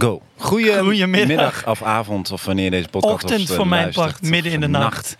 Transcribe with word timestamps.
Go. 0.00 0.22
Goedemiddag 0.36 0.84
Goedemiddag. 0.84 1.66
of 1.66 1.82
avond 1.82 2.30
of 2.30 2.44
wanneer 2.44 2.70
deze 2.70 2.88
podcast 2.88 3.24
Ochtend 3.24 3.50
eh, 3.50 3.56
voor 3.56 3.66
mijn 3.66 3.92
part, 3.92 4.22
midden 4.22 4.52
in 4.52 4.60
de 4.60 4.66
nacht. 4.66 5.16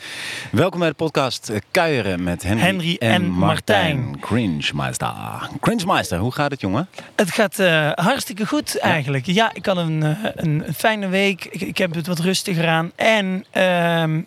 Welkom 0.50 0.80
bij 0.80 0.88
de 0.88 0.94
podcast 0.94 1.48
eh, 1.48 1.58
Kuieren 1.70 2.22
met 2.22 2.42
Henry, 2.42 2.62
Henry 2.62 2.96
en 2.98 3.30
Martijn. 3.30 4.20
Cringemeister. 4.20 5.12
Cringemeister, 5.60 6.18
hoe 6.18 6.32
gaat 6.32 6.50
het 6.50 6.60
jongen? 6.60 6.88
Het 7.16 7.30
gaat 7.30 7.58
eh, 7.58 7.90
hartstikke 7.94 8.46
goed 8.46 8.78
eigenlijk. 8.78 9.26
Ja, 9.26 9.50
ik 9.54 9.66
had 9.66 9.76
een, 9.76 10.02
een, 10.02 10.62
een 10.66 10.74
fijne 10.74 11.08
week. 11.08 11.44
Ik, 11.44 11.60
ik 11.60 11.78
heb 11.78 11.94
het 11.94 12.06
wat 12.06 12.18
rustiger 12.18 12.68
aan. 12.68 12.92
En 12.96 13.44
ehm, 13.50 14.20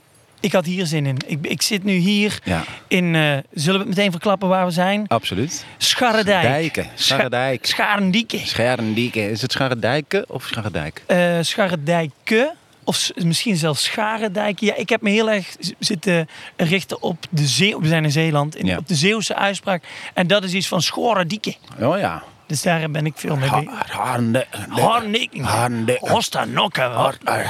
ik 0.43 0.51
had 0.51 0.65
hier 0.65 0.85
zin 0.85 1.05
in. 1.05 1.17
Ik, 1.25 1.37
ik 1.47 1.61
zit 1.61 1.83
nu 1.83 1.93
hier 1.93 2.39
Ja, 2.43 2.63
in... 2.87 3.15
eh, 3.15 3.37
zullen 3.53 3.79
we 3.79 3.85
het 3.85 3.95
meteen 3.95 4.11
verklappen 4.11 4.47
waar 4.49 4.65
we 4.65 4.71
zijn? 4.71 5.05
absoluut. 5.07 5.65
Scharredijk. 5.77 6.41
Dijken. 6.47 6.87
Scharredijk. 6.95 7.65
Scharendijke. 7.65 8.37
Scharendijken. 8.37 9.29
Is 9.29 9.41
het 9.41 9.51
Scharredijken 9.51 10.25
of 10.29 10.43
Scharredijk? 10.45 11.03
Eh 11.05 11.37
Scharredijke. 11.41 12.53
Of 12.85 13.11
misschien 13.15 13.55
zelfs 13.55 13.83
Scharendijk. 13.83 14.59
Ja, 14.59 14.75
ik 14.75 14.89
heb 14.89 15.01
me 15.01 15.09
heel 15.09 15.29
erg 15.31 15.55
zitten 15.79 16.27
richten 16.57 17.01
op 17.01 17.17
de 17.29 17.45
Zee. 17.47 17.77
We 17.77 17.87
zijn 17.87 18.03
in 18.03 18.11
Zeeland. 18.11 18.55
In, 18.55 18.65
Ja. 18.65 18.77
Op 18.77 18.87
de 18.87 18.95
Zeeuwse 18.95 19.35
uitspraak. 19.35 19.83
En 20.13 20.27
dat 20.27 20.43
is 20.43 20.53
iets 20.53 20.67
van 20.67 20.81
Schorendike. 20.81 21.55
Oh 21.81 21.97
ja. 21.99 22.23
Dus 22.53 22.61
daar 22.61 22.91
ben 22.91 23.05
ik 23.05 23.13
veel 23.15 23.35
mee 23.35 23.49
bezig. 23.49 23.91
Harende. 23.91 24.45
Harnikken. 24.69 25.43
Harende. 25.43 25.97
Hosta 25.99 26.45
nokken. 26.45 26.91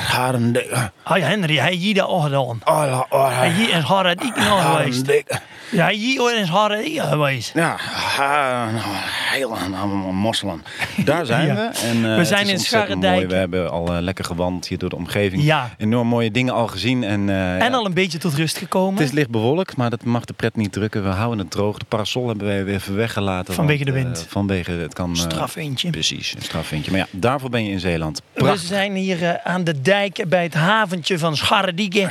Harende. 0.07 0.91
Hey 1.03 1.21
Henry, 1.21 1.57
hij 1.57 1.73
hier 1.73 1.93
dat 1.93 2.07
ook 2.07 2.23
gedaan. 2.23 2.61
Hij 3.09 3.49
hier 3.49 3.69
in 3.69 3.81
Haradiek 3.81 4.35
nog 4.35 4.71
geweest. 4.71 5.23
Ja, 5.73 5.89
hier 5.89 6.37
in 6.37 6.45
Haradiek 6.45 6.99
geweest. 7.01 7.51
Ja, 7.53 7.75
ha, 7.79 8.71
nou, 8.71 8.83
heel 9.31 9.57
allemaal 9.57 10.11
mosselen. 10.11 10.63
Daar 11.05 11.25
zijn 11.25 11.47
Ja. 11.47 11.55
we. 11.55 11.87
En, 11.87 12.11
eh, 12.11 12.17
We 12.17 12.25
zijn 12.25 12.45
is 12.45 12.51
in 12.51 12.59
Scharendijk. 12.59 13.29
We 13.29 13.35
hebben 13.35 13.71
al 13.71 13.93
eh, 13.93 14.01
lekker 14.01 14.25
gewandeld 14.25 14.67
hier 14.67 14.77
door 14.77 14.89
de 14.89 14.95
omgeving. 14.95 15.43
Ja. 15.43 15.69
Enorm 15.77 16.07
mooie 16.07 16.31
dingen 16.31 16.53
al 16.53 16.67
gezien. 16.67 17.03
En, 17.03 17.29
eh, 17.29 17.51
En 17.61 17.71
ja, 17.71 17.77
al 17.77 17.85
een 17.85 17.93
beetje 17.93 18.17
tot 18.17 18.33
rust 18.33 18.57
gekomen. 18.57 18.93
het 18.99 19.07
is 19.07 19.11
licht 19.13 19.29
bewolkt, 19.29 19.75
maar 19.77 19.89
dat 19.89 20.03
mag 20.03 20.25
de 20.25 20.33
pret 20.33 20.55
niet 20.55 20.71
drukken. 20.71 21.03
We 21.03 21.09
houden 21.09 21.39
het 21.39 21.51
droog. 21.51 21.77
De 21.77 21.85
parasol 21.85 22.27
hebben 22.27 22.47
we 22.47 22.63
weer 22.63 22.73
even 22.75 22.95
weggelaten. 22.95 23.53
Vanwege 23.53 23.83
want, 23.83 23.95
de 23.97 24.03
wind. 24.03 24.25
vanwege 24.29 24.71
het 24.71 24.93
kan... 24.93 25.09
eh, 25.11 25.19
Strafwindje. 25.19 25.89
Precies, 25.89 26.33
een 26.35 26.41
strafwindje. 26.41 26.91
Maar 26.91 26.99
ja, 26.99 27.07
daarvoor 27.11 27.49
ben 27.49 27.65
je 27.65 27.71
in 27.71 27.79
Zeeland. 27.79 28.21
We 28.33 28.57
zijn 28.57 28.95
hier 28.95 29.39
aan 29.43 29.63
de 29.63 29.81
dijk 29.81 30.23
bij 30.27 30.43
het 30.43 30.53
haventje 30.53 31.19
van 31.19 31.35
Scharredieke. 31.37 32.01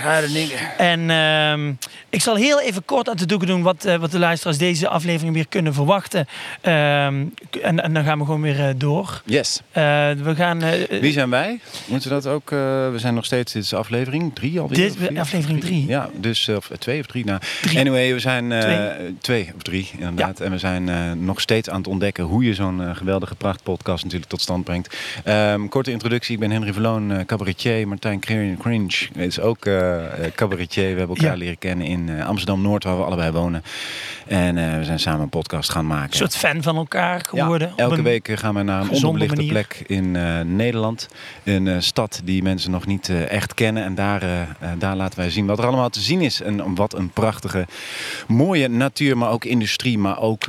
En 0.78 1.10
ehm, 1.10 1.72
ik 2.08 2.20
zal 2.22 2.34
heel 2.34 2.60
even 2.60 2.84
kort 2.84 3.08
aan 3.08 3.16
de 3.16 3.26
doeken 3.26 3.48
doen 3.52 3.62
wat, 3.62 3.84
eh, 3.84 3.96
wat 3.96 4.10
de 4.10 4.18
luisteraars 4.18 4.58
deze 4.58 4.88
aflevering 4.88 5.34
weer 5.34 5.48
kunnen 5.48 5.74
verwachten. 5.74 6.26
Ehm, 6.60 7.24
en, 7.62 7.82
en 7.82 7.92
dan 7.94 8.04
gaan 8.04 8.18
we 8.18 8.24
gewoon 8.24 8.40
weer 8.40 8.60
eh, 8.68 8.74
door. 8.76 9.22
Yes. 9.24 9.60
Eh, 9.70 9.82
we 10.10 10.34
gaan... 10.34 10.60
Wie 11.00 11.12
zijn 11.12 11.30
wij? 11.30 11.60
Moeten 11.86 12.08
we 12.08 12.14
dat 12.14 12.26
ook... 12.26 12.50
we 12.50 12.94
zijn 12.96 13.14
nog 13.14 13.24
steeds... 13.24 13.52
Dit 13.52 13.62
is 13.62 13.74
aflevering 13.74 14.34
drie 14.34 14.60
alweer? 14.60 14.76
Dit 14.78 15.18
aflevering 15.18 15.60
drie. 15.60 15.86
Ja, 15.86 16.08
dus 16.16 16.48
of 16.48 16.70
twee 16.78 17.00
of 17.00 17.06
drie. 17.06 17.24
Nou, 17.24 17.40
Drie. 17.62 17.78
Anyway, 17.78 18.12
we 18.12 18.20
zijn 18.20 18.48
Twee. 18.48 19.16
twee. 19.20 19.50
of 19.56 19.62
drie 19.62 19.90
inderdaad. 19.98 20.40
En 20.40 20.50
we 20.50 20.58
zijn 20.58 20.84
nog 21.24 21.40
steeds 21.40 21.70
aan 21.70 21.76
het 21.76 21.86
ontdekken 21.86 22.24
hoe 22.24 22.44
je 22.44 22.54
zo'n 22.54 22.96
geweldige 22.96 23.34
prachtpodcast 23.34 24.04
natuurlijk 24.04 24.30
tot 24.30 24.40
stand 24.40 24.64
brengt. 24.64 24.96
Ehm, 25.24 25.68
korte 25.68 25.90
introductie. 25.90 26.34
Ik 26.34 26.40
ben 26.40 26.50
Henry 26.50 26.72
Verloon, 26.72 27.24
cabaretier. 27.26 27.88
Martijn 27.88 28.20
Cringe 28.58 29.08
is 29.14 29.40
ook 29.40 29.68
cabaretier. 30.34 30.92
We 30.92 30.98
hebben 30.98 31.16
elkaar 31.16 31.32
Ja. 31.32 31.38
leren 31.38 31.58
kennen 31.58 31.86
in 31.86 32.22
Amsterdam-Noord, 32.22 32.84
waar 32.84 32.96
we 32.96 33.04
allebei 33.04 33.30
wonen. 33.30 33.41
En 34.26 34.58
eh, 34.58 34.78
we 34.78 34.84
zijn 34.84 34.98
samen 34.98 35.20
een 35.20 35.28
podcast 35.28 35.70
gaan 35.70 35.86
maken. 35.86 36.10
een 36.10 36.16
soort 36.16 36.36
fan 36.36 36.62
van 36.62 36.76
elkaar 36.76 37.20
geworden. 37.28 37.72
Ja, 37.76 37.84
Op 37.84 37.90
elke 37.90 38.02
week 38.02 38.30
gaan 38.34 38.54
we 38.54 38.62
naar 38.62 38.82
een 38.82 38.90
onderbelichte 38.90 39.34
manier. 39.36 39.50
plek 39.50 39.82
in 39.86 40.16
eh, 40.16 40.40
Nederland. 40.40 41.08
Een 41.44 41.68
eh, 41.68 41.76
stad 41.78 42.20
die 42.24 42.42
mensen 42.42 42.70
nog 42.70 42.86
niet 42.86 43.08
echt 43.28 43.54
kennen. 43.54 43.84
En 43.84 43.94
daar, 43.94 44.22
daar 44.78 44.96
laten 44.96 45.18
wij 45.18 45.30
zien 45.30 45.46
wat 45.46 45.58
er 45.58 45.66
allemaal 45.66 45.88
te 45.90 46.00
zien 46.00 46.20
is. 46.20 46.40
En 46.40 46.74
wat 46.74 46.94
een 46.94 47.10
prachtige, 47.10 47.66
mooie 48.26 48.68
natuur, 48.68 49.16
maar 49.16 49.30
ook 49.30 49.44
industrie, 49.44 49.98
maar 49.98 50.20
ook 50.20 50.46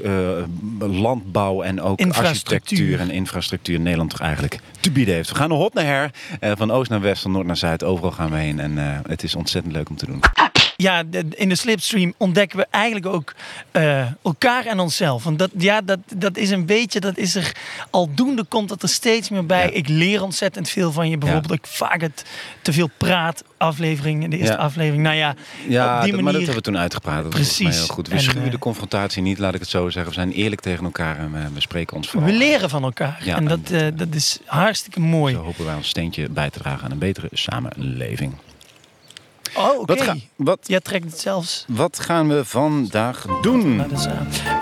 landbouw 0.79 1.61
en 1.61 1.81
ook 1.81 2.01
architectuur 2.01 2.99
en 2.99 3.09
infrastructuur 3.09 3.75
in 3.75 3.81
Nederland 3.83 4.09
toch 4.09 4.19
eigenlijk 4.19 4.59
te 4.79 4.91
bieden 4.91 5.13
heeft. 5.13 5.29
We 5.29 5.35
gaan 5.35 5.49
nog 5.49 5.57
hop 5.57 5.73
naar 5.73 5.85
her, 5.85 6.11
van 6.57 6.71
oost 6.71 6.89
naar 6.89 7.01
west, 7.01 7.21
van 7.21 7.31
noord 7.31 7.45
naar 7.45 7.57
zuid. 7.57 7.83
Overal 7.83 8.11
gaan 8.11 8.31
we 8.31 8.37
heen 8.37 8.59
en 8.59 8.77
het 9.07 9.23
is 9.23 9.35
ontzettend 9.35 9.73
leuk 9.73 9.89
om 9.89 9.95
te 9.95 10.05
doen. 10.05 10.21
Ja, 10.83 11.03
in 11.29 11.49
de 11.49 11.55
slipstream 11.55 12.13
ontdekken 12.17 12.57
we 12.57 12.65
eigenlijk 12.69 13.05
ook 13.05 13.33
eh, 13.71 14.05
elkaar 14.23 14.65
en 14.65 14.79
onszelf. 14.79 15.23
Want 15.23 15.39
dat, 15.39 15.49
ja, 15.57 15.81
dat, 15.81 15.99
dat 16.15 16.37
is 16.37 16.49
een 16.49 16.65
beetje, 16.65 16.99
dat 16.99 17.17
is 17.17 17.35
er 17.35 17.55
aldoende 17.89 18.43
komt 18.43 18.69
dat 18.69 18.83
er 18.83 18.89
steeds 18.89 19.29
meer 19.29 19.45
bij. 19.45 19.63
Ja. 19.65 19.71
Ik 19.71 19.87
leer 19.87 20.23
ontzettend 20.23 20.69
veel 20.69 20.91
van 20.91 21.09
je. 21.09 21.17
Bijvoorbeeld, 21.17 21.53
ik 21.59 21.67
vaak 21.67 22.01
het 22.01 22.25
te 22.61 22.73
veel 22.73 22.89
praat 22.97 23.43
aflevering, 23.57 24.23
in 24.23 24.29
de 24.29 24.37
eerste 24.37 24.53
Ja. 24.53 24.59
aflevering. 24.59 25.03
Nou 25.03 25.15
ja, 25.15 25.35
Ja, 25.67 25.95
op 25.97 26.03
die 26.03 26.11
dat, 26.11 26.21
maar 26.21 26.23
dat 26.23 26.23
manier. 26.23 26.37
hebben 26.37 26.55
we 26.55 26.61
toen 26.61 26.77
uitgepraat. 26.77 27.21
Dat 27.23 27.31
Precies. 27.31 27.75
heel 27.77 27.87
goed. 27.87 28.07
We 28.07 28.13
En, 28.13 28.21
schuwen 28.21 28.45
eh, 28.45 28.51
de 28.51 28.59
confrontatie 28.59 29.21
niet, 29.21 29.37
laat 29.39 29.53
ik 29.53 29.59
het 29.59 29.69
zo 29.69 29.89
zeggen. 29.89 30.11
We 30.13 30.19
zijn 30.19 30.31
eerlijk 30.31 30.61
tegen 30.61 30.83
elkaar 30.83 31.17
en 31.19 31.31
we, 31.31 31.39
we 31.53 31.61
spreken 31.61 31.95
ons 31.97 32.11
we 32.11 32.17
vooral. 32.19 32.37
leren 32.37 32.69
van 32.69 32.83
elkaar. 32.83 33.21
Ja, 33.23 33.35
en 33.35 33.45
dat, 33.47 33.59
en- 33.71 33.85
eh, 33.85 33.97
dat 33.97 34.15
is 34.15 34.39
hartstikke 34.45 34.99
mooi. 34.99 35.33
Zo 35.33 35.41
hopen 35.41 35.65
wij 35.65 35.75
ons 35.75 35.87
steentje 35.87 36.29
bij 36.29 36.49
te 36.49 36.59
dragen 36.59 36.83
aan 36.85 36.91
een 36.91 36.97
betere 36.97 37.27
samenleving. 37.31 38.33
Oh, 39.55 39.79
oké. 39.79 39.95
Wat, 39.95 40.01
ga- 40.03 40.15
wat, 40.35 40.59
Jij 40.63 40.79
trekt 40.79 41.05
het 41.05 41.19
zelfs. 41.19 41.65
wat 41.67 41.99
gaan 41.99 42.27
we 42.29 42.45
vandaag 42.45 43.25
doen? 43.41 43.77
Dat 43.77 43.91
is, 43.99 44.07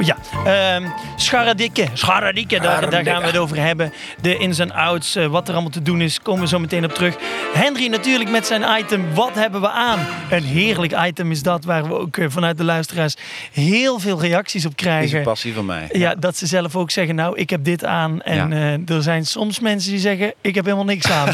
ja, 0.08 0.18
ehm 0.46 0.86
Scharredikke. 1.16 1.86
Scharredikke, 1.94 2.60
daar, 2.60 2.90
daar 2.90 3.04
gaan 3.04 3.22
we 3.22 3.28
het 3.28 3.38
over 3.38 3.58
hebben. 3.58 3.94
De 4.22 4.38
ins 4.38 4.60
en 4.60 4.72
outs, 4.72 5.16
eh, 5.16 5.26
wat 5.28 5.48
er 5.48 5.54
allemaal 5.54 5.72
te 5.72 5.82
doen 5.82 6.02
is, 6.02 6.20
komen 6.22 6.42
we 6.42 6.48
zo 6.48 6.60
meteen 6.60 6.84
op 6.86 6.94
terug. 6.94 7.16
Henry 7.54 7.88
natuurlijk 7.88 8.30
met 8.30 8.46
zijn 8.46 8.64
item, 8.80 9.14
wat 9.14 9.34
hebben 9.34 9.62
we 9.62 9.70
aan? 9.70 10.00
Een 10.30 10.44
heerlijk 10.44 10.96
item 11.06 11.32
is 11.32 11.44
dat, 11.44 11.64
waar 11.66 11.84
we 11.88 11.94
ook 12.00 12.18
eh, 12.18 12.26
vanuit 12.30 12.58
de 12.58 12.64
luisteraars 12.64 13.16
heel 13.52 14.00
veel 14.00 14.22
reacties 14.22 14.66
op 14.66 14.72
Is 14.72 14.78
een 14.86 14.92
krijgen. 14.92 15.24
passie 15.24 15.54
van 15.54 15.66
mij. 15.66 15.90
Ja, 15.92 16.16
dat 16.16 16.38
ze 16.38 16.46
zelf 16.46 16.76
ook 16.76 16.92
zeggen, 16.92 17.16
nou, 17.16 17.38
ik 17.38 17.50
heb 17.50 17.64
dit 17.64 17.86
aan. 17.86 18.22
En 18.22 18.50
Ja. 18.50 18.74
eh, 18.78 18.96
er 18.96 19.02
zijn 19.04 19.26
soms 19.26 19.60
mensen 19.60 19.92
die 19.92 20.00
zeggen, 20.00 20.34
ik 20.42 20.56
heb 20.56 20.64
helemaal 20.66 20.86
niks 20.86 21.10
aan. 21.12 21.28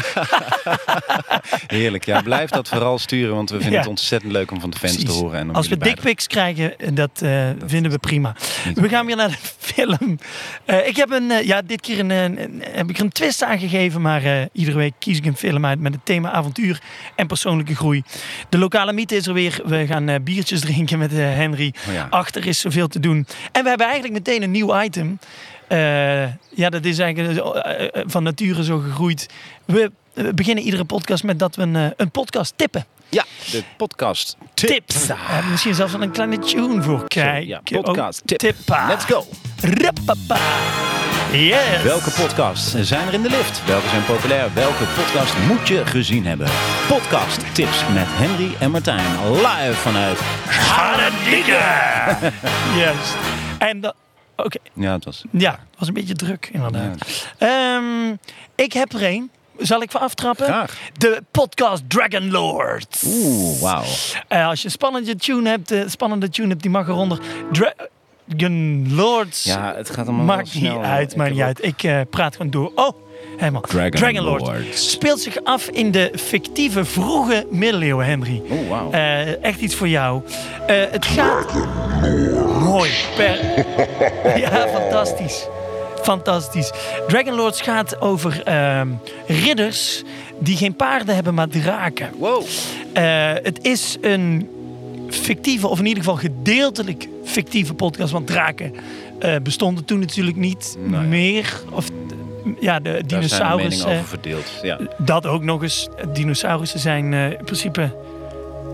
Heerlijk. 1.66 2.04
Ja, 2.04 2.20
blijf 2.22 2.50
dat 2.50 2.68
vooral 2.68 2.98
sturen, 2.98 3.34
want 3.34 3.47
we 3.50 3.54
vinden 3.56 3.72
Ja. 3.72 3.78
het 3.78 3.88
ontzettend 3.88 4.32
leuk 4.32 4.50
om 4.50 4.60
van 4.60 4.70
de 4.70 4.76
fans 4.78 5.04
te 5.04 5.10
horen. 5.10 5.38
En 5.38 5.48
om 5.48 5.54
Als 5.54 5.68
we 5.68 5.76
dickpics 5.76 6.26
krijgen, 6.26 6.78
eh, 6.78 6.88
dat, 6.94 7.10
eh, 7.22 7.48
vinden 7.66 7.90
we 7.92 7.98
prima. 7.98 8.34
We 8.74 8.88
gaan 8.88 9.06
weer 9.06 9.16
naar 9.16 9.28
de 9.28 9.36
film. 9.74 10.18
Eh, 10.64 10.86
ik 10.86 10.96
heb 10.96 11.10
een, 11.10 11.46
ja, 11.46 11.62
dit 11.62 11.80
keer 11.80 11.98
een, 11.98 12.10
een- 12.10 12.42
een- 12.42 12.62
heb 12.70 12.90
ik 12.90 12.98
er 12.98 13.04
een 13.04 13.12
twist 13.12 13.42
aan 13.42 13.58
gegeven, 13.58 14.00
maar 14.00 14.48
iedere 14.52 14.76
week 14.76 14.92
kies 14.98 15.16
ik 15.18 15.24
een 15.26 15.36
film 15.36 15.64
uit 15.66 15.80
met 15.80 15.94
het 15.94 16.04
thema 16.04 16.30
avontuur 16.30 16.80
en 17.16 17.26
persoonlijke 17.26 17.74
groei. 17.76 18.02
De 18.48 18.58
lokale 18.58 18.92
mythe 18.92 19.16
is 19.16 19.26
er 19.26 19.32
weer. 19.34 19.60
We 19.64 19.86
gaan 19.86 20.22
biertjes 20.22 20.60
drinken 20.68 20.98
met 20.98 21.10
Henry. 21.12 21.74
Oh 21.88 21.94
ja. 21.94 22.06
Achter 22.10 22.46
is 22.46 22.60
zoveel 22.60 22.88
te 22.88 23.00
doen. 23.00 23.26
En 23.52 23.62
we 23.62 23.68
hebben 23.68 23.86
eigenlijk 23.86 24.14
meteen 24.26 24.42
een 24.42 24.50
nieuw 24.50 24.80
item. 24.82 25.18
Ja, 26.54 26.68
dat 26.70 26.84
is 26.84 26.98
eigenlijk 26.98 27.48
van 28.06 28.22
nature 28.22 28.64
zo 28.64 28.78
gegroeid. 28.78 29.26
We 29.64 29.92
beginnen 30.34 30.64
iedere 30.64 30.84
podcast 30.84 31.22
met 31.24 31.38
dat 31.38 31.56
we 31.56 31.62
een, 31.62 31.92
een 31.96 32.10
podcast 32.10 32.52
tippen. 32.56 32.84
Ja, 33.10 33.24
de 33.50 33.62
podcast 33.76 34.36
Tips. 34.54 35.06
Daar 35.06 35.18
hebben 35.20 35.50
misschien 35.50 35.74
zelfs 35.74 35.92
wel 35.92 36.02
een 36.02 36.10
kleine 36.10 36.38
tune 36.38 36.82
voor. 36.82 37.08
Kijk. 37.08 37.46
ja, 37.46 37.60
podcast 37.64 38.22
tip. 38.26 38.38
Tippa. 38.38 38.86
Let's 38.86 39.04
go. 39.04 39.24
Rappapa. 39.62 40.38
Yes. 41.32 41.82
Welke 41.82 42.10
podcasts 42.10 42.74
zijn 42.80 43.06
er 43.08 43.14
in 43.14 43.22
de 43.22 43.28
lift? 43.30 43.64
Welke 43.66 43.88
zijn 43.88 44.04
populair? 44.04 44.50
Welke 44.54 44.84
podcast 44.84 45.34
moet 45.48 45.68
je 45.68 45.86
gezien 45.86 46.26
hebben? 46.26 46.46
Podcast 46.88 47.54
tips 47.54 47.82
met 47.94 48.06
Henry 48.06 48.54
en 48.60 48.70
Martijn. 48.70 49.32
Live 49.32 49.72
vanuit 49.74 50.18
Haradikke. 50.46 51.58
Juist. 52.76 53.16
En 53.58 53.80
dat... 53.80 53.94
Oké. 54.36 54.58
Ja, 54.74 54.92
het 54.92 55.04
was... 55.04 55.24
Ja, 55.30 55.50
het 55.50 55.78
was 55.78 55.88
een 55.88 55.94
beetje 55.94 56.14
druk 56.14 56.48
inderdaad. 56.52 57.26
Ehm, 57.38 58.14
ik 58.54 58.72
heb 58.72 58.92
er 58.92 59.02
een. 59.04 59.30
Zal 59.58 59.82
ik 59.82 59.90
voor 59.90 60.00
aftrappen? 60.00 60.44
Graag. 60.46 60.78
De 60.96 61.22
podcast 61.30 61.82
Dragon 61.88 62.30
Lords. 62.30 63.02
Oeh, 63.06 63.60
wauw. 63.60 63.82
Eh, 64.28 64.46
als 64.48 64.58
je 64.58 64.64
een 64.64 64.70
spannende 64.70 65.16
tune 65.16 65.48
hebt, 65.48 65.70
eh, 65.70 65.80
spannende 65.86 66.28
tune 66.28 66.48
hebt, 66.48 66.62
die 66.62 66.70
mag 66.70 66.88
eronder. 66.88 67.18
Dragon 67.52 68.94
Lords. 68.94 69.44
Ja, 69.44 69.74
het 69.76 69.90
gaat 69.90 70.06
allemaal 70.06 70.24
Maakt 70.24 70.52
wel 70.52 70.62
niet 70.62 70.70
snel. 70.70 70.82
uit, 70.82 71.16
maakt 71.16 71.30
niet 71.30 71.40
uit. 71.40 71.64
Ik 71.64 71.82
eh, 71.82 72.00
praat 72.10 72.36
gewoon 72.36 72.50
door. 72.50 72.72
Oh, 72.74 72.90
helemaal. 73.36 73.60
Dragon 73.90 74.20
Lords. 74.24 74.44
Lords. 74.44 74.90
Speelt 74.90 75.20
zich 75.20 75.44
af 75.44 75.68
in 75.68 75.90
de 75.90 76.12
fictieve 76.16 76.84
vroege 76.84 77.46
middeleeuwen, 77.50 78.06
Henry. 78.06 78.42
Oeh, 78.50 78.68
wauw. 78.68 78.90
Eh, 78.90 79.42
echt 79.44 79.60
iets 79.60 79.74
voor 79.74 79.88
jou. 79.88 80.22
Eh, 80.66 80.76
het 80.90 81.06
gaat. 81.06 81.52
Mooi. 82.60 82.90
Per... 83.16 83.38
ja, 84.40 84.68
fantastisch. 84.68 85.46
Fantastisch. 86.02 86.72
Dragon 87.06 87.34
Lords 87.34 87.60
gaat 87.60 88.00
over 88.00 88.42
ehm, 88.42 88.88
ridders 89.26 90.02
die 90.38 90.56
geen 90.56 90.76
paarden 90.76 91.14
hebben, 91.14 91.34
maar 91.34 91.48
draken. 91.48 92.10
wow. 92.18 92.42
Eh, 92.92 93.32
het 93.42 93.58
is 93.62 93.96
een 94.00 94.48
fictieve, 95.08 95.68
of 95.68 95.78
in 95.78 95.86
ieder 95.86 96.02
geval 96.02 96.18
gedeeltelijk 96.18 97.08
fictieve 97.24 97.74
podcast. 97.74 98.12
Want 98.12 98.26
draken 98.26 98.74
eh, 99.18 99.34
bestonden 99.42 99.84
toen 99.84 99.98
natuurlijk 99.98 100.36
niet 100.36 100.76
Nou 100.78 101.02
ja. 101.02 101.08
meer. 101.08 101.60
Of 101.70 101.86
ja, 102.60 102.80
de 102.80 102.82
Daar 102.82 102.92
zijn 102.92 103.02
de 103.02 103.06
dinosaurussen. 103.06 103.88
over 103.90 104.04
verdeeld. 104.04 104.50
Ja. 104.62 104.78
Dat 104.98 105.26
ook 105.26 105.42
nog 105.42 105.62
eens. 105.62 105.88
Dinosaurussen 106.12 106.80
zijn 106.80 107.14
eh, 107.14 107.30
in 107.30 107.44
principe. 107.44 107.90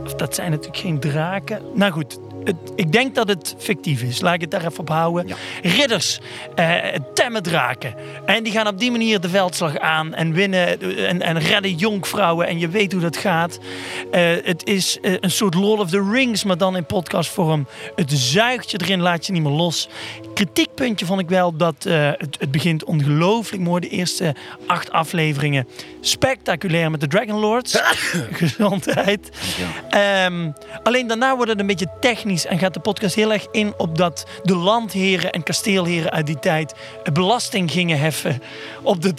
Of 0.05 0.15
dat 0.15 0.35
zijn 0.35 0.50
natuurlijk 0.50 0.79
geen 0.79 1.00
draken. 1.00 1.62
Nou 1.75 1.93
goed, 1.93 2.19
het, 2.44 2.56
ik 2.76 2.93
denk 2.93 3.14
dat 3.14 3.29
het 3.29 3.55
fictief 3.58 4.02
is. 4.02 4.20
Laat 4.20 4.35
ik 4.35 4.41
het 4.41 4.50
daar 4.50 4.64
even 4.64 4.79
op 4.79 4.88
houden. 4.88 5.26
Ja. 5.26 5.37
Ridders, 5.62 6.20
temmen 7.14 7.43
draken. 7.43 7.94
En 8.26 8.43
die 8.43 8.52
gaan 8.52 8.67
op 8.67 8.79
die 8.79 8.91
manier 8.91 9.20
de 9.20 9.29
veldslag 9.29 9.79
aan 9.79 10.14
en 10.14 10.32
winnen 10.32 10.81
eh, 10.81 11.08
en, 11.08 11.23
en 11.23 11.38
redden 11.38 11.75
jonkvrouwen. 11.75 12.46
En 12.46 12.58
je 12.58 12.69
weet 12.69 12.93
hoe 12.93 13.00
dat 13.00 13.17
gaat. 13.17 13.58
Eh, 14.11 14.23
het 14.43 14.67
is 14.67 14.99
een 15.00 15.31
soort 15.31 15.55
Lord 15.55 15.81
of 15.81 15.91
the 15.91 16.11
Rings, 16.11 16.44
maar 16.44 16.58
dan 16.58 16.76
in 16.76 16.87
podcastvorm. 16.87 17.67
Het 17.94 18.12
zuigt 18.12 18.70
je 18.70 18.81
erin, 18.82 19.00
laat 19.00 19.26
je 19.26 19.32
niet 19.32 19.43
meer 19.43 19.52
los. 19.52 19.88
Kritiekpuntje 20.35 21.06
vond 21.06 21.20
ik 21.20 21.29
wel 21.29 21.56
dat 21.56 21.75
het, 21.85 22.37
het 22.38 22.50
begint 22.50 22.85
ongelooflijk 22.85 23.62
mooi. 23.62 23.81
De 23.81 23.88
eerste 23.88 24.35
acht 24.67 24.90
afleveringen 24.90 25.67
spectaculair 26.00 26.90
met 26.90 27.00
de 27.00 27.06
Dragon 27.06 27.40
Lords. 27.40 27.81
Gezondheid. 28.32 29.31
Ehm, 29.90 30.50
alleen 30.82 31.06
daarna 31.06 31.37
wordt 31.37 31.50
het 31.50 31.61
een 31.61 31.67
beetje 31.67 31.93
technisch 32.00 32.34
en 32.43 32.59
gaat 32.59 32.75
de 32.75 32.81
podcast 32.81 33.15
heel 33.15 33.33
erg 33.33 33.47
in 33.51 33.73
op 33.77 33.99
dat 33.99 34.27
de 34.43 34.57
landheren 34.57 35.33
en 35.33 35.43
kasteelheren 35.43 36.11
uit 36.11 36.27
die 36.27 36.39
tijd 36.39 36.75
belasting 37.13 37.71
gingen 37.71 37.99
heffen 37.99 38.43
op 38.83 39.03
de, 39.03 39.15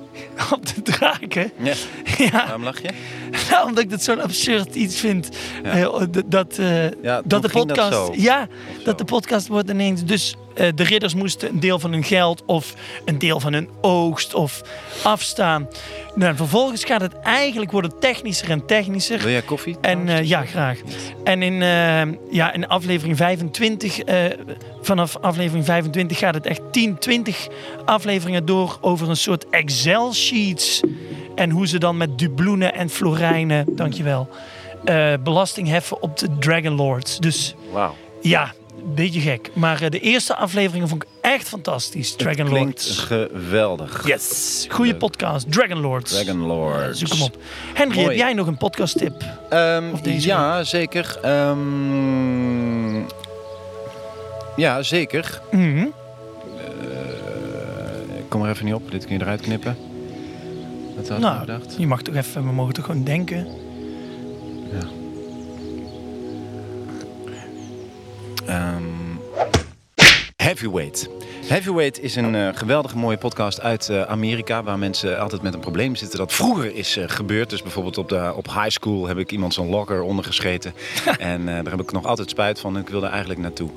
op 0.54 0.66
de 0.74 0.82
draken. 0.82 1.52
ja. 1.58 1.74
Ja, 2.18 2.30
Waarom 2.30 2.62
lach 2.64 2.82
je? 2.82 2.88
nou, 3.50 3.66
omdat 3.68 3.82
ik 3.84 3.90
dat 3.90 4.02
zo'n 4.02 4.20
absurd 4.20 4.74
iets 4.74 4.96
vind. 4.96 5.28
eh, 5.62 5.82
dat 6.10 6.22
dat, 6.26 6.58
eh, 6.58 6.90
Ja, 7.02 7.22
dat 7.24 7.24
de 7.24 7.40
dat 7.40 7.52
podcast. 7.52 8.14
ja, 8.14 8.46
dat 8.84 8.98
de 8.98 9.04
podcast 9.04 9.48
wordt 9.48 9.70
ineens. 9.70 10.04
Dus 10.04 10.36
de 10.56 10.82
ridders 10.82 11.14
moesten 11.14 11.48
een 11.48 11.60
deel 11.60 11.78
van 11.78 11.92
hun 11.92 12.04
geld 12.04 12.42
of 12.46 12.74
een 13.04 13.18
deel 13.18 13.40
van 13.40 13.52
hun 13.52 13.68
oogst 13.80 14.34
of 14.34 14.62
afstaan. 15.02 15.68
Nou, 16.14 16.30
en 16.30 16.36
vervolgens 16.36 16.84
gaat 16.84 17.00
het 17.00 17.18
eigenlijk 17.18 17.70
worden 17.70 17.98
technischer 18.00 18.50
en 18.50 18.66
technischer. 18.66 19.18
Wil 19.18 19.30
jij 19.30 19.42
koffie? 19.42 19.76
En 19.80 20.08
eh, 20.08 20.24
ja, 20.24 20.44
graag. 20.44 20.78
En 21.24 21.42
in, 21.42 21.62
eh, 21.62 22.02
ja, 22.30 22.52
in 22.52 22.68
aflevering 22.68 23.16
25, 23.16 23.98
eh, 23.98 24.24
vanaf 24.82 25.16
aflevering 25.20 25.64
25 25.64 26.18
gaat 26.18 26.34
het 26.34 26.46
echt 26.46 26.60
10, 26.70 26.98
20 26.98 27.48
afleveringen 27.84 28.44
door 28.44 28.78
over 28.80 29.08
een 29.08 29.16
soort 29.16 29.48
Excel-sheets. 29.48 30.80
En 31.34 31.50
hoe 31.50 31.66
ze 31.66 31.78
dan 31.78 31.96
met 31.96 32.18
dubloenen 32.18 32.74
en 32.74 32.90
florijnen, 32.90 33.64
dankjewel, 33.76 34.28
eh 34.84 35.12
belasting 35.22 35.68
heffen 35.68 36.02
op 36.02 36.18
de 36.18 36.28
Dragon 36.38 36.74
Lords. 36.74 37.18
Dus 37.18 37.54
Wauw. 37.72 37.94
ja, 38.20 38.52
beetje 38.94 39.20
gek. 39.20 39.50
Maar 39.52 39.82
eh, 39.82 39.90
de 39.90 40.00
eerste 40.00 40.34
afleveringen 40.36 40.88
vond 40.88 41.02
ik 41.02 41.08
echt 41.20 41.48
fantastisch. 41.48 42.14
Dragon 42.16 42.46
Klinkt 42.46 42.86
Lords. 42.86 42.98
geweldig. 42.98 44.06
Yes, 44.06 44.66
goede 44.68 44.90
Leuk. 44.90 44.98
podcast. 45.00 45.52
Dragon 45.52 45.78
Lords. 45.80 46.12
Dragon 46.12 46.38
Lords. 46.46 46.98
Zoek 46.98 47.08
hem 47.12 47.22
op. 47.22 47.36
Henry, 47.74 47.94
Mooi. 47.94 48.06
heb 48.08 48.16
jij 48.16 48.32
nog 48.32 48.46
een 48.46 48.56
podcast 48.56 48.98
tip? 48.98 49.24
Ehm, 49.50 49.84
deze 50.02 50.26
ja, 50.26 50.64
zeker. 50.64 51.18
Ehm, 51.22 52.96
ja, 54.56 54.82
zeker. 54.82 55.40
Mhm. 55.50 55.86
Ik 58.18 58.28
kom 58.32 58.42
er 58.42 58.50
even 58.50 58.64
niet 58.64 58.74
op. 58.74 58.90
Dit 58.90 59.04
kun 59.06 59.14
je 59.18 59.22
eruit 59.22 59.40
knippen. 59.40 59.76
Wat 60.96 61.08
had 61.08 61.16
ik 61.16 61.22
Nou, 61.24 61.38
gedacht? 61.38 61.74
je 61.78 61.86
mag 61.86 62.02
toch 62.02 62.14
even, 62.14 62.44
we 62.46 62.52
mogen 62.52 62.74
toch 62.74 62.84
gewoon 62.84 63.04
denken. 63.04 63.46
Ehm, 68.48 68.95
Heavyweight. 70.60 71.08
Heavyweight 71.46 72.02
is 72.02 72.16
een 72.16 72.34
eh, 72.34 72.48
geweldige 72.54 72.96
mooie 72.96 73.16
podcast 73.16 73.60
uit 73.60 73.88
eh, 73.88 74.02
Amerika... 74.02 74.62
waar 74.62 74.78
mensen 74.78 75.20
altijd 75.20 75.42
met 75.42 75.54
een 75.54 75.60
probleem 75.60 75.96
zitten 75.96 76.18
dat 76.18 76.32
vroeger 76.32 76.74
is 76.74 76.96
eh, 76.96 77.04
gebeurd. 77.06 77.50
Dus 77.50 77.62
bijvoorbeeld 77.62 77.98
op, 77.98 78.08
de, 78.08 78.32
op 78.36 78.46
high 78.46 78.68
school 78.68 79.06
heb 79.06 79.18
ik 79.18 79.32
iemand 79.32 79.54
zo'n 79.54 79.68
locker 79.68 80.02
ondergescheten. 80.02 80.74
en 81.18 81.46
daar 81.46 81.70
heb 81.70 81.80
ik 81.80 81.92
nog 81.92 82.04
altijd 82.04 82.30
spijt 82.30 82.60
van. 82.60 82.78
Ik 82.78 82.88
wilde 82.88 83.06
eigenlijk 83.06 83.40
naartoe 83.40 83.70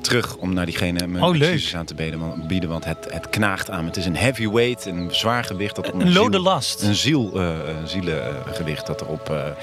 terug 0.00 0.36
om 0.36 0.52
naar 0.54 0.66
diegene 0.66 1.06
mijn 1.06 1.24
Oh, 1.24 1.36
excuses 1.36 1.76
aan 1.76 1.84
te 1.84 1.94
bieden. 1.94 2.20
Want, 2.20 2.48
bieden, 2.48 2.68
want 2.68 2.84
het, 2.84 3.06
het 3.08 3.28
knaagt 3.28 3.70
aan 3.70 3.80
me. 3.80 3.86
Het 3.86 3.96
is 3.96 4.06
een 4.06 4.16
heavyweight, 4.16 4.86
een 4.86 5.08
zwaar 5.10 5.44
gewicht. 5.44 5.76
Dat 5.76 5.92
Een 5.92 6.12
lode 6.12 6.36
ziel- 6.36 6.42
last. 6.44 6.82
Een 6.82 6.94
ziel, 6.94 7.40
zielengewicht 7.84 8.86
dat 8.86 9.00
erop 9.00 9.54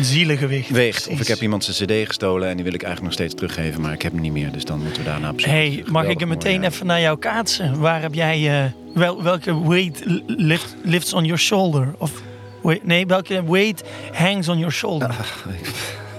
zielengewicht. 0.00 0.70
weegt. 0.70 1.08
Of 1.08 1.20
ik 1.20 1.26
heb 1.26 1.40
iemand 1.40 1.64
zijn 1.64 1.88
cd 2.02 2.06
gestolen 2.06 2.48
en 2.48 2.54
die 2.54 2.64
wil 2.64 2.74
ik 2.74 2.82
eigenlijk 2.82 3.14
nog 3.16 3.26
steeds 3.26 3.34
teruggeven. 3.34 3.80
Maar 3.80 3.92
ik 3.92 4.02
heb 4.02 4.12
hem 4.12 4.20
niet 4.20 4.32
meer, 4.32 4.52
dus 4.52 4.64
dan 4.64 4.82
moeten 4.82 5.02
we 5.02 5.08
daarna 5.08 5.30
op 5.30 5.40
zoek. 5.40 5.50
Hey, 5.50 5.84
mag 5.86 6.04
ik 6.04 6.20
er 6.20 6.28
meteen 6.28 6.60
mooi, 6.60 6.72
even 6.72 6.86
naar 6.86 7.00
jou 7.00 7.18
kaatsen? 7.18 7.80
Waar 7.80 8.02
heb 8.02 8.14
jij, 8.14 8.64
eh, 8.64 8.70
wel, 8.94 9.22
welke 9.22 9.68
weight 9.68 10.02
lift, 10.26 10.76
lifts 10.82 11.12
on 11.12 11.24
your 11.24 11.38
shoulder? 11.38 11.94
Of, 11.98 12.22
nee, 12.82 13.06
welke 13.06 13.44
weight 13.44 13.84
hangs 14.12 14.48
on 14.48 14.58
your 14.58 14.72
shoulder? 14.72 15.14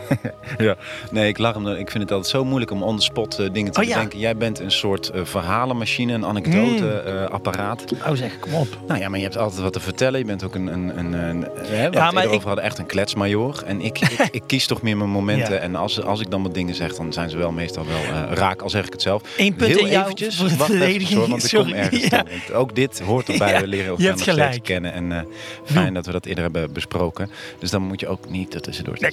Ja, 0.58 0.76
nee, 1.12 1.28
ik 1.28 1.38
lach 1.38 1.54
hem. 1.54 1.68
Ik 1.68 1.92
vind 1.92 2.04
het 2.04 2.12
altijd 2.12 2.32
zo 2.32 2.46
moeilijk 2.46 2.72
om 2.72 2.84
on 2.84 2.98
the 2.98 3.04
spot 3.04 3.40
eh, 3.40 3.50
dingen 3.52 3.72
te 3.72 3.80
Oh, 3.80 3.86
ja. 3.86 3.94
bedenken. 3.94 4.20
Jij 4.20 4.38
bent 4.38 4.60
een 4.60 4.72
soort 4.72 5.10
eh, 5.10 5.22
verhalenmachine, 5.24 6.14
een 6.14 6.26
anekdote-apparaat. 6.26 7.84
Oh 8.08 8.12
zeg, 8.14 8.40
kom 8.40 8.54
op. 8.54 8.68
Nou 8.88 9.00
ja, 9.00 9.10
maar 9.10 9.18
je 9.20 9.24
hebt 9.26 9.38
altijd 9.38 9.62
wat 9.62 9.74
te 9.74 9.80
vertellen. 9.80 10.20
Je 10.20 10.26
bent 10.26 10.44
ook 10.44 10.56
een, 10.56 10.68
een, 10.68 10.98
een, 11.00 11.14
een 11.14 11.46
hè, 11.58 11.88
Ja, 11.88 12.12
maar 12.12 12.32
ik- 12.34 12.42
hadden, 12.42 12.64
echt 12.64 12.78
een 12.78 12.86
kletsmajor. 12.86 13.64
En 13.66 13.82
ik, 13.82 14.00
ik, 14.00 14.28
ik 14.32 14.44
kies 14.46 14.68
toch 14.68 14.82
meer 14.82 14.98
mijn 14.98 15.10
momenten. 15.10 15.54
Ja. 15.54 15.60
En 15.60 15.76
als, 15.76 16.02
als 16.04 16.20
ik 16.20 16.32
dan 16.32 16.44
wat 16.44 16.54
dingen 16.54 16.76
zeg, 16.76 16.96
dan 16.96 17.14
zijn 17.14 17.30
ze 17.30 17.38
wel 17.38 17.52
meestal 17.52 17.86
wel 17.86 17.98
eh, 18.16 18.32
raak, 18.34 18.62
al 18.62 18.70
zeg 18.70 18.86
ik 18.86 18.92
het 18.92 19.02
zelf. 19.02 19.22
Eén 19.38 19.56
punt 19.56 19.70
Heel 19.72 19.80
in 19.86 19.92
jou 19.92 20.04
eventjes, 20.04 20.36
voor 20.38 20.50
wacht 20.58 20.74
even, 20.74 21.18
hoor, 21.18 21.30
want 21.30 21.44
ik 21.44 21.50
Sorry. 21.50 21.72
kom 21.72 21.80
ergens 21.80 22.02
Ja. 22.04 22.24
toe. 22.24 22.30
Want 22.30 22.54
Ook 22.54 22.76
dit 22.76 23.00
hoort 23.00 23.30
erbij. 23.32 23.60
We 23.62 23.68
leren 23.68 23.88
elkaar 23.88 24.08
nog 24.08 24.20
steeds 24.20 24.60
kennen. 24.62 24.94
En 24.94 25.12
eh, 25.12 25.20
fijn 25.64 25.94
dat 25.94 26.06
we 26.06 26.12
dat 26.12 26.26
eerder 26.26 26.44
hebben 26.44 26.74
besproken. 26.74 27.30
Dus 27.60 27.70
dan 27.70 27.82
moet 27.82 28.00
je 28.00 28.08
ook 28.08 28.30
niet 28.30 28.54
er 28.54 28.62
tussendoor. 28.62 28.96
Nee. 29.00 29.12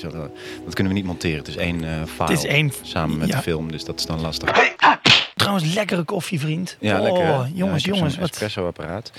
Dat 0.64 0.74
kunnen 0.74 0.83
we 0.88 0.94
niet 0.94 1.04
monteren. 1.04 1.38
Het 1.38 1.48
is 1.48 1.56
één 1.56 1.84
eh 1.84 1.90
file. 2.14 2.28
Het 2.28 2.38
is 2.38 2.44
één- 2.44 2.72
Samen 2.82 3.18
met 3.18 3.28
ja. 3.28 3.36
de 3.36 3.42
film, 3.42 3.70
dus 3.72 3.84
dat 3.84 3.98
is 3.98 4.06
dan 4.06 4.20
lastig. 4.20 4.72
Trouwens, 5.34 5.74
lekkere 5.74 6.02
koffie, 6.04 6.40
vriend. 6.40 6.76
Ja, 6.80 6.96
oh, 6.96 7.02
lekker. 7.02 7.24
hè? 7.26 7.32
Jongens, 7.54 7.84
Ja, 7.84 7.92
jongens. 7.92 8.16
Wat 8.16 8.30
espresso-apparaat. 8.30 9.12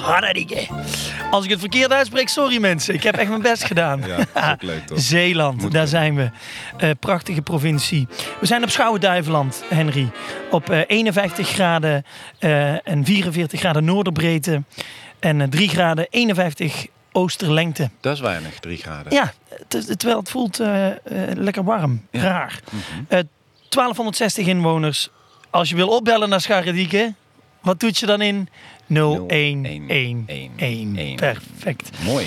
Harderdikke. 0.00 0.66
Als 1.30 1.44
ik 1.44 1.50
het 1.50 1.60
verkeerd 1.60 1.92
uitspreek, 1.92 2.28
sorry 2.28 2.60
mensen. 2.60 2.94
Ik 2.94 3.02
heb 3.02 3.16
echt 3.16 3.28
mijn 3.28 3.42
best 3.42 3.64
gedaan. 3.64 4.00
Ja, 4.06 4.16
dat 4.16 4.26
is 4.34 4.50
ook 4.50 4.62
leuk 4.72 4.86
toch? 4.86 5.00
Zeeland, 5.00 5.60
Moet 5.62 5.72
daar 5.72 5.86
zijn 5.86 6.14
we. 6.14 6.30
Eh, 6.76 6.90
prachtige 7.00 7.42
provincie. 7.42 8.08
We 8.40 8.46
zijn 8.46 8.62
op 8.62 8.70
Schouwen-Duiveland, 8.70 9.62
Henry. 9.68 10.10
Op 10.50 10.70
eh, 10.70 10.80
51 10.86 11.48
graden 11.48 12.04
eh, 12.38 12.88
en 12.88 13.04
44 13.04 13.60
graden 13.60 13.84
noorderbreedte. 13.84 14.62
En 15.18 15.40
eh, 15.40 15.48
3 15.48 15.68
graden 15.68 16.06
51 16.10 16.86
oosterlengte. 17.12 17.90
Dat 18.00 18.14
is 18.14 18.20
weinig, 18.20 18.58
drie 18.58 18.76
graden. 18.76 19.12
Ja, 19.12 19.32
terwijl 19.68 20.18
het 20.18 20.30
voelt 20.30 20.60
eh, 20.60 20.86
eh, 20.88 20.94
lekker 21.34 21.64
warm. 21.64 22.06
Ja. 22.10 22.20
Raar. 22.22 22.60
Mhm. 22.70 22.80
Eh, 23.08 23.18
1260 23.68 24.46
inwoners. 24.46 25.08
Als 25.50 25.68
je 25.68 25.76
wil 25.76 25.88
opbellen 25.88 26.28
naar 26.28 26.40
Scharredieke, 26.40 27.14
wat 27.60 27.80
doet 27.80 27.98
je 27.98 28.06
dan 28.06 28.20
in? 28.20 28.48
0111. 28.86 31.16
Perfect. 31.16 31.90
Mooi. 32.04 32.26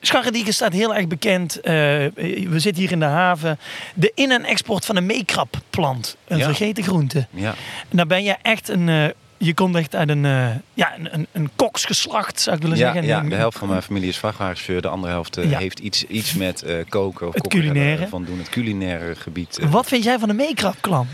Scharredieke 0.00 0.52
staat 0.52 0.72
heel 0.72 0.94
erg 0.94 1.06
bekend. 1.06 1.58
We 1.62 2.54
zitten 2.56 2.82
hier 2.82 2.92
in 2.92 2.98
de 2.98 3.04
haven. 3.04 3.58
De 3.94 4.12
in- 4.14 4.30
en 4.30 4.44
export 4.44 4.84
van 4.84 4.96
een 4.96 5.06
meekrapplant. 5.06 6.16
Een 6.26 6.38
Ja. 6.38 6.44
vergeten 6.44 6.84
groente. 6.84 7.26
Ja. 7.30 7.54
En 7.88 7.96
daar 7.96 8.06
ben 8.06 8.22
je 8.24 8.36
echt 8.42 8.68
een, 8.68 9.12
je 9.42 9.54
komt 9.54 9.76
echt 9.76 9.94
uit 9.94 10.08
een, 10.08 10.24
eh, 10.24 10.48
ja, 10.74 10.98
een, 10.98 11.14
een, 11.14 11.26
een 11.32 11.50
koksgeslacht, 11.56 12.40
zou 12.40 12.56
ik 12.56 12.62
willen 12.62 12.76
Ja, 12.76 12.92
zeggen. 12.92 13.06
ja, 13.10 13.20
de 13.20 13.34
helft 13.34 13.58
van 13.58 13.68
mijn 13.68 13.82
familie 13.82 14.08
is 14.08 14.16
vrachtwagenchauffeur. 14.18 14.82
De 14.82 14.88
andere 14.88 15.12
helft 15.12 15.36
eh, 15.36 15.50
Ja. 15.50 15.58
heeft 15.58 15.78
iets, 15.78 16.04
iets 16.06 16.34
met 16.34 16.62
eh, 16.62 16.74
koken 16.88 17.26
of 17.26 17.34
Het 17.34 17.42
koken 17.42 17.58
culinaire. 17.60 18.08
van 18.08 18.24
doen. 18.24 18.38
Het 18.38 18.48
culinaire 18.48 19.14
gebied. 19.14 19.58
Wat 19.70 19.86
vind 19.86 20.04
jij 20.04 20.18
van 20.18 20.28
de 20.28 20.34
meekrap 20.34 20.74
klant? 20.80 21.08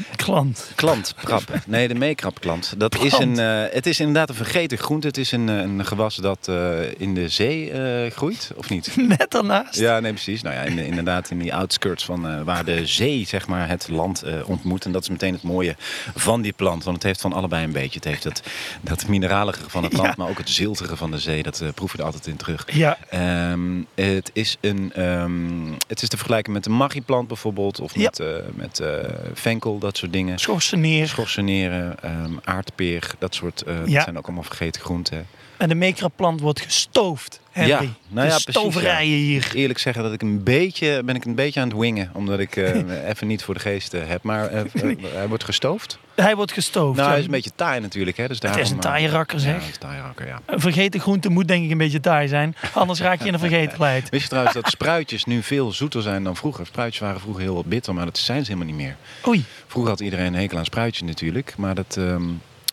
Klant, 0.74 1.14
krap. 1.24 1.42
Nee, 1.66 1.88
de 1.88 1.94
meekrapklant. 1.94 2.74
Dat 2.78 2.98
is 3.04 3.12
een, 3.18 3.36
het 3.72 3.86
is 3.86 4.00
inderdaad 4.00 4.28
een 4.28 4.34
vergeten 4.34 4.78
groente. 4.78 5.06
Het 5.06 5.16
is 5.18 5.32
een, 5.32 5.48
een 5.48 5.84
gewas 5.86 6.16
dat 6.16 6.50
in 6.96 7.14
de 7.14 7.28
zee 7.28 7.72
groeit, 8.10 8.50
of 8.56 8.70
niet? 8.70 8.96
Net 9.18 9.30
daarnaast. 9.30 9.78
Ja, 9.78 10.00
nee, 10.00 10.12
precies. 10.12 10.42
Nou 10.42 10.54
ja, 10.54 10.60
in 10.62 10.76
de- 10.76 10.86
inderdaad 10.86 11.30
in 11.30 11.38
die 11.38 11.54
outskirts 11.54 12.04
van 12.04 12.44
waar 12.44 12.64
de 12.64 12.86
zee, 12.86 13.26
zeg 13.26 13.46
maar, 13.46 13.68
het 13.68 13.88
land 13.88 14.24
ontmoet. 14.46 14.84
En 14.84 14.92
dat 14.92 15.02
is 15.02 15.08
meteen 15.08 15.32
het 15.32 15.42
mooie 15.42 15.76
van 16.14 16.42
die 16.42 16.52
plant. 16.52 16.84
Want 16.84 16.96
het 16.96 17.06
heeft 17.06 17.20
van 17.20 17.32
allebei 17.32 17.64
een 17.64 17.72
beetje. 17.72 17.94
Het 17.94 18.04
dat, 18.22 18.42
dat 18.80 19.06
mineralige 19.08 19.70
van 19.70 19.82
het 19.82 19.92
land, 19.92 20.06
Ja. 20.08 20.14
maar 20.16 20.28
ook 20.28 20.38
het 20.38 20.50
ziltige 20.50 20.96
van 20.96 21.10
de 21.10 21.18
zee. 21.18 21.42
Dat 21.42 21.60
eh, 21.60 21.68
proef 21.74 21.92
je 21.92 21.98
er 21.98 22.04
altijd 22.04 22.26
in 22.26 22.36
terug. 22.36 22.64
Ja, 22.72 22.98
Ehm, 23.10 23.82
het, 23.94 24.30
is 24.32 24.56
een, 24.60 24.92
ehm, 24.94 25.72
het 25.88 26.02
is 26.02 26.08
te 26.08 26.16
vergelijken 26.16 26.52
met 26.52 26.64
de 26.64 26.70
magiplant 26.70 27.28
bijvoorbeeld. 27.28 27.80
Of 27.80 27.94
Ja. 27.94 28.02
met, 28.02 28.20
eh, 28.20 28.26
met 28.54 28.80
eh, 28.80 28.88
venkel, 29.34 29.78
dat 29.78 29.96
soort 29.96 30.12
dingen. 30.12 30.38
schorsen 30.38 30.80
neer. 30.80 31.08
Schorseneren, 31.08 32.02
ehm, 32.02 32.32
aardpeer, 32.44 33.10
dat 33.18 33.34
soort. 33.34 33.62
eh, 33.62 33.74
Ja. 33.86 33.94
Dat 33.94 34.02
zijn 34.02 34.18
ook 34.18 34.24
allemaal 34.26 34.42
vergeten 34.42 34.80
groenten. 34.80 35.26
En 35.56 35.68
de 35.68 35.74
meekrapplant 35.74 36.40
wordt 36.40 36.60
gestoofd, 36.60 37.40
Henry. 37.50 37.70
Ja, 37.70 37.80
nou 38.08 38.28
ja, 38.28 38.38
stoverijen 38.38 39.18
hier. 39.18 39.50
Eerlijk 39.54 39.78
zeggen 39.78 40.02
dat 40.02 40.12
ik 40.12 40.22
een 40.22 40.42
beetje 40.42 41.02
ben 41.04 41.14
ik 41.14 41.24
een 41.24 41.34
beetje 41.34 41.60
aan 41.60 41.68
het 41.68 41.78
wingen, 41.78 42.10
omdat 42.12 42.38
ik 42.38 42.56
eh, 42.56 43.08
even 43.10 43.26
niet 43.26 43.42
voor 43.42 43.54
de 43.54 43.60
geest 43.60 43.94
eh, 43.94 44.00
heb. 44.06 44.22
Maar 44.22 44.48
eh, 44.48 44.62
hij 45.02 45.28
wordt 45.28 45.44
gestoofd. 45.44 45.98
Hij 46.14 46.36
wordt 46.36 46.52
gestoofd. 46.52 46.96
Nou, 46.96 47.08
hij 47.08 47.18
is 47.18 47.24
een 47.24 47.30
beetje 47.30 47.50
taai 47.54 47.80
natuurlijk, 47.80 48.16
hè? 48.16 48.28
Dus 48.28 48.36
het 48.36 48.44
is 48.44 48.56
daarom, 48.56 48.72
een 48.72 48.80
taaie 48.80 49.08
rakker, 49.08 49.40
zeg. 49.40 49.66
een 49.66 49.78
taaie 49.78 50.00
rakker, 50.00 50.26
ja. 50.26 50.40
Een 50.46 50.60
vergeten 50.60 51.00
groente 51.00 51.28
moet 51.28 51.48
denk 51.48 51.64
ik 51.64 51.70
een 51.70 51.78
beetje 51.78 52.00
taai 52.00 52.28
zijn. 52.28 52.56
Anders 52.72 53.00
raak 53.00 53.18
je 53.18 53.26
in 53.26 53.32
de 53.32 53.38
vergetelheid. 53.48 54.08
Wist 54.08 54.22
je 54.22 54.28
trouwens 54.28 54.54
dat 54.54 54.68
spruitjes 54.68 55.24
nu 55.24 55.42
veel 55.42 55.72
zoeter 55.72 56.02
zijn 56.02 56.24
dan 56.24 56.36
vroeger? 56.36 56.66
Spruitjes 56.66 57.00
waren 57.00 57.20
vroeger 57.20 57.42
heel 57.42 57.64
bitter, 57.66 57.94
maar 57.94 58.04
dat 58.04 58.18
zijn 58.18 58.44
ze 58.44 58.52
helemaal 58.52 58.74
niet 58.74 58.84
meer. 58.84 58.96
Oei, 59.26 59.44
Vroeger 59.66 59.90
had 59.90 60.00
iedereen 60.00 60.26
een 60.26 60.40
hekel 60.40 60.58
aan 60.58 60.64
spruitjes 60.64 61.08
natuurlijk, 61.08 61.54
maar 61.56 61.74
dat, 61.74 61.96
ehm, 61.98 62.24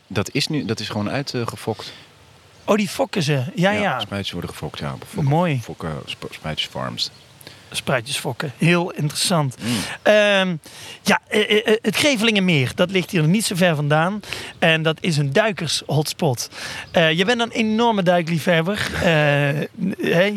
dat, 0.07 0.29
is, 0.31 0.47
nu, 0.47 0.65
dat 0.65 0.79
is 0.79 0.89
gewoon 0.89 1.09
uitgefokt. 1.09 1.93
Oh 2.65 2.75
die 2.75 2.89
fokken 2.89 3.23
ze. 3.23 3.43
Ja, 3.55 3.71
ja. 3.71 3.99
Spruitjes 3.99 4.31
worden 4.31 4.49
gefokt, 4.49 4.79
ja. 4.79 4.95
Fokken, 5.07 5.29
Mooi. 5.31 5.61
Fokken, 5.61 6.01
spruitjesfarms. 6.29 7.11
Spruitjesfokken. 7.75 8.51
Heel 8.57 8.91
interessant. 8.91 9.55
Mm. 9.61 9.69
Ehm, 10.03 10.55
ja, 11.03 11.19
eh, 11.27 11.67
eh, 11.67 11.75
het 11.81 11.95
Grevelingenmeer, 11.95 12.71
dat 12.75 12.91
ligt 12.91 13.11
hier 13.11 13.23
niet 13.27 13.45
zo 13.45 13.55
ver 13.55 13.75
vandaan. 13.75 14.19
En 14.59 14.81
dat 14.81 14.97
is 15.01 15.17
een 15.17 15.33
duikers-hotspot. 15.33 16.49
Eh, 16.91 17.11
je 17.11 17.25
bent 17.25 17.41
een 17.41 17.51
enorme 17.51 18.03
duikliefhebber. 18.03 18.87
Eh, 19.03 19.61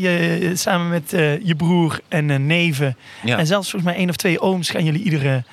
je, 0.00 0.52
samen 0.54 0.88
met 0.88 1.12
eh, 1.12 1.46
je 1.46 1.54
broer 1.54 2.00
en 2.08 2.30
eh, 2.30 2.38
neven. 2.38 2.96
Ja. 3.24 3.38
En 3.38 3.46
zelfs 3.46 3.70
volgens 3.70 3.90
mij 3.92 4.00
één 4.00 4.08
of 4.10 4.16
twee 4.16 4.40
ooms 4.40 4.70
gaan 4.70 4.84
jullie 4.84 5.02
iedere, 5.02 5.44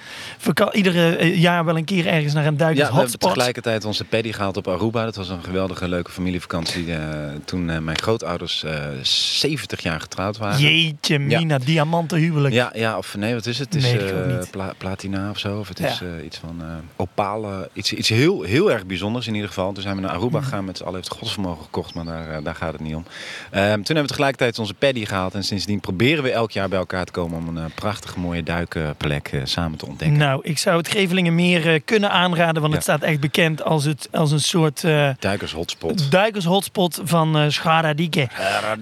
iedere 0.72 1.16
eh, 1.16 1.42
jaar 1.42 1.66
wel 1.66 1.78
een 1.78 1.86
keer 1.86 2.08
ergens 2.08 2.34
naar 2.34 2.46
een 2.46 2.52
Ja, 2.52 2.58
we 2.58 2.64
hebben 2.66 2.76
duikers-hotspot. 2.86 3.30
tegelijkertijd 3.34 3.86
onze 3.86 4.04
paddy 4.04 4.32
gehaald 4.32 4.58
op 4.58 4.68
Aruba. 4.68 5.04
Dat 5.06 5.16
was 5.16 5.30
een 5.30 5.44
geweldige, 5.44 5.88
leuke 5.88 6.12
familievakantie. 6.12 6.94
eh, 6.94 7.00
toen 7.46 7.70
eh, 7.70 7.78
mijn 7.80 7.98
grootouders 7.98 8.64
eh 8.64 8.72
70 9.02 9.82
jaar 9.84 10.00
getrouwd 10.00 10.38
waren. 10.38 10.60
Jeetje, 10.60 11.20
Mina, 11.20 11.58
diamantenhuwelijk. 11.74 12.54
Ja, 12.54 12.72
ja, 12.76 12.98
of 12.98 13.16
nee, 13.16 13.34
wat 13.34 13.46
is 13.46 13.60
het? 13.60 13.74
Het 13.74 13.84
is 13.84 13.94
eh, 13.94 14.50
pla- 14.52 14.74
platina 14.78 15.30
of 15.30 15.38
zo. 15.40 15.60
Of 15.60 15.68
het 15.68 15.80
is 15.80 16.02
eh, 16.02 16.26
iets 16.26 16.38
van 16.38 16.56
eh 16.62 16.68
opale, 16.96 17.70
iets, 17.74 17.94
iets 17.94 18.10
heel, 18.10 18.42
heel 18.42 18.72
erg 18.72 18.86
bijzonders 18.86 19.28
in 19.28 19.34
ieder 19.34 19.48
geval. 19.50 19.72
Toen 19.74 19.84
zijn 19.84 19.96
we 19.96 20.02
naar 20.02 20.12
Aruba 20.12 20.38
Mhm. 20.38 20.44
gegaan 20.48 20.66
met 20.66 20.78
z'n 20.78 20.84
allen. 20.84 20.96
Heeft 20.96 21.10
godsvermogen 21.12 21.64
gekocht, 21.64 21.94
maar 21.94 22.06
daar, 22.06 22.44
daar 22.44 22.56
gaat 22.56 22.72
het 22.72 22.82
niet 22.82 22.96
om. 22.96 23.06
Ehm, 23.52 23.64
toen 23.74 23.84
hebben 23.86 24.02
we 24.04 24.08
tegelijkertijd 24.08 24.60
onze 24.60 24.74
paddy 24.74 25.06
gehaald. 25.06 25.34
En 25.34 25.44
sindsdien 25.44 25.80
proberen 25.80 26.24
we 26.24 26.32
elk 26.32 26.52
jaar 26.52 26.70
bij 26.70 26.80
elkaar 26.80 27.06
te 27.06 27.12
komen 27.12 27.38
om 27.38 27.58
een 27.58 27.72
prachtige 27.74 28.20
mooie 28.20 28.44
duikplek 28.44 29.32
samen 29.44 29.78
te 29.78 29.86
ontdekken. 29.86 30.18
Nou, 30.18 30.40
ik 30.44 30.58
zou 30.58 30.78
het 30.78 30.88
Grevelingenmeer 30.88 31.82
kunnen 31.82 32.12
aanraden, 32.12 32.62
want 32.62 32.74
het 32.74 32.84
staat 32.84 33.02
echt 33.02 33.20
bekend 33.20 33.64
als, 33.64 33.84
het, 33.86 34.08
als 34.12 34.32
een 34.32 34.40
soort 34.40 34.84
eh 34.84 35.10
Duikers 35.20 35.52
hotspot. 35.54 36.12
duikershotspot 36.12 37.02
van 37.04 37.38
eh 37.38 37.50
Scharadike. 37.50 38.28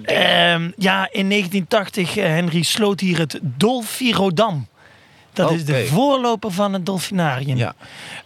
Ehm, 0.04 0.70
ja, 0.78 1.08
in 1.12 1.28
1980, 1.28 2.18
eh, 2.18 2.26
Henry, 2.26 2.62
sloot 2.62 2.81
hier 3.00 3.18
het 3.20 3.40
Dolfirodam. 3.42 4.68
Dat 5.34 5.52
is 5.52 5.66
de 5.66 5.86
voorloper 5.86 6.52
van 6.52 6.74
het 6.74 6.86
Dolfinarium. 6.86 7.58
Ja, 7.58 7.76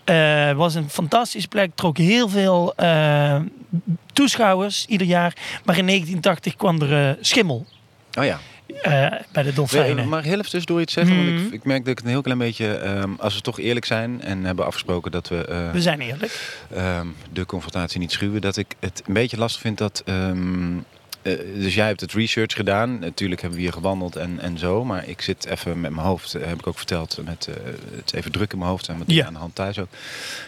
Eh, 0.03 0.51
was 0.55 0.75
een 0.75 0.89
fantastische 0.89 1.47
plek, 1.47 1.71
trok 1.75 1.97
heel 1.97 2.29
veel 2.29 2.73
eh, 2.75 3.35
toeschouwers 4.13 4.85
ieder 4.87 5.07
jaar. 5.07 5.33
Maar 5.65 5.77
in 5.77 5.85
1980 5.85 6.55
kwam 6.55 6.81
er 6.81 7.09
eh, 7.09 7.15
schimmel 7.21 7.65
oh 8.19 8.23
ja. 8.25 8.39
bij 9.31 9.43
de 9.43 9.53
dolfijnen. 9.53 10.13
Ik 10.13 10.23
heel 10.23 10.31
even 10.39 10.43
tussendoor 10.49 10.81
iets 10.81 10.93
zeggen? 10.93 11.15
Want 11.15 11.29
Mhm. 11.29 11.45
ik, 11.45 11.51
ik 11.53 11.63
merk 11.63 11.85
dat 11.85 11.97
ik 11.99 12.03
een 12.03 12.09
heel 12.09 12.21
klein 12.21 12.37
beetje, 12.37 12.73
ehm, 12.75 13.09
als 13.17 13.35
we 13.35 13.41
toch 13.41 13.59
eerlijk 13.59 13.85
zijn 13.85 14.21
en 14.21 14.43
hebben 14.43 14.65
afgesproken 14.65 15.11
dat 15.11 15.27
we 15.27 15.69
We 15.73 15.81
zijn 15.81 16.01
eerlijk. 16.01 16.57
ehm, 16.75 17.07
de 17.33 17.45
confrontatie 17.45 17.99
niet 17.99 18.11
schuwen, 18.11 18.41
dat 18.41 18.57
ik 18.57 18.73
het 18.79 19.03
een 19.05 19.13
beetje 19.13 19.37
lastig 19.37 19.61
vind 19.61 19.77
dat. 19.77 20.01
ehm, 20.05 20.73
eh, 20.77 20.83
dus 21.59 21.75
jij 21.75 21.87
hebt 21.87 22.01
het 22.01 22.13
research 22.13 22.53
gedaan. 22.55 22.99
Natuurlijk 22.99 23.41
hebben 23.41 23.59
we 23.59 23.65
hier 23.65 23.73
gewandeld 23.73 24.15
en, 24.15 24.39
en 24.39 24.57
zo. 24.57 24.83
Maar 24.85 25.07
ik 25.07 25.21
zit 25.21 25.45
even 25.45 25.79
met 25.81 25.91
mijn 25.91 26.07
hoofd, 26.07 26.33
eh, 26.33 26.47
heb 26.47 26.59
ik 26.59 26.67
ook 26.67 26.77
verteld, 26.77 27.17
met, 27.25 27.47
eh, 27.47 27.55
het 27.95 28.05
is 28.05 28.11
even 28.13 28.31
druk 28.31 28.51
in 28.51 28.57
mijn 28.57 28.69
hoofd 28.69 28.87
en 28.87 28.97
met 28.97 29.11
Ja. 29.11 29.25
aan 29.25 29.33
de 29.33 29.39
hand 29.39 29.55
thuis 29.55 29.79
ook. 29.79 29.87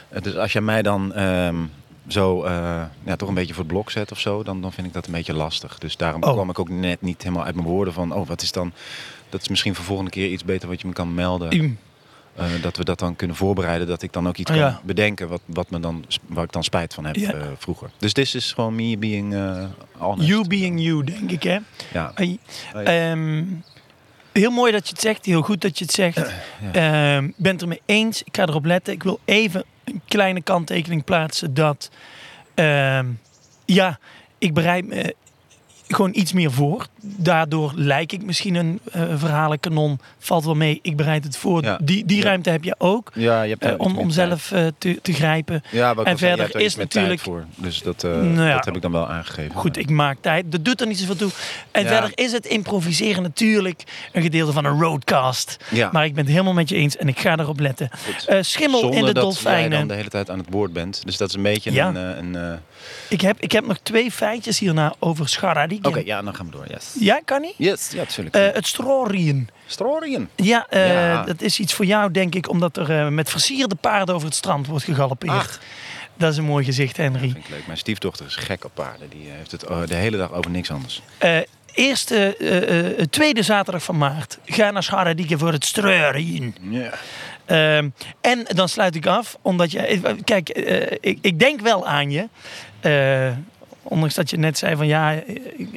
Eh, 0.10 0.22
dus 0.22 0.36
als 0.38 0.52
jij 0.54 0.62
mij 0.62 0.82
dan 0.82 1.14
ehm, 1.14 1.56
zo 2.08 2.44
eh, 2.44 2.84
ja, 3.04 3.16
toch 3.16 3.28
een 3.30 3.34
beetje 3.36 3.54
voor 3.54 3.64
het 3.64 3.72
blok 3.74 3.92
zet 3.92 4.12
of 4.12 4.20
zo, 4.20 4.44
dan, 4.44 4.62
dan 4.62 4.74
vind 4.74 4.88
ik 4.88 4.94
dat 4.94 5.06
een 5.06 5.12
beetje 5.12 5.34
lastig. 5.34 5.78
Dus 5.78 5.98
daarom 5.98 6.24
Oh. 6.24 6.32
kwam 6.34 6.50
ik 6.50 6.60
ook 6.60 6.70
net 6.70 7.02
niet 7.02 7.24
helemaal 7.24 7.46
uit 7.46 7.56
mijn 7.56 7.68
woorden 7.68 7.94
van, 7.94 8.14
oh, 8.14 8.28
wat 8.28 8.42
is 8.42 8.52
dan... 8.52 8.72
Dat 9.30 9.42
is 9.42 9.48
misschien 9.48 9.76
voor 9.76 9.86
volgende 9.86 10.12
keer 10.12 10.30
iets 10.30 10.44
beter 10.46 10.68
wat 10.70 10.82
je 10.82 10.88
me 10.88 10.94
kan 10.94 11.14
melden. 11.14 11.78
Eh, 12.38 12.46
dat 12.62 12.78
we 12.78 12.84
dat 12.84 13.00
dan 13.00 13.16
kunnen 13.16 13.36
voorbereiden. 13.36 13.88
Dat 13.88 14.02
ik 14.02 14.14
dan 14.14 14.28
ook 14.28 14.38
iets 14.38 14.52
Ja. 14.52 14.70
kan 14.72 14.80
bedenken 14.84 15.28
wat, 15.28 15.42
wat 15.46 15.70
me 15.70 15.80
dan, 15.80 16.06
waar 16.26 16.44
ik 16.44 16.52
dan 16.52 16.64
spijt 16.64 16.94
van 16.94 17.06
heb 17.06 17.16
Ja. 17.16 17.32
eh, 17.34 17.42
vroeger. 17.58 17.90
Dus 17.98 18.14
dit 18.14 18.34
is 18.36 18.52
gewoon 18.54 18.76
me 18.76 18.98
being 18.98 19.36
honest. 19.98 20.28
You 20.28 20.48
being 20.48 20.82
you, 20.82 21.04
denk 21.04 21.32
ik, 21.32 21.44
hè? 21.44 21.58
Ja. 21.94 22.12
Ehm, 22.74 23.44
heel 24.32 24.52
mooi 24.52 24.72
dat 24.72 24.88
je 24.88 24.94
het 24.94 25.02
zegt. 25.02 25.26
Heel 25.26 25.42
goed 25.42 25.62
dat 25.62 25.78
je 25.78 25.84
het 25.86 25.94
zegt. 25.94 26.32
Ehm, 26.74 27.26
Ik 27.26 27.34
ben 27.38 27.52
het 27.52 27.62
ermee 27.62 27.82
eens. 27.86 28.24
Ik 28.24 28.36
ga 28.36 28.44
erop 28.48 28.66
letten. 28.66 28.94
Ik 28.94 29.04
wil 29.04 29.20
even 29.26 29.64
een 29.84 30.02
kleine 30.08 30.42
kanttekening 30.42 31.04
plaatsen 31.04 31.54
dat... 31.54 31.90
ehm, 32.56 33.06
ja, 33.66 34.00
ik 34.38 34.54
bereid 34.54 34.86
me 34.88 35.16
gewoon 35.88 36.12
iets 36.14 36.34
meer 36.34 36.52
voor. 36.52 36.88
Daardoor 37.02 37.72
lijk 37.76 38.12
ik 38.12 38.24
misschien 38.26 38.56
een 38.56 38.80
eh 38.92 39.02
verhalenkanon. 39.16 40.00
Valt 40.20 40.46
wel 40.46 40.56
mee. 40.56 40.80
Ik 40.82 40.96
bereid 40.96 41.24
het 41.24 41.38
voor. 41.38 41.64
Ja. 41.64 41.80
Die, 41.82 42.06
die 42.06 42.18
Ja. 42.18 42.24
ruimte 42.24 42.50
heb 42.50 42.64
je 42.64 42.76
ook. 42.78 43.12
Ja, 43.14 43.42
je 43.42 43.50
hebt 43.60 43.64
eh, 43.64 43.74
om, 43.86 43.98
om 43.98 44.10
zelf 44.10 44.52
eh, 44.52 44.66
te, 44.78 45.00
te 45.02 45.14
grijpen. 45.14 45.64
Ja, 45.72 45.96
en 46.04 46.18
verder 46.18 46.56
er 46.56 46.62
is 46.62 46.76
natuurlijk- 46.76 47.20
voor. 47.22 47.46
Dus 47.56 47.82
dat, 47.82 48.04
Nou 48.04 48.52
dat 48.52 48.66
heb 48.66 48.76
ik 48.76 48.82
dan 48.82 48.92
wel 48.92 49.08
aangegeven. 49.10 49.56
Goed, 49.56 49.78
ik 49.78 49.90
maak 49.90 50.18
tijd. 50.22 50.52
Dat 50.52 50.66
doet 50.66 50.82
er 50.82 50.88
niet 50.88 51.00
zoveel 51.00 51.16
toe. 51.16 51.30
En 51.72 51.88
verder 51.88 52.12
is 52.16 52.32
het 52.32 52.46
improviseren 52.46 53.24
natuurlijk 53.24 53.84
een 54.12 54.22
gedeelte 54.22 54.52
van 54.52 54.66
een 54.66 54.82
roadcast. 54.82 55.58
Maar 55.92 56.06
ik 56.06 56.14
ben 56.14 56.24
het 56.24 56.32
helemaal 56.34 56.54
met 56.54 56.70
je 56.70 56.76
eens 56.76 56.98
en 56.98 57.08
ik 57.08 57.20
ga 57.20 57.38
erop 57.38 57.60
letten. 57.60 57.90
Schimmel 58.42 58.80
Zonder 58.80 59.00
in 59.00 59.06
de 59.06 59.14
dat 59.14 59.24
jij 59.24 59.24
dan 59.24 59.24
dolfijnen. 59.24 59.88
de 59.88 59.94
hele 59.94 60.10
tijd 60.10 60.30
aan 60.30 60.38
het 60.40 60.48
woord 60.50 60.74
bent. 60.74 61.02
Dus 61.06 61.18
dat 61.18 61.30
is 61.30 61.36
een 61.36 61.42
beetje 61.42 61.80
een... 61.82 61.96
een 61.96 62.60
Ik, 63.10 63.22
heb, 63.22 63.40
ik 63.40 63.52
heb 63.52 63.66
nog 63.66 63.78
twee 63.84 64.12
feitjes 64.12 64.60
hierna 64.60 64.94
over 65.00 65.30
Scharadike. 65.30 65.88
Oké, 65.88 66.02
ja, 66.06 66.22
dan 66.22 66.36
gaan 66.36 66.46
we 66.46 66.52
door. 66.52 66.66
Yes. 66.70 66.96
Ja, 67.00 67.22
kan 67.26 67.42
niet? 67.42 67.54
Yes, 67.58 67.90
ja, 67.92 67.98
natuurlijk. 67.98 68.36
Eh, 68.36 68.48
het 68.54 68.68
strorien. 68.68 69.50
Strorien. 69.66 70.30
Ja, 70.36 70.66
eh, 70.70 70.88
Ja. 70.88 71.24
dat 71.24 71.42
is 71.42 71.60
iets 71.60 71.74
voor 71.74 71.86
jou, 71.86 72.12
denk 72.12 72.36
ik, 72.36 72.50
omdat 72.50 72.78
er 72.78 73.00
eh, 73.00 73.08
met 73.08 73.30
versierde 73.30 73.76
paarden 73.76 74.16
over 74.16 74.28
het 74.28 74.36
strand 74.36 74.68
wordt 74.68 74.84
gegalopeerd. 74.84 75.32
Ach. 75.34 75.60
Dat 76.14 76.32
is 76.32 76.38
een 76.38 76.44
mooi 76.44 76.66
gezicht, 76.66 76.98
Henry. 76.98 77.20
Vind 77.20 77.38
ik 77.38 77.50
leuk. 77.50 77.66
Mijn 77.66 77.78
stiefdochter 77.78 78.26
is 78.26 78.36
gek 78.36 78.66
op 78.66 78.72
paarden. 78.74 79.10
Die 79.10 79.28
heeft 79.30 79.52
het 79.52 79.62
de 79.88 79.96
hele 79.96 80.18
dag 80.18 80.32
over 80.32 80.52
niks 80.52 80.72
anders. 80.72 81.02
Eerste, 81.74 82.36
tweede 83.10 83.44
zaterdag 83.44 83.84
van 83.84 83.98
maart. 83.98 84.38
Ga 84.46 84.72
naar 84.72 84.84
Scharadike 84.84 85.38
voor 85.38 85.52
het 85.52 85.66
strorien. 85.66 86.56
Ja. 86.62 86.92
Ehm, 87.46 87.90
en 88.22 88.46
dan 88.48 88.70
sluit 88.70 88.96
ik 88.96 89.06
af, 89.06 89.38
omdat 89.42 89.72
je. 89.72 90.16
Kijk, 90.24 90.50
ik, 91.00 91.18
ik 91.22 91.40
denk 91.40 91.62
wel 91.62 91.88
aan 91.88 92.12
je. 92.12 92.28
Eh, 92.80 93.30
ondanks 93.84 94.16
dat 94.16 94.30
je 94.30 94.38
net 94.38 94.58
zei 94.58 94.76
van 94.76 94.88
ja, 94.88 95.16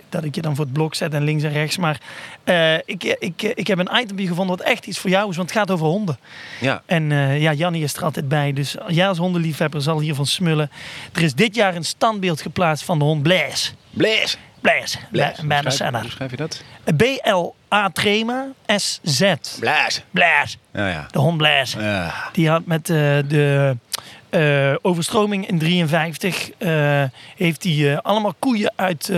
dat 0.09 0.25
ik 0.25 0.35
je 0.35 0.43
dan 0.43 0.57
voor 0.57 0.65
het 0.65 0.75
blok 0.75 0.95
zet 0.95 1.15
en 1.15 1.23
links 1.25 1.43
en 1.43 1.53
rechts. 1.53 1.77
Maar 1.77 2.01
eh, 2.45 2.75
ik, 2.75 3.05
ik, 3.19 3.43
ik 3.43 3.67
heb 3.67 3.79
een 3.79 4.01
itempje 4.01 4.27
gevonden 4.27 4.57
wat 4.57 4.67
echt 4.67 4.87
iets 4.87 4.99
voor 4.99 5.11
jou 5.11 5.31
is, 5.31 5.37
want 5.37 5.49
het 5.51 5.59
gaat 5.59 5.71
over 5.71 5.87
honden. 5.87 6.19
Ja. 6.61 6.83
En 6.87 7.13
eh, 7.13 7.41
ja, 7.41 7.53
Jannie 7.53 7.83
is 7.83 7.95
er 7.97 8.05
altijd 8.05 8.29
bij. 8.29 8.53
Dus 8.53 8.77
jij 8.89 9.09
als 9.09 9.19
hondenliefhebber 9.19 9.83
zal 9.83 10.01
hiervan 10.01 10.27
smullen. 10.27 10.71
Er 11.13 11.23
is 11.23 11.35
dit 11.35 11.55
jaar 11.55 11.77
een 11.77 11.85
standbeeld 11.85 12.43
geplaatst 12.43 12.85
van 12.85 12.99
de 12.99 13.05
hond 13.05 13.23
Blaise. 13.23 13.71
Blaise. 13.91 14.37
Blaise, 14.61 14.99
bij, 15.11 15.35
Hoe 15.39 15.47
bij 15.47 15.57
de 15.61 15.71
schrijf- 15.71 15.77
Senna. 15.77 16.01
Hoe 16.01 16.11
schrijf 16.11 16.31
je 16.31 16.37
dat? 16.37 16.63
B-L-A 16.97 17.89
Trema 17.93 18.47
S-Z. 18.77 19.21
Blaise. 19.59 20.01
Blaise, 20.11 20.57
Ja, 20.73 20.89
ja. 20.89 21.07
de 21.11 21.19
hond 21.19 21.37
Blaise. 21.37 21.81
Ja. 21.81 22.15
Die 22.33 22.49
had 22.49 22.67
met 22.67 22.87
de, 22.87 23.77
eh, 24.31 24.75
overstroming 24.83 25.49
in 25.49 25.59
53 25.59 26.51
eh, 26.59 27.03
heeft 27.37 27.65
hij 27.65 27.93
eh, 27.93 27.99
allemaal 28.03 28.35
koeien 28.39 28.73
uit 28.77 29.13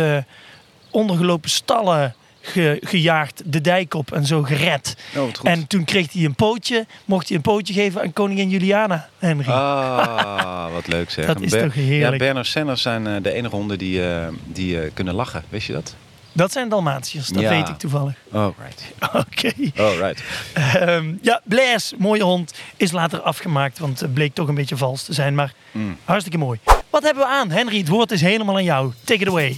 ondergelopen 0.90 1.50
stallen 1.50 2.14
ge- 2.40 2.78
gejaagd, 2.80 3.42
de 3.44 3.60
dijk 3.60 3.94
op 3.94 4.12
en 4.12 4.26
zo 4.26 4.42
gered. 4.42 4.96
Oh. 5.16 5.28
En 5.42 5.66
toen 5.66 5.84
kreeg 5.84 6.12
hij 6.12 6.24
een 6.24 6.34
pootje, 6.34 6.86
mocht 7.04 7.26
hij 7.28 7.36
een 7.36 7.42
pootje 7.42 7.74
geven 7.74 8.02
aan 8.02 8.12
koningin 8.12 8.48
Juliana, 8.50 9.08
Henry. 9.18 9.48
Ah, 9.50 10.72
wat 10.74 10.86
leuk 10.86 11.10
zeg. 11.10 11.26
Dat 11.26 11.40
is 11.40 11.50
toch 11.50 11.74
Ja, 11.74 11.80
heerlijk. 11.80 12.18
Bernard 12.18 12.46
Senners 12.46 12.82
zijn 12.82 13.22
de 13.22 13.32
enige 13.32 13.54
honden 13.56 13.78
die, 13.78 14.00
die 14.44 14.90
kunnen 14.90 15.14
lachen. 15.14 15.42
Wist 15.48 15.66
je 15.66 15.72
dat? 15.72 15.94
Dat 16.32 16.52
zijn 16.52 16.68
Dalmatiërs, 16.68 17.28
dat 17.28 17.42
Ja. 17.42 17.48
weet 17.48 17.68
ik 17.68 17.76
toevallig. 17.78 18.14
Oh, 18.32 18.46
right. 18.58 18.82
Oké. 19.26 19.52
Oh, 19.82 19.96
right. 19.98 20.22
Ehm, 20.54 21.14
ja, 21.22 21.40
Blaise, 21.44 21.94
mooie 21.98 22.22
hond, 22.22 22.54
is 22.76 22.92
later 22.92 23.20
afgemaakt, 23.20 23.78
want 23.78 24.00
het 24.00 24.14
bleek 24.14 24.34
toch 24.34 24.48
een 24.48 24.54
beetje 24.54 24.76
vals 24.76 25.02
te 25.04 25.12
zijn. 25.12 25.34
Maar 25.34 25.52
Mm. 25.70 25.96
hartstikke 26.04 26.38
mooi. 26.38 26.58
Wat 26.90 27.02
hebben 27.02 27.22
we 27.22 27.28
aan? 27.28 27.50
Henry, 27.50 27.78
het 27.78 27.88
woord 27.88 28.10
is 28.10 28.20
helemaal 28.20 28.54
aan 28.56 28.64
jou. 28.64 28.92
Take 29.04 29.20
it 29.20 29.28
away. 29.28 29.56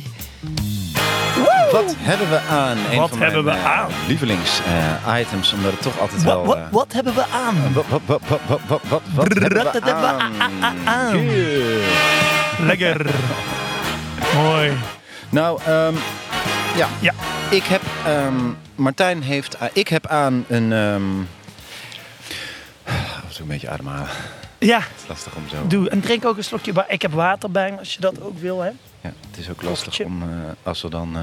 Wat 1.73 1.95
hebben 1.99 2.31
we 2.31 2.38
aan? 2.50 2.76
Een 2.90 2.99
Wat 2.99 3.09
van 3.09 3.19
hebben 3.21 3.45
mijn, 3.45 3.57
we 3.57 3.62
eh, 3.64 3.78
aan? 3.78 3.90
Lievelings-items, 4.07 5.52
omdat 5.52 5.73
het 5.73 5.83
toch 5.83 6.00
altijd 6.00 6.23
wel... 6.23 6.45
wat, 6.47 6.57
eh, 6.57 6.62
wat 6.71 6.93
hebben 6.93 7.14
we 7.14 7.25
aan? 7.33 7.73
Wat, 7.73 7.85
wat, 7.88 8.00
wat, 8.07 8.21
wat, 8.28 8.40
wat, 8.47 8.61
wat, 8.66 8.81
wat, 8.88 9.02
wat 9.14 9.33
hebben 9.73 10.00
we 10.00 10.07
aan? 10.07 10.33
aan. 10.85 11.19
Yeah. 11.25 11.81
Lekker. 12.59 13.07
mooi. 14.43 14.73
Nou, 15.31 15.61
ehm, 15.66 15.95
ja. 16.76 16.88
Ja. 17.00 17.12
Ik 17.50 17.62
heb, 17.62 17.83
ehm, 18.07 18.35
Martijn 18.75 19.23
heeft, 19.23 19.54
eh, 19.54 19.66
ik 19.73 19.88
heb 19.88 20.07
aan 20.07 20.45
een, 20.49 20.73
ehm 20.73 21.02
toe 23.33 23.43
een 23.43 23.47
beetje 23.49 23.69
ademhalen. 23.69 24.09
Ja, 24.59 24.78
Het 24.78 25.00
is 25.02 25.09
lastig 25.09 25.35
om 25.35 25.49
zo. 25.49 25.66
doe. 25.66 25.88
En 25.88 26.00
drink 26.00 26.25
ook 26.25 26.37
een 26.37 26.45
slokje. 26.45 26.85
Ik 26.88 27.02
heb 27.02 27.12
water 27.12 27.50
bij 27.50 27.71
me, 27.71 27.78
als 27.78 27.95
je 27.95 28.00
dat 28.00 28.21
ook 28.23 28.38
wil, 28.38 28.61
hè? 28.61 28.71
Ja, 29.00 29.12
het 29.31 29.38
is 29.38 29.50
ook 29.50 29.62
lastig 29.62 30.00
om, 30.00 30.23
eh, 30.23 30.28
als 30.62 30.83
we 30.83 30.88
dan, 30.90 31.16
eh, 31.16 31.23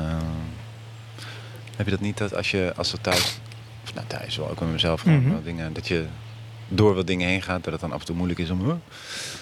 heb 1.75 1.85
je 1.85 1.91
dat 1.91 1.99
niet 2.01 2.17
dat 2.17 2.35
als 2.35 2.51
je, 2.51 2.73
als 2.77 2.91
we 2.91 3.01
thuis, 3.01 3.39
of 3.83 3.93
nou 3.93 4.07
thuis 4.07 4.37
wel, 4.37 4.49
ook 4.49 4.59
met 4.59 4.69
mezelf 4.71 5.01
gewoon 5.01 5.21
Mhm. 5.21 5.31
wel 5.31 5.43
dingen, 5.43 5.73
dat 5.73 5.87
je 5.87 6.05
door 6.67 6.95
wat 6.95 7.07
dingen 7.07 7.27
heen 7.27 7.41
gaat, 7.41 7.63
dat 7.63 7.71
het 7.73 7.81
dan 7.81 7.91
af 7.91 7.99
en 7.99 8.05
toe 8.05 8.15
moeilijk 8.15 8.39
is 8.39 8.49
om, 8.49 8.59
huh, 8.59 8.67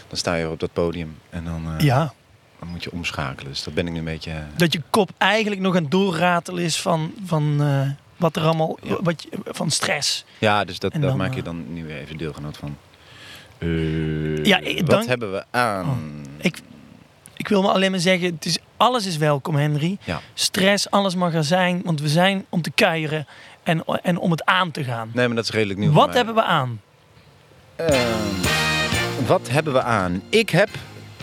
dan 0.08 0.18
sta 0.18 0.36
je 0.36 0.50
op 0.50 0.60
dat 0.60 0.74
podium 0.74 1.18
en 1.30 1.44
dan, 1.44 1.76
eh, 1.78 1.86
Ja. 1.86 2.14
Dan 2.60 2.68
moet 2.68 2.84
je 2.84 2.92
omschakelen. 2.92 3.52
Dus 3.52 3.64
dat 3.64 3.74
ben 3.74 3.86
ik 3.88 3.92
nu 3.94 4.00
een 4.00 4.06
beetje, 4.06 4.44
Dat 4.58 4.74
je 4.74 4.82
kop 4.90 5.10
eigenlijk 5.18 5.62
nog 5.62 5.76
aan 5.76 5.82
het 5.82 5.92
doorratelen 5.92 6.64
is 6.64 6.82
van, 6.82 7.14
van 7.26 7.62
eh, 7.62 7.90
wat 8.18 8.36
er 8.36 8.42
allemaal, 8.44 8.78
Ja. 8.84 8.98
wat 9.02 9.24
je, 9.24 9.30
van 9.46 9.72
stress. 9.72 10.26
Ja, 10.38 10.66
dus 10.66 10.80
dat, 10.80 10.92
En 10.94 11.02
dat 11.02 11.10
dan, 11.10 11.20
maak 11.20 11.34
je 11.34 11.40
eh, 11.40 11.46
dan 11.46 11.74
nu 11.74 11.86
weer 11.86 11.98
even 11.98 12.18
deelgenoot 12.18 12.58
van. 12.58 12.78
Eh, 13.58 14.44
Ja, 14.46 14.58
ik- 14.60 14.78
wat 14.80 14.90
dank- 14.90 15.08
hebben 15.08 15.32
we 15.32 15.44
aan? 15.52 15.86
Oh, 15.86 16.44
ik- 16.44 16.62
Ik 17.36 17.48
wil 17.48 17.62
me 17.62 17.68
alleen 17.72 17.92
maar 17.92 18.00
zeggen, 18.00 18.34
het 18.34 18.46
is, 18.46 18.58
alles 18.78 19.06
is 19.06 19.18
welkom, 19.18 19.56
Henry. 19.56 19.98
Ja. 20.04 20.22
Stress, 20.34 20.90
alles 20.92 21.16
mag 21.16 21.34
er 21.34 21.44
zijn, 21.44 21.82
want 21.84 22.02
we 22.02 22.10
zijn 22.10 22.46
om 22.50 22.62
te 22.62 22.72
kuieren 22.72 23.28
en, 23.64 23.84
en 24.04 24.18
om 24.18 24.32
het 24.32 24.46
aan 24.46 24.72
te 24.72 24.84
gaan. 24.84 25.12
Nee, 25.14 25.28
maar 25.28 25.36
dat 25.36 25.44
is 25.46 25.52
redelijk 25.52 25.80
nieuw. 25.80 25.92
Wat 25.92 26.14
hebben 26.14 26.36
we 26.36 26.44
aan? 26.44 26.82
Ehm, 27.76 28.18
wat 29.26 29.50
hebben 29.50 29.74
we 29.74 29.82
aan? 29.82 30.22
Ik 30.30 30.50
heb 30.50 30.70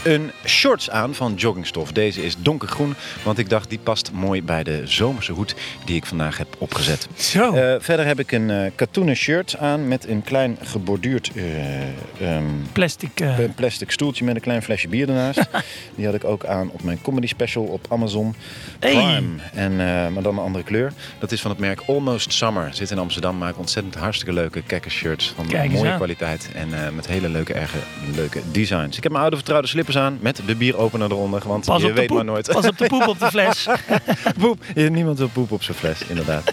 een 0.07 0.31
shorts 0.45 0.91
aan 0.91 1.15
van 1.15 1.35
joggingstof. 1.35 1.93
Deze 1.93 2.25
is 2.25 2.37
donkergroen, 2.39 2.95
want 3.23 3.39
ik 3.39 3.49
dacht 3.51 3.71
die 3.71 3.79
past 3.79 4.13
mooi 4.13 4.43
bij 4.43 4.63
de 4.63 4.83
zomerse 4.85 5.33
hoed 5.33 5.55
die 5.85 5.97
ik 5.97 6.07
vandaag 6.07 6.39
heb 6.39 6.47
opgezet. 6.59 7.09
Zo. 7.17 7.55
Eh, 7.55 7.75
verder 7.79 8.07
heb 8.07 8.19
ik 8.19 8.33
een 8.33 8.51
eh 8.51 8.71
katoenen 8.75 9.17
shirt 9.17 9.57
aan 9.57 9.89
met 9.89 10.09
een 10.09 10.23
klein 10.23 10.59
geborduurd 10.63 11.31
eh, 11.35 12.35
ehm, 12.35 12.45
Plastic. 12.73 13.25
plastic 13.55 13.91
stoeltje 13.91 14.25
met 14.25 14.35
een 14.35 14.41
klein 14.41 14.63
flesje 14.63 14.89
bier 14.89 15.09
ernaast. 15.09 15.41
die 15.97 16.07
had 16.07 16.15
ik 16.15 16.25
ook 16.25 16.45
aan 16.45 16.71
op 16.71 16.83
mijn 16.83 17.01
comedy 17.03 17.27
special 17.27 17.65
op 17.65 17.87
Amazon 17.89 18.35
Hey. 18.79 18.93
Prime. 18.93 19.29
En, 19.55 19.73
eh, 19.73 20.09
maar 20.09 20.23
dan 20.23 20.39
een 20.39 20.45
andere 20.45 20.65
kleur. 20.65 20.93
Dat 21.19 21.33
is 21.33 21.41
van 21.41 21.51
het 21.51 21.61
merk 21.61 21.81
Almost 21.87 22.33
Summer. 22.33 22.75
Zit 22.75 22.91
in 22.91 22.99
Amsterdam, 22.99 23.39
maken 23.39 23.59
ontzettend 23.59 23.95
hartstikke 23.95 24.35
leuke 24.35 24.63
kekker 24.63 24.91
shirts 24.91 25.33
van 25.37 25.47
mooie 25.47 25.91
aan. 25.91 25.97
kwaliteit 25.97 26.51
en 26.55 26.95
met 26.95 27.07
hele 27.07 27.29
leuke, 27.29 27.53
erge 27.55 27.79
leuke 28.15 28.41
designs. 28.51 28.97
Ik 28.97 29.03
heb 29.03 29.13
mijn 29.13 29.23
oude 29.23 29.37
vertrouwde 29.37 29.69
slippers 29.69 29.96
aan 29.97 30.19
met 30.21 30.41
de 30.47 30.55
bieropener 30.55 31.11
eronder, 31.11 31.43
want 31.49 31.65
pas, 31.65 31.83
je 31.83 31.93
weet 31.93 32.07
poep, 32.07 32.17
maar 32.17 32.25
nooit. 32.25 32.53
pas 32.53 32.67
op 32.67 32.79
de 32.79 32.87
poep 32.87 33.07
op 33.07 33.19
de 33.19 33.27
fles. 33.27 33.67
poep. 34.41 34.65
Niemand 34.75 35.19
wil 35.19 35.29
poep 35.29 35.51
op 35.53 35.63
zijn 35.63 35.77
fles, 35.77 36.03
inderdaad. 36.09 36.53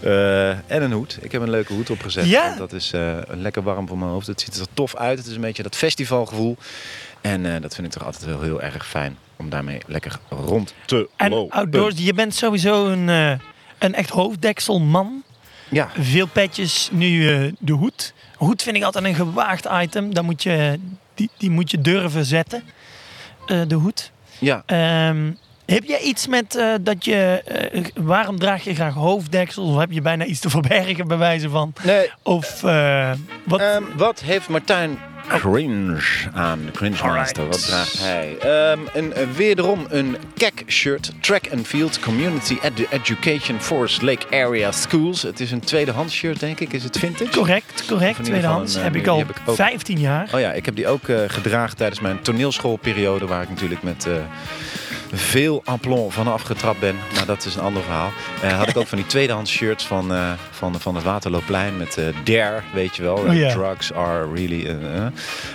Eh, 0.00 0.50
en 0.50 0.82
een 0.82 0.92
hoed. 0.92 1.18
Ik 1.20 1.32
heb 1.32 1.42
een 1.42 1.50
leuke 1.50 1.72
hoed 1.72 1.90
opgezet. 1.90 2.26
Ja? 2.26 2.54
Dat 2.56 2.72
is 2.72 2.92
eh, 2.92 3.16
lekker 3.26 3.62
warm 3.62 3.88
voor 3.88 3.98
mijn 3.98 4.10
hoofd. 4.10 4.26
Het 4.26 4.40
ziet 4.40 4.56
er 4.60 4.66
tof 4.74 4.96
uit. 4.96 5.18
Het 5.18 5.26
is 5.26 5.34
een 5.34 5.40
beetje 5.40 5.62
dat 5.62 5.76
festivalgevoel. 5.76 6.56
En 7.20 7.54
eh, 7.54 7.62
dat 7.62 7.74
vind 7.74 7.86
ik 7.86 7.92
toch 7.92 8.04
altijd 8.04 8.24
wel 8.24 8.40
heel 8.40 8.62
erg 8.62 8.88
fijn. 8.88 9.18
Om 9.36 9.48
daarmee 9.50 9.80
lekker 9.86 10.18
rond 10.28 10.74
te 10.84 11.08
En 11.16 11.30
lopen. 11.30 11.56
outdoors, 11.56 11.94
je 11.98 12.14
bent 12.14 12.34
sowieso 12.34 12.86
een, 12.86 13.08
een 13.78 13.94
echt 13.94 14.10
hoofddekselman. 14.10 15.22
Ja, 15.68 15.88
Veel 15.98 16.26
petjes, 16.26 16.88
nu 16.92 17.24
de 17.58 17.72
hoed. 17.72 18.14
Hoed 18.36 18.62
vind 18.62 18.76
ik 18.76 18.82
altijd 18.82 19.04
een 19.04 19.14
gewaagd 19.14 19.68
item. 19.82 20.14
Dan 20.14 20.24
moet 20.24 20.42
je, 20.42 20.78
die, 21.14 21.30
die 21.36 21.50
moet 21.50 21.70
je 21.70 21.80
durven 21.80 22.24
zetten, 22.24 22.62
de 23.48 23.74
hoed. 23.74 24.10
ja. 24.40 24.62
Ehm, 24.66 25.32
heb 25.74 25.84
jij 25.84 26.00
iets 26.00 26.26
met 26.26 26.54
eh, 26.56 26.74
dat 26.80 27.04
je... 27.04 27.42
eh, 27.44 27.84
waarom 27.94 28.38
draag 28.38 28.64
je 28.64 28.74
graag 28.74 28.94
hoofddeksels? 28.94 29.70
Of 29.74 29.78
heb 29.78 29.90
je 29.92 30.00
bijna 30.02 30.24
iets 30.24 30.40
te 30.40 30.50
verbergen 30.58 31.08
bij 31.08 31.16
wijze 31.18 31.48
van? 31.48 31.72
Nee, 31.84 32.10
Of 32.22 32.64
eh, 32.64 33.10
wat... 33.44 33.60
Ehm, 33.60 33.82
wat 33.96 34.20
heeft 34.20 34.48
Martijn 34.48 34.98
Cringe 35.28 36.00
aan? 36.34 36.58
De 36.64 36.70
Cringe 36.72 37.06
Master. 37.14 37.46
Wat 37.48 37.66
draagt 37.66 37.98
hij? 37.98 38.36
Ehm, 38.38 38.78
een, 38.94 39.12
wederom 39.36 39.86
een 39.88 40.16
kek 40.36 40.62
shirt. 40.66 41.12
Track 41.20 41.44
and 41.52 41.66
Field 41.66 42.00
Community 42.00 42.56
Edu- 42.62 42.86
Education 42.90 43.60
Forest 43.60 44.02
Lake 44.02 44.26
Area 44.30 44.72
Schools. 44.72 45.22
Het 45.22 45.40
is 45.40 45.50
een 45.50 45.60
tweedehands 45.60 46.14
shirt, 46.14 46.40
denk 46.40 46.60
ik. 46.60 46.72
Is 46.72 46.84
het 46.84 46.98
vintage? 46.98 47.30
correct, 47.30 47.84
correct. 47.86 48.24
Tweedehands. 48.24 48.74
heb 48.80 48.94
ik 48.96 49.06
al 49.06 49.16
die 49.16 49.24
heb 49.26 49.36
ik 49.36 49.42
ook. 49.48 49.54
15 49.54 49.98
jaar. 50.00 50.30
Oh 50.34 50.40
ja, 50.40 50.52
ik 50.52 50.64
heb 50.64 50.76
die 50.76 50.88
ook 50.88 51.04
gedragen 51.26 51.76
tijdens 51.76 52.00
mijn 52.00 52.22
toneelschoolperiode. 52.22 53.26
Waar 53.26 53.42
ik 53.42 53.48
natuurlijk 53.48 53.82
met 53.82 54.06
veel 55.12 55.60
aplomb 55.64 56.12
vanaf 56.12 56.42
getrapt 56.42 56.80
ben. 56.80 56.96
Maar 57.14 57.26
dat 57.26 57.44
is 57.44 57.54
een 57.54 57.62
ander 57.62 57.82
verhaal. 57.82 58.10
Eh, 58.42 58.58
had 58.58 58.68
ik 58.68 58.76
ook 58.76 58.86
van 58.86 58.98
die 58.98 59.06
tweedehands 59.06 59.50
shirts 59.50 59.86
van, 59.86 60.12
eh, 60.12 60.32
van, 60.50 60.80
van 60.80 60.94
het 60.94 61.04
Waterloopplein. 61.04 61.76
Met 61.76 61.96
eh 61.96 62.04
Dare, 62.24 62.60
weet 62.74 62.96
je 62.96 63.02
wel. 63.02 63.16
Oh. 63.16 63.48
Drugs 63.48 63.92
are 63.92 64.32
really... 64.34 64.66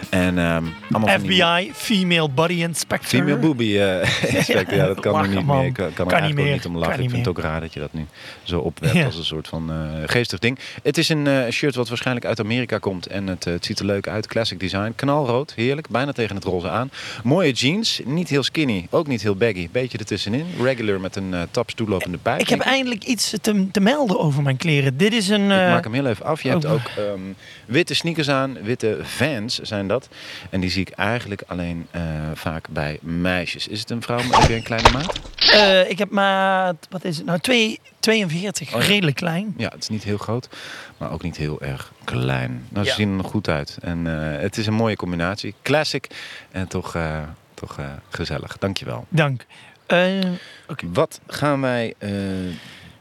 en 0.10 0.38
ehm, 0.38 0.64
allemaal 0.92 1.18
van 1.18 1.28
die 1.28 1.44
FBI, 1.44 1.72
Female 1.74 2.30
Body 2.30 2.54
Inspector. 2.54 3.20
Female 3.20 3.38
boobie 3.38 3.78
inspector. 4.38 4.78
Ja, 4.78 4.86
dat 4.86 5.00
kan 5.00 5.14
Lachen, 5.14 5.30
nu 5.30 5.36
niet 5.36 5.46
man. 5.46 5.58
meer. 5.58 5.68
Ik 5.68 5.74
kan, 5.74 5.94
kan 5.94 6.06
er 6.06 6.12
eigenlijk 6.12 6.24
niet 6.24 6.40
ook 6.40 6.46
meer. 6.46 6.54
niet 6.54 6.66
om 6.66 6.78
lachen. 6.78 6.96
Kan 6.96 7.04
Ik 7.04 7.10
vind 7.10 7.26
het 7.26 7.38
ook 7.38 7.44
raar 7.44 7.62
dat 7.62 7.74
je 7.74 7.80
dat 7.80 7.94
nu 7.94 8.06
zo 8.44 8.60
opwerpt 8.60 9.06
als 9.06 9.18
een 9.18 9.26
soort 9.26 9.48
van 9.48 9.72
geestig 10.06 10.40
ding. 10.40 10.60
Het 10.84 10.98
is 10.98 11.10
een 11.10 11.28
shirt 11.52 11.76
wat 11.76 11.88
waarschijnlijk 11.90 12.26
uit 12.26 12.40
Amerika 12.40 12.78
komt. 12.78 13.08
En 13.08 13.28
het, 13.28 13.44
het 13.44 13.66
ziet 13.66 13.80
er 13.80 13.86
leuk 13.86 14.08
uit. 14.08 14.28
Classic 14.28 14.60
design. 14.60 14.94
Knalrood. 14.96 15.54
Heerlijk. 15.56 15.88
Bijna 15.90 16.12
tegen 16.12 16.36
het 16.36 16.44
roze 16.44 16.70
aan. 16.70 16.92
Mooie 17.24 17.52
jeans. 17.52 18.02
Niet 18.06 18.30
heel 18.30 18.44
skinny. 18.44 18.88
Ook 18.90 19.08
niet 19.08 19.22
heel 19.22 19.36
baggy. 19.46 19.70
Beetje 19.72 19.98
ertussenin. 19.98 20.46
Regular 20.62 21.00
met 21.00 21.16
een 21.16 21.34
eh 21.34 21.42
taps 21.52 21.74
toelopende 21.74 22.18
pijp. 22.18 22.40
Ik 22.40 22.50
heb 22.50 22.60
eindelijk 22.60 23.04
iets 23.04 23.34
te, 23.42 23.68
te 23.72 23.80
melden 23.80 24.20
over 24.20 24.44
mijn 24.44 24.58
kleren. 24.58 24.98
Dit 24.98 25.14
is 25.14 25.30
een... 25.30 25.46
Ik 25.46 25.52
eh, 25.52 25.72
maak 25.72 25.84
hem 25.84 25.94
heel 25.94 26.06
even 26.06 26.26
af. 26.26 26.44
Je 26.44 26.50
hebt 26.50 26.66
oh. 26.66 26.72
ook 26.72 26.88
ehm, 26.98 27.20
witte 27.66 27.94
sneakers 27.94 28.30
aan, 28.30 28.58
witte 28.62 29.00
Vans 29.02 29.60
zijn 29.60 29.88
dat. 29.88 30.10
En 30.50 30.60
die 30.60 30.70
zie 30.70 30.82
ik 30.82 30.90
eigenlijk 30.90 31.44
alleen 31.48 31.88
eh, 31.92 32.02
vaak 32.34 32.68
bij 32.70 32.98
meisjes. 33.02 33.68
Is 33.68 33.80
het 33.80 33.90
een 33.90 34.02
vrouw? 34.02 34.20
Heb 34.20 34.50
je 34.50 34.56
een 34.56 34.64
kleine 34.64 34.90
maat? 34.92 35.20
ik 35.90 35.98
heb 35.98 36.10
maat... 36.10 36.88
Wat 36.90 37.04
is 37.04 37.18
het 37.18 37.26
nou? 37.26 37.40
Twee- 37.40 37.80
42. 38.00 38.74
Oh 38.76 38.82
ja. 38.82 38.88
Redelijk 38.88 39.16
klein. 39.16 39.54
Ja, 39.58 39.70
het 39.70 39.82
is 39.82 39.90
niet 39.90 40.04
heel 40.04 40.18
groot, 40.18 40.50
maar 40.98 41.12
ook 41.12 41.24
niet 41.24 41.38
heel 41.38 41.62
erg 41.62 41.92
klein. 42.04 42.66
Nou, 42.70 42.86
ze 42.86 42.92
Ja. 42.92 42.96
zien 42.98 43.10
er 43.10 43.16
nog 43.16 43.32
goed 43.32 43.50
uit. 43.50 43.78
En 43.82 44.06
het 44.06 44.58
is 44.58 44.68
een 44.68 44.74
mooie 44.74 44.96
combinatie. 44.96 45.54
Classic 45.62 46.08
en 46.52 46.68
toch, 46.68 46.96
toch 47.68 47.78
eh, 47.80 47.86
gezellig. 48.10 48.58
Dankjewel. 48.58 49.06
Dank. 49.10 49.46
Eh, 49.86 50.20
Wat 50.94 51.20
gaan 51.28 51.62
wij 51.62 51.94
eh, 51.98 52.12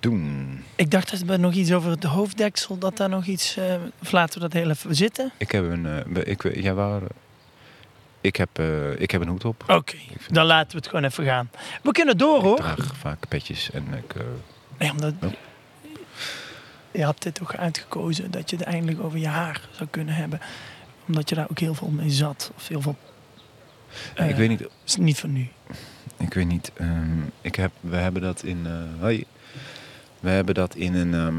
doen? 0.01 0.65
ik 0.77 0.91
dacht 0.91 1.11
dat 1.11 1.21
we 1.21 1.37
nog 1.37 1.53
iets 1.53 1.73
over 1.73 1.91
het 1.91 2.05
hoofddeksel, 2.05 2.79
dat 2.79 2.97
daar 2.97 3.09
nog 3.09 3.25
iets... 3.25 3.59
of 4.03 4.13
laten 4.13 4.35
we 4.35 4.41
dat 4.41 4.53
heel 4.53 4.71
even 4.71 4.95
zitten? 4.95 5.33
Ik 5.37 5.51
heb 5.51 5.65
een, 5.65 6.05
ik, 6.27 6.55
jij 6.55 6.75
wou, 6.75 7.03
ik, 8.21 8.37
heb, 8.37 8.59
ik 8.99 9.11
heb 9.11 9.21
een 9.21 9.29
hoed 9.29 9.45
op. 9.45 9.65
Oké, 9.67 9.97
dan 10.29 10.47
laten 10.47 10.71
we 10.71 10.77
het 10.77 10.87
gewoon 10.87 11.05
even 11.05 11.25
gaan. 11.25 11.51
We 11.83 11.93
kunnen 11.93 12.19
door 12.19 12.37
Ik 12.37 12.43
hoor. 12.43 12.57
draag 12.57 12.97
vaak 12.97 13.29
petjes 13.29 13.71
en 13.71 13.87
ik... 13.95 14.15
Nee, 14.79 14.91
omdat... 14.91 15.15
Oh. 15.23 15.33
Je 16.93 17.05
had 17.05 17.23
dit 17.23 17.43
ook 17.43 17.55
uitgekozen 17.55 18.31
dat 18.31 18.51
je 18.51 18.57
het 18.57 18.65
eindelijk 18.65 19.03
over 19.03 19.19
je 19.19 19.29
haar 19.29 19.69
zou 19.71 19.89
kunnen 19.91 20.15
hebben. 20.15 20.41
Omdat 21.07 21.29
je 21.29 21.35
daar 21.35 21.51
ook 21.51 21.59
heel 21.59 21.75
veel 21.75 21.89
mee 21.91 22.11
zat. 22.11 22.53
Of 22.57 22.69
heel 22.69 22.81
veel... 22.81 22.97
ik 24.15 24.31
eh, 24.31 24.37
weet 24.37 24.49
niet 24.49 24.69
is 24.85 24.97
niet 24.97 25.19
van 25.21 25.33
nu. 25.33 25.49
Ik 26.19 26.35
weet 26.35 26.47
niet. 26.47 26.71
ehm, 26.77 27.21
ik 27.41 27.55
heb, 27.55 27.71
we 27.81 27.97
hebben 27.97 28.23
dat 28.23 28.43
in. 28.43 28.61
eh, 28.67 28.73
hoi. 29.03 29.25
We 30.21 30.31
hebben 30.31 30.55
dat 30.55 30.75
in 30.75 30.95
een. 30.95 31.15
ehm, 31.15 31.35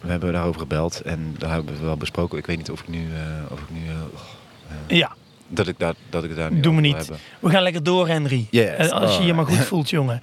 we 0.00 0.10
hebben 0.10 0.32
daarover 0.32 0.60
gebeld 0.60 1.00
en 1.00 1.34
daar 1.38 1.50
hebben 1.50 1.78
we 1.78 1.84
wel 1.84 1.96
besproken. 1.96 2.38
Ik 2.38 2.46
weet 2.46 2.56
niet 2.56 2.70
of 2.70 2.80
ik 2.80 2.88
nu, 2.88 3.06
eh, 3.14 3.52
of 3.52 3.60
ik 3.60 3.70
nu 3.70 3.80
Ja, 4.96 5.12
dat, 5.48 5.68
ik 5.68 5.78
daar, 5.78 5.94
dat 6.10 6.24
ik 6.24 6.36
daar 6.36 6.50
wil 6.60 6.72
niet. 6.72 6.96
hebben. 6.96 7.18
We 7.40 7.50
gaan 7.50 7.62
lekker 7.62 7.82
door, 7.82 8.08
Henry. 8.08 8.46
Yes, 8.50 8.90
Als 8.90 9.16
je 9.16 9.22
je 9.24 9.34
maar 9.34 9.46
goed 9.46 9.64
voelt, 9.72 9.90
jongen. 9.90 10.20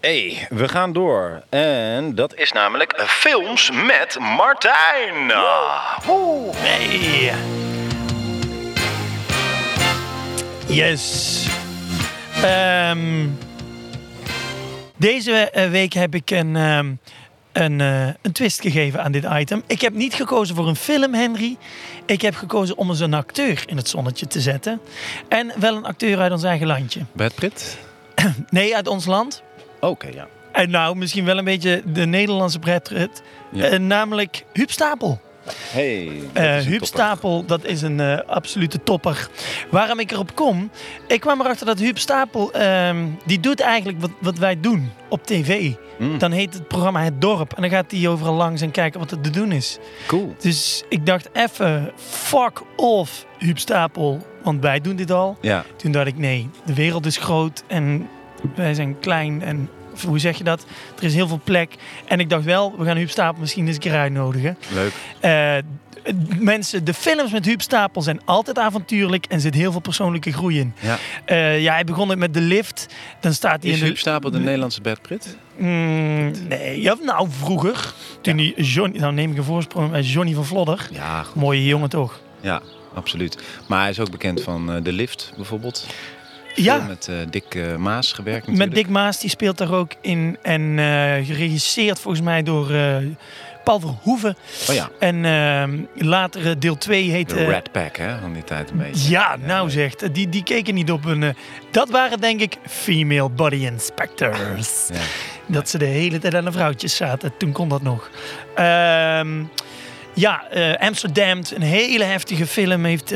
Hey, 0.00 0.46
we 0.50 0.68
gaan 0.68 0.92
door. 0.92 1.42
En 1.48 2.14
dat 2.14 2.34
is 2.34 2.52
namelijk 2.52 3.02
films 3.06 3.70
met 3.70 4.16
Martijn. 4.20 5.32
Woe. 6.06 6.50
Hey. 6.54 7.32
Yes. 10.70 11.46
Ehm, 12.42 13.28
deze 14.96 15.32
eh, 15.32 15.70
week 15.70 15.92
heb 15.92 16.14
ik 16.14 16.30
een, 16.30 16.56
ehm, 16.56 16.92
een, 17.52 17.80
eh, 17.80 18.06
een 18.22 18.32
twist 18.32 18.60
gegeven 18.60 19.02
aan 19.02 19.12
dit 19.12 19.24
item. 19.32 19.62
Ik 19.66 19.80
heb 19.80 19.94
niet 19.94 20.14
gekozen 20.14 20.56
voor 20.56 20.68
een 20.68 20.76
film, 20.76 21.14
Henry. 21.14 21.56
Ik 22.06 22.22
heb 22.22 22.34
gekozen 22.34 22.76
om 22.76 22.88
eens 22.88 23.00
een 23.00 23.14
acteur 23.14 23.62
in 23.66 23.76
het 23.76 23.88
zonnetje 23.88 24.26
te 24.26 24.40
zetten. 24.40 24.80
En 25.28 25.52
wel 25.56 25.76
een 25.76 25.84
acteur 25.84 26.18
uit 26.18 26.32
ons 26.32 26.42
eigen 26.42 26.66
landje. 26.66 27.00
Brad 27.12 27.34
Pitt? 27.34 27.78
Nee, 28.50 28.76
uit 28.76 28.86
ons 28.88 29.06
land. 29.06 29.42
Oké, 29.80 30.08
ja. 30.08 30.26
En 30.52 30.70
nou, 30.70 30.96
misschien 30.96 31.24
wel 31.24 31.38
een 31.38 31.44
beetje 31.44 31.82
de 31.84 32.06
Nederlandse 32.06 32.58
Brad 32.58 32.88
Pitt. 32.88 33.22
Ja. 33.52 33.64
Eh, 33.64 33.78
namelijk 33.78 34.44
Huub 34.52 34.70
Stapel. 34.70 35.20
Hey, 35.70 36.10
dat 36.32 36.42
Eh 36.42 36.56
is 36.56 36.64
een 36.64 36.70
Huub 36.70 36.80
topper. 36.80 36.86
Stapel, 36.86 37.44
dat 37.44 37.64
is 37.64 37.82
een 37.82 38.00
eh, 38.00 38.18
absolute 38.26 38.82
topper. 38.82 39.28
Waarom 39.70 39.98
ik 39.98 40.10
erop 40.10 40.34
kom? 40.34 40.70
Ik 41.06 41.20
kwam 41.20 41.40
erachter 41.40 41.66
dat 41.66 41.78
Huub 41.78 41.98
Stapel, 41.98 42.52
ehm, 42.52 43.06
die 43.26 43.40
doet 43.40 43.60
eigenlijk 43.60 44.00
wat, 44.00 44.10
wat 44.20 44.38
wij 44.38 44.60
doen 44.60 44.90
op 45.08 45.26
tv. 45.26 45.72
Mm. 45.98 46.18
Dan 46.18 46.32
heet 46.32 46.54
het 46.54 46.68
programma 46.68 47.02
Het 47.02 47.20
Dorp. 47.20 47.52
En 47.52 47.62
dan 47.62 47.70
gaat 47.70 47.90
hij 47.90 48.08
overal 48.08 48.34
langs 48.34 48.60
en 48.60 48.70
kijken 48.70 49.00
wat 49.00 49.10
er 49.10 49.20
te 49.20 49.30
doen 49.30 49.52
is. 49.52 49.78
Cool. 50.06 50.34
Dus 50.38 50.82
ik 50.88 51.06
dacht 51.06 51.28
even, 51.32 51.92
fuck 51.96 52.62
off 52.76 53.26
Huub 53.38 53.58
Stapel. 53.58 54.26
Want 54.42 54.62
wij 54.62 54.80
doen 54.80 54.96
dit 54.96 55.10
al. 55.10 55.36
Ja, 55.40 55.64
Toen 55.76 55.92
dacht 55.92 56.06
ik, 56.06 56.18
nee, 56.18 56.50
de 56.64 56.74
wereld 56.74 57.06
is 57.06 57.16
groot 57.16 57.62
en 57.66 58.08
wij 58.54 58.74
zijn 58.74 58.98
klein 58.98 59.42
en 59.42 59.68
hoe 60.08 60.18
zeg 60.18 60.38
je 60.38 60.44
dat? 60.44 60.64
Er 60.98 61.04
is 61.04 61.14
heel 61.14 61.28
veel 61.28 61.40
plek. 61.44 61.74
En 62.06 62.20
ik 62.20 62.30
dacht 62.30 62.44
wel, 62.44 62.74
we 62.78 62.84
gaan 62.84 62.96
Huub 62.96 63.10
Stapel 63.10 63.40
misschien 63.40 63.66
eens 63.66 63.74
een 63.74 63.80
keer 63.80 63.96
uitnodigen. 63.96 64.58
leuk. 64.74 64.92
Eh, 65.20 65.56
mensen, 66.38 66.84
de 66.84 66.94
films 66.94 67.32
met 67.32 67.44
Huub 67.44 67.60
Stapel 67.60 68.02
zijn 68.02 68.20
altijd 68.24 68.58
avontuurlijk 68.58 69.26
en 69.26 69.40
zit 69.40 69.54
heel 69.54 69.72
veel 69.72 69.80
persoonlijke 69.80 70.32
groei 70.32 70.58
in. 70.58 70.74
Ja. 70.80 70.98
Eh, 71.24 71.60
ja, 71.60 71.72
hij 71.72 71.84
begon 71.84 72.08
het 72.08 72.18
met 72.18 72.34
de 72.34 72.40
lift. 72.40 72.86
Dan 73.20 73.32
staat 73.32 73.62
hij 73.62 73.70
Is 73.70 73.76
in 73.76 73.80
de... 73.82 73.86
Huub 73.86 73.98
Stapel 73.98 74.30
de 74.30 74.38
Nederlandse 74.38 74.80
Brad 74.80 75.02
Pitt? 75.02 75.36
Mm, 75.56 76.32
nee, 76.48 76.80
ja, 76.80 76.96
nou 77.02 77.28
vroeger. 77.30 77.92
Toen 78.20 78.36
hij 78.36 78.52
Johnny, 78.56 78.98
nou 78.98 79.12
neem 79.12 79.30
ik 79.30 79.36
een 79.36 79.44
voorsprong 79.44 79.90
bij 79.90 80.02
Johnny 80.02 80.34
van 80.34 80.44
Vlodder. 80.44 80.88
Ja, 80.92 81.22
goed. 81.22 81.34
Mooie 81.34 81.66
jongen 81.66 81.88
toch? 81.88 82.20
ja, 82.40 82.62
absoluut. 82.94 83.38
Maar 83.68 83.80
hij 83.80 83.90
is 83.90 84.00
ook 84.00 84.10
bekend 84.10 84.42
van 84.42 84.72
eh, 84.72 84.82
De 84.82 84.92
Lift 84.92 85.32
bijvoorbeeld. 85.36 85.86
Ja. 86.54 86.78
Met 86.86 87.08
eh, 87.08 87.16
Dick 87.30 87.54
eh, 87.54 87.76
Maas 87.76 88.12
gewerkt 88.12 88.46
Met. 88.46 88.74
Dick 88.74 88.88
Maas, 88.88 89.20
die 89.20 89.30
speelt 89.30 89.58
daar 89.58 89.72
ook 89.72 89.92
in. 90.00 90.36
En 90.42 90.78
eh, 90.78 91.26
geregisseerd 91.26 92.00
volgens 92.00 92.24
mij 92.24 92.42
door 92.42 92.72
Paul 93.64 93.80
Verhoeven. 93.80 94.36
Oh 94.68 94.74
ja, 94.74 94.90
En 94.98 95.24
ehm, 95.24 96.06
later 96.08 96.60
deel 96.60 96.76
2 96.76 97.10
heet... 97.10 97.28
de 97.28 97.44
Rat 97.44 97.72
Pack 97.72 97.96
hè, 97.96 98.18
van 98.18 98.32
die 98.32 98.44
tijd 98.44 98.70
een 98.70 98.78
beetje. 98.78 99.10
Ja, 99.10 99.36
nou 99.46 99.70
zegt, 99.70 100.14
die, 100.14 100.28
die 100.28 100.42
keken 100.42 100.74
niet 100.74 100.90
op 100.90 101.04
een... 101.04 101.34
dat 101.70 101.90
waren 101.90 102.20
denk 102.20 102.40
ik 102.40 102.56
female 102.68 103.28
body 103.28 103.56
inspectors. 103.56 104.88
Ja. 104.92 105.00
Dat 105.46 105.68
ze 105.68 105.78
de 105.78 105.84
hele 105.84 106.18
tijd 106.18 106.34
aan 106.34 106.44
de 106.44 106.52
vrouwtjes 106.52 106.96
zaten. 106.96 107.32
Toen 107.36 107.52
kon 107.52 107.68
dat 107.68 107.82
nog. 107.82 108.10
Ehm, 108.54 109.42
ja, 110.14 110.44
Amsterdam, 110.78 111.40
een 111.54 111.62
hele 111.62 112.04
heftige 112.04 112.46
film 112.46 112.84
heeft 112.84 113.10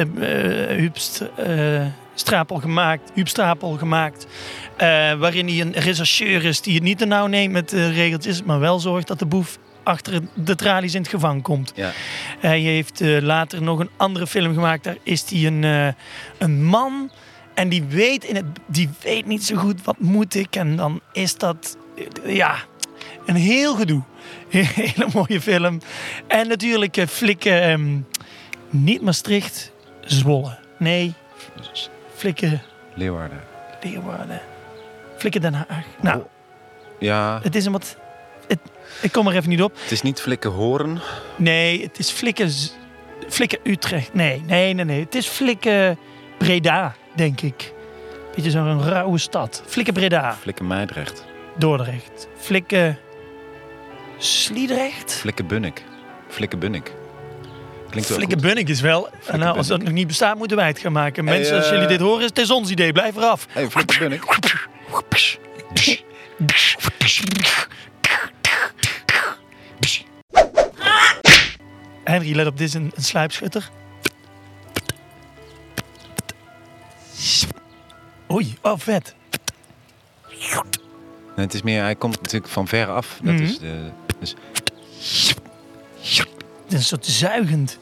Huub 0.68 0.96
St- 2.14 2.26
eh, 2.28 2.34
Stapel 2.34 2.56
gemaakt. 2.56 3.10
Huub 3.14 3.28
Stapel 3.28 3.76
gemaakt. 3.76 4.26
eh, 4.76 4.86
waarin 5.14 5.46
hij 5.48 5.60
een 5.60 5.72
rechercheur 5.72 6.44
is 6.44 6.60
die 6.60 6.74
het 6.74 6.82
niet 6.82 6.98
te 6.98 7.04
nauw 7.04 7.26
neemt 7.26 7.52
met 7.52 7.68
de 7.68 7.90
regeltjes, 7.90 8.42
maar 8.42 8.60
wel 8.60 8.78
zorgt 8.80 9.06
dat 9.06 9.18
de 9.18 9.26
boef 9.26 9.58
achter 9.82 10.20
de 10.34 10.54
tralies 10.54 10.94
in 10.94 11.00
het 11.00 11.10
gevangen 11.10 11.42
komt. 11.42 11.72
Ja. 11.74 11.90
Hij 12.40 12.60
heeft 12.60 13.00
eh, 13.00 13.20
later 13.22 13.62
nog 13.62 13.78
een 13.78 13.90
andere 13.96 14.26
film 14.26 14.54
gemaakt. 14.54 14.84
Daar 14.84 14.96
is 15.02 15.30
hij 15.30 15.46
een, 15.46 15.64
eh, 15.64 15.88
een 16.38 16.64
man 16.64 17.10
en 17.54 17.68
die 17.68 17.82
weet, 17.82 18.24
in 18.24 18.36
het, 18.36 18.44
die 18.66 18.88
weet 19.02 19.26
niet 19.26 19.44
zo 19.44 19.56
goed 19.56 19.82
wat 19.84 19.98
moet 19.98 20.34
ik. 20.34 20.56
En 20.56 20.76
dan 20.76 21.00
is 21.12 21.36
dat 21.38 21.76
eh, 22.24 22.36
ja, 22.36 22.54
een 23.26 23.36
heel 23.36 23.74
gedoe. 23.74 24.02
Een 24.50 24.64
hele 24.64 25.08
mooie 25.14 25.40
film. 25.40 25.80
En 26.26 26.48
natuurlijk 26.48 26.96
eh, 26.96 27.06
flikken, 27.06 27.62
ehm, 27.62 27.98
niet 28.70 29.00
Maastricht, 29.02 29.72
Zwolle. 30.04 30.58
Nee, 30.78 31.12
flikken 32.14 32.62
Leeuwarden. 32.94 33.40
Leeuwarden. 33.82 34.40
Flikken 35.16 35.40
Den 35.40 35.54
Haag. 35.54 35.84
Nou, 36.00 36.18
Oh. 36.18 36.24
Ja, 36.98 37.40
het 37.42 37.54
is 37.54 37.64
een 37.64 37.72
wat... 37.72 37.96
Het, 38.48 38.58
ik 39.02 39.12
kom 39.12 39.26
er 39.26 39.36
even 39.36 39.48
niet 39.48 39.62
op. 39.62 39.74
het 39.82 39.90
is 39.90 40.02
niet 40.02 40.20
Flikken 40.20 40.50
Horen. 40.50 41.00
Nee, 41.36 41.82
het 41.82 41.98
is 41.98 42.10
Flikken, 42.10 42.50
Flikken 43.28 43.58
Utrecht. 43.62 44.14
Nee, 44.14 44.42
nee, 44.46 44.72
nee, 44.74 44.84
nee. 44.84 45.00
Het 45.00 45.14
is 45.14 45.26
Flikken 45.26 45.98
Breda, 46.38 46.94
denk 47.14 47.40
ik. 47.40 47.72
Beetje 48.34 48.50
zo'n 48.50 48.82
rauwe 48.82 49.18
stad. 49.18 49.62
Flikken 49.66 49.94
Breda, 49.94 50.34
Flikken 50.34 50.66
Meidrecht. 50.66 51.24
Dordrecht. 51.56 52.28
Flikken 52.36 52.98
Sliedrecht. 54.18 55.12
Flikken 55.12 55.46
Bunnik. 55.46 55.82
Flikken 56.28 56.58
Bunnik. 56.58 56.92
Klinkt 57.94 58.08
wel 58.08 58.28
goed. 58.28 58.40
Bunnik 58.40 58.68
is 58.68 58.80
wel. 58.80 59.08
En 59.26 59.38
nou, 59.38 59.56
als 59.56 59.66
dat 59.66 59.82
nog 59.82 59.92
niet 59.92 60.06
bestaat, 60.06 60.36
moeten 60.36 60.56
wij 60.56 60.66
het 60.66 60.78
gaan 60.78 60.92
maken. 60.92 61.26
Hey, 61.26 61.36
Mensen, 61.36 61.56
als 61.56 61.64
eh, 61.64 61.72
jullie 61.72 61.86
dit 61.88 62.00
horen, 62.00 62.26
het 62.26 62.38
is 62.38 62.50
ons 62.50 62.70
idee. 62.70 62.92
Blijf 62.92 63.16
eraf. 63.16 63.46
Hey, 63.50 63.68
Bunnik. 63.98 64.22
Henry, 72.04 72.34
let 72.36 72.46
op, 72.46 72.58
dit 72.58 72.68
is 72.68 72.74
een, 72.74 72.92
een 72.94 73.02
sluipschutter. 73.02 73.70
Oei, 78.32 78.56
oh 78.62 78.78
vet. 78.78 79.14
Nee, 81.36 81.44
het 81.46 81.54
is 81.54 81.62
meer, 81.62 81.82
hij 81.82 81.94
komt 81.94 82.16
natuurlijk 82.22 82.52
van 82.52 82.68
ver 82.68 82.86
af. 82.88 83.18
Dat 83.22 83.34
Mhm. 83.34 83.42
is 83.42 83.58
de, 83.58 83.90
dus 84.20 84.34
een 86.68 86.82
soort 86.82 87.06
zuigend. 87.06 87.78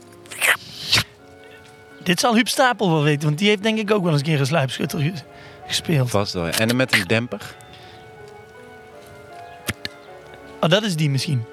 Dit 2.03 2.21
zal 2.21 2.35
Huub 2.35 2.49
Stapel 2.49 2.91
wel 2.91 3.03
weten, 3.03 3.25
want 3.25 3.39
die 3.39 3.49
heeft 3.49 3.63
denk 3.63 3.79
ik 3.79 3.91
ook 3.91 4.03
wel 4.03 4.13
eens 4.13 4.21
een 4.21 4.27
keer 4.27 4.41
een 4.41 4.47
sluipschutter 4.47 5.01
ge- 5.01 5.13
gespeeld. 5.67 6.11
vast 6.11 6.33
wel. 6.33 6.49
En 6.49 6.69
dan 6.69 6.77
met 6.77 6.93
een 6.95 7.05
demper. 7.07 7.55
Oh, 10.61 10.69
dat 10.71 10.83
is 10.83 10.97
die 10.97 11.11
misschien. 11.11 11.45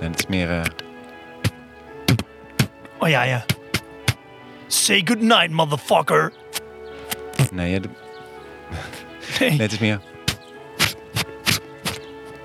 En 0.00 0.10
het 0.10 0.18
is 0.18 0.26
meer, 0.26 0.50
eh, 0.50 0.62
Oh 2.98 3.08
ja, 3.08 3.22
ja. 3.22 3.44
Say 4.66 5.02
goodnight, 5.04 5.50
motherfucker. 5.50 6.32
nee, 7.52 7.70
ja, 7.70 7.78
de- 7.78 7.88
Nee. 9.40 9.48
nee, 9.50 9.60
het 9.60 9.72
is 9.72 9.78
meer... 9.78 10.00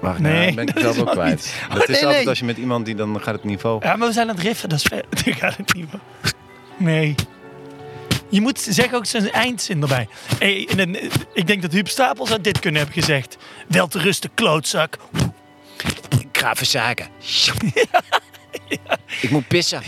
Nee, 0.03 0.21
nee, 0.21 0.53
ben 0.53 0.67
ik 0.67 0.73
dat 0.83 0.83
zelf 0.83 0.97
ook 1.07 1.11
kwijt. 1.11 1.29
niet. 1.29 1.53
Dat 1.69 1.77
Oh, 1.81 1.89
is 1.89 1.95
altijd 1.95 2.17
nee. 2.17 2.29
als 2.29 2.39
je 2.39 2.45
met 2.45 2.57
iemand 2.57 2.85
die, 2.85 2.95
dan 2.95 3.21
gaat 3.21 3.33
het 3.33 3.43
niveau. 3.43 3.85
Ja, 3.85 3.95
maar 3.95 4.07
we 4.07 4.13
zijn 4.13 4.29
aan 4.29 4.35
het 4.35 4.43
riffen, 4.43 4.69
dat 4.69 4.77
is 4.77 4.83
ver. 4.85 5.03
Dat 5.23 5.35
gaat 5.35 5.57
het 5.57 5.73
meer. 5.75 5.85
Nee. 6.77 7.15
Je 8.29 8.41
moet 8.41 8.59
zeg 8.59 8.93
ook 8.93 9.05
zijn 9.05 9.31
eindzin 9.31 9.81
erbij. 9.81 10.07
Hey, 10.39 10.69
dan, 10.75 10.95
eh, 10.95 11.09
ik 11.33 11.47
denk 11.47 11.61
dat 11.61 11.71
Huub 11.71 11.87
Stapel 11.87 12.27
zou 12.27 12.41
dit 12.41 12.59
kunnen 12.59 12.81
hebben 12.81 13.01
gezegd. 13.01 13.37
Wel 13.67 13.87
te 13.87 13.99
rusten, 13.99 14.29
klootzak. 14.33 14.97
Ik 16.19 16.37
ga 16.37 16.51
even 16.53 16.65
zaken. 16.67 17.07
Ik 19.21 19.29
moet 19.29 19.47
pissen. 19.47 19.81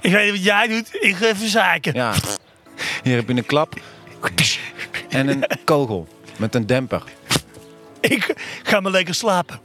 Ik 0.00 0.12
weet 0.12 0.22
niet 0.24 0.30
wat 0.34 0.44
jij 0.44 0.68
doet, 0.68 0.88
ik 1.00 1.16
ga 1.16 1.26
even 1.26 1.48
zaken. 1.48 1.94
Ja. 1.94 2.14
Hier 3.02 3.16
heb 3.16 3.28
je 3.28 3.34
een 3.34 3.46
klap. 3.46 3.74
En 5.08 5.28
een 5.28 5.44
kogel. 5.64 6.08
Met 6.36 6.54
een 6.54 6.66
demper. 6.66 7.02
Ik 8.00 8.34
ga 8.62 8.80
maar 8.80 8.92
lekker 8.92 9.14
slapen. 9.14 9.60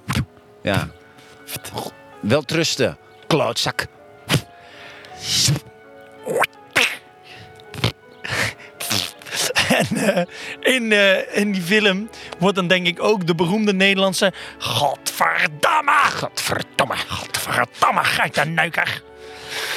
Ja. 0.62 0.88
Wel 2.20 2.42
trusten. 2.42 2.98
Klootzak. 3.28 3.86
En 9.74 10.16
eh, 10.16 10.26
in, 10.76 10.92
eh, 10.92 11.38
in 11.38 11.52
die 11.52 11.62
film 11.62 12.10
wordt 12.40 12.56
dan 12.56 12.68
denk 12.68 12.88
ik 12.88 13.04
ook 13.04 13.28
de 13.28 13.36
beroemde 13.36 13.74
Nederlandse... 13.74 14.34
Godverdamme! 14.58 16.00
Godverdamme! 16.16 16.96
Godverdamme, 17.08 18.04
geit 18.04 18.36
de 18.36 18.46
neuker! 18.46 19.02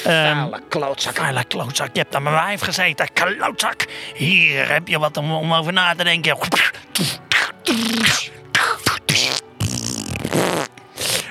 Vuile 0.03 0.61
klootzak. 0.69 1.17
Vuile 1.17 1.45
klootzak, 1.45 1.89
je 1.93 1.99
hebt 1.99 2.15
aan 2.15 2.23
mijn 2.23 2.35
wijf 2.35 2.61
gezeten, 2.61 3.13
klootzak. 3.13 3.87
Hier 4.15 4.69
heb 4.69 4.89
je 4.89 4.99
wat 4.99 5.17
om, 5.17 5.33
om 5.33 5.55
over 5.55 5.73
na 5.73 5.95
te 5.95 6.05
denken. 6.05 6.37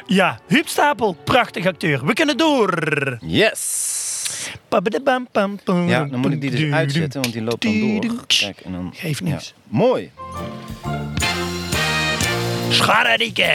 Ja, 0.08 0.40
Huub 0.48 0.68
Stapel, 0.68 1.14
prachtig 1.24 1.66
acteur. 1.66 2.06
We 2.06 2.14
kunnen 2.14 2.38
door. 2.38 3.18
Yes. 3.22 3.94
Ja, 5.88 6.06
dan 6.06 6.20
moet 6.20 6.32
ik 6.32 6.42
die 6.42 6.50
dus 6.52 6.72
uitzetten, 6.72 7.22
want 7.22 7.34
die 7.34 7.42
loopt 7.42 7.62
dan 7.64 8.02
door. 8.02 8.26
Kijk, 8.28 8.60
en 8.60 8.72
dan... 8.72 8.94
Geeft 8.96 9.20
Ja. 9.20 9.26
niks. 9.30 9.54
Mooi. 9.68 10.12
Scharredikke. 12.70 13.52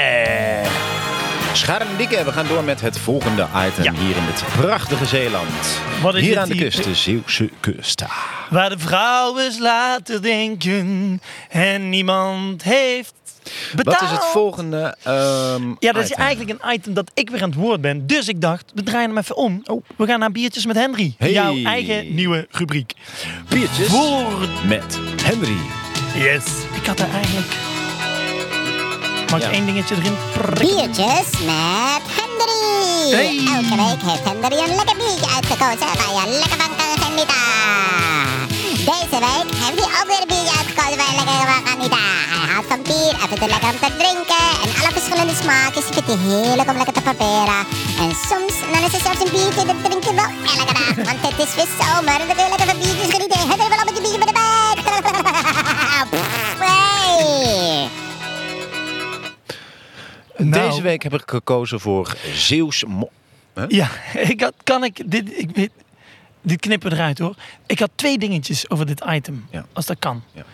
Scharrendikke, 1.53 2.25
we 2.25 2.33
gaan 2.33 2.47
door 2.47 2.65
met 2.65 2.81
het 2.81 2.99
volgende 2.99 3.47
item 3.67 3.85
Ja. 3.85 3.93
hier 3.93 4.17
in 4.17 4.23
het 4.23 4.43
prachtige 4.61 5.07
Zeeland. 5.07 5.81
Wat 6.03 6.15
is 6.15 6.21
hier 6.21 6.39
aan 6.39 6.49
de 6.49 6.55
kust, 6.55 6.85
de 6.85 6.95
Zeeuwse 6.95 7.51
kust. 7.61 8.05
Waar 8.51 8.69
de 8.71 8.79
vrouwen 8.79 9.61
laten 9.61 10.23
denken 10.23 11.21
en 11.49 11.89
niemand 11.89 12.63
heeft 12.63 13.15
betaald. 13.77 14.01
Wat 14.01 14.09
is 14.11 14.17
het 14.17 14.25
volgende 14.25 14.97
ehm 15.03 15.69
Ja, 15.79 15.93
dat 15.93 16.03
is 16.05 16.11
item? 16.11 16.25
eigenlijk 16.25 16.63
een 16.63 16.73
item 16.75 16.95
dat 16.95 17.11
ik 17.15 17.31
weer 17.31 17.43
aan 17.43 17.49
het 17.49 17.59
woord 17.59 17.81
ben. 17.81 18.07
Dus 18.07 18.29
ik 18.29 18.41
dacht, 18.41 18.73
we 18.75 18.83
draaien 18.83 19.09
hem 19.09 19.19
even 19.19 19.37
om. 19.37 19.63
We 19.97 20.07
gaan 20.07 20.19
naar 20.19 20.33
Biertjes 20.33 20.67
met 20.67 20.77
Henry. 20.77 21.15
Hey. 21.19 21.33
Jouw 21.33 21.57
eigen 21.65 22.15
nieuwe 22.15 22.47
rubriek. 22.51 22.93
Biertjes 23.49 23.87
Voor... 23.89 24.49
met 24.67 24.99
Henry. 25.23 25.57
Yes. 26.15 26.45
Ik 26.81 26.87
had 26.87 26.99
er 27.01 27.09
eigenlijk... 27.13 27.47
Mag 29.31 29.39
ik 29.41 29.47
Ja. 29.47 29.53
één 29.53 29.67
dingetje 29.67 29.95
erin 29.95 30.17
prikken? 30.33 30.67
Biertjes 30.77 31.31
met 31.31 32.03
Henry. 32.19 33.11
Hey. 33.17 33.37
Elke 33.37 33.77
week 33.77 34.03
heeft 34.03 34.25
Henry 34.25 34.59
een 34.69 34.75
lekker 34.77 34.97
biertje 34.97 35.31
uitgekozen 35.35 35.79
waar 35.79 36.25
je 36.25 36.39
lekker 36.39 36.59
van 36.59 36.77
kan 36.77 37.05
genieten. 37.05 38.10
Deze 38.91 39.19
week 39.29 39.49
heeft 39.65 39.79
hij 39.85 39.91
ook 39.99 40.09
weer 40.11 40.21
een 40.25 40.31
biertje 40.35 40.57
uitgekozen 40.59 40.97
waar 41.01 41.11
je 41.11 41.17
lekker 41.21 41.37
van 41.51 41.63
kan 41.65 41.73
genieten. 41.73 42.05
Hij 42.41 42.49
houdt 42.53 42.69
van 42.73 42.83
bier, 42.91 43.13
hij 43.21 43.29
vindt 43.31 43.43
het 43.45 43.53
lekker 43.55 43.71
om 43.75 43.79
te 43.87 43.91
drinken. 44.03 44.45
En 44.63 44.69
alle 44.81 44.93
verschillende 44.99 45.35
smaakjes 45.43 45.87
vindt 45.95 46.09
hij 46.13 46.19
heerlijk 46.29 46.69
om 46.73 46.77
lekker 46.81 46.97
te 46.99 47.05
proberen. 47.09 47.61
En 48.03 48.11
soms 48.31 48.55
dan 48.73 48.83
is 48.87 48.93
er 48.97 49.03
zelfs 49.07 49.21
een 49.25 49.33
biertje 49.37 49.65
dat 49.71 49.79
drink 49.87 50.03
je 50.09 50.15
wel 50.21 50.31
elke 50.57 50.75
dag. 50.81 50.95
Want 51.09 51.21
het 51.29 51.39
is 51.47 51.53
weer 51.59 51.71
zomer 51.81 52.17
en 52.21 52.27
dan 52.29 52.37
wil 52.39 52.47
je 52.49 52.53
lekker 52.55 52.69
van 52.73 52.79
biertjes 52.83 53.11
genieten. 53.17 53.39
Henry 53.51 53.67
wil 53.73 53.79
al 53.83 53.87
met 53.89 53.97
je 53.99 54.03
biertje 54.07 54.23
bij 54.25 54.31
de 54.33 54.37
bek. 54.41 54.79
Hey. 56.65 57.89
Nou. 60.37 60.69
Deze 60.69 60.83
week 60.83 61.03
heb 61.03 61.15
ik 61.15 61.23
gekozen 61.27 61.81
voor 61.81 62.17
Zeeuws... 62.35 62.85
Mo- 62.85 63.11
Ja, 63.69 63.89
ik 64.33 64.41
had, 64.41 64.53
kan 64.65 64.85
ik 64.85 65.11
dit, 65.11 65.25
ik 65.39 65.71
dit 66.43 66.61
knippen 66.61 66.93
eruit 66.93 67.19
hoor. 67.19 67.35
Ik 67.67 67.79
had 67.79 67.91
twee 67.95 68.19
dingetjes 68.19 68.71
over 68.71 68.87
dit 68.87 69.05
item, 69.09 69.47
Ja. 69.51 69.67
als 69.73 69.87
dat 69.87 69.99
kan. 69.99 70.23
Ja. 70.33 70.45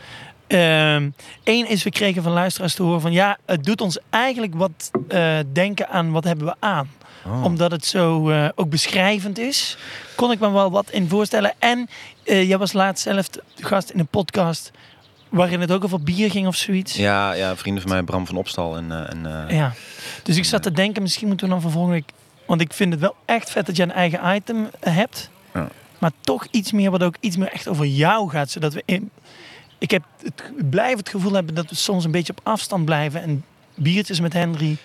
Eén 1.45 1.69
is, 1.69 1.83
we 1.83 1.91
kregen 1.91 2.23
van 2.23 2.33
luisteraars 2.33 2.75
te 2.75 2.83
horen 2.83 3.01
van 3.01 3.13
ja, 3.13 3.39
het 3.47 3.65
doet 3.65 3.81
ons 3.81 3.99
eigenlijk 4.11 4.55
wat 4.55 4.91
eh, 5.09 5.39
denken 5.53 5.89
aan 5.89 6.11
wat 6.11 6.25
hebben 6.25 6.47
we 6.47 6.55
aan. 6.59 6.91
Oh. 7.25 7.45
Omdat 7.45 7.71
het 7.71 7.85
zo 7.85 8.31
eh, 8.31 8.49
ook 8.55 8.71
beschrijvend 8.71 9.39
is, 9.39 9.77
kon 10.15 10.31
ik 10.31 10.39
me 10.41 10.51
wel 10.51 10.71
wat 10.71 10.91
in 10.91 11.09
voorstellen. 11.09 11.55
En 11.59 11.89
eh, 12.25 12.49
jij 12.49 12.59
was 12.59 12.73
laatst 12.73 13.03
zelf 13.03 13.29
de 13.29 13.43
gast 13.55 13.91
in 13.91 13.99
een 13.99 14.07
podcast 14.07 14.71
waarin 15.29 15.61
het 15.61 15.73
ook 15.73 15.85
over 15.85 16.03
bier 16.03 16.31
ging 16.31 16.47
of 16.47 16.57
zoiets. 16.57 16.97
Ja, 16.97 17.33
ja, 17.33 17.57
vrienden 17.57 17.83
van 17.83 17.93
mij, 17.93 18.03
Bram 18.03 18.27
van 18.27 18.37
Opstal 18.37 18.77
en... 18.77 19.09
en 19.09 19.47
Ja. 19.49 19.73
Dus 20.23 20.37
ik 20.37 20.45
zat 20.45 20.63
te 20.63 20.73
denken, 20.73 21.03
misschien 21.03 21.29
moeten 21.29 21.49
we 21.49 21.61
dan 21.61 21.89
week... 21.89 22.11
Want 22.47 22.61
ik 22.61 22.73
vind 22.73 22.93
het 22.93 23.01
wel 23.01 23.17
echt 23.25 23.51
vet 23.51 23.67
dat 23.67 23.77
je 23.77 23.83
een 23.83 23.93
eigen 23.93 24.35
item 24.37 24.71
hebt. 24.81 25.31
Maar 25.99 26.13
toch 26.21 26.47
iets 26.51 26.73
meer 26.73 26.91
wat 26.91 27.03
ook 27.03 27.17
iets 27.21 27.37
meer 27.37 27.53
echt 27.53 27.69
over 27.69 27.87
jou 27.87 28.31
gaat. 28.31 28.51
Zodat 28.51 28.73
we 28.73 28.83
in... 28.85 29.11
Ik 29.79 29.91
heb 29.91 30.03
het, 30.23 30.71
blijf 30.71 30.97
het 30.97 31.09
gevoel 31.09 31.33
hebben 31.33 31.55
dat 31.55 31.71
we 31.71 31.75
soms 31.75 32.05
een 32.05 32.11
beetje 32.11 32.33
op 32.33 32.47
afstand 32.47 32.85
blijven. 32.85 33.23
En 33.23 33.45
biertjes 33.75 34.21
met 34.21 34.33
Henry. 34.33 34.77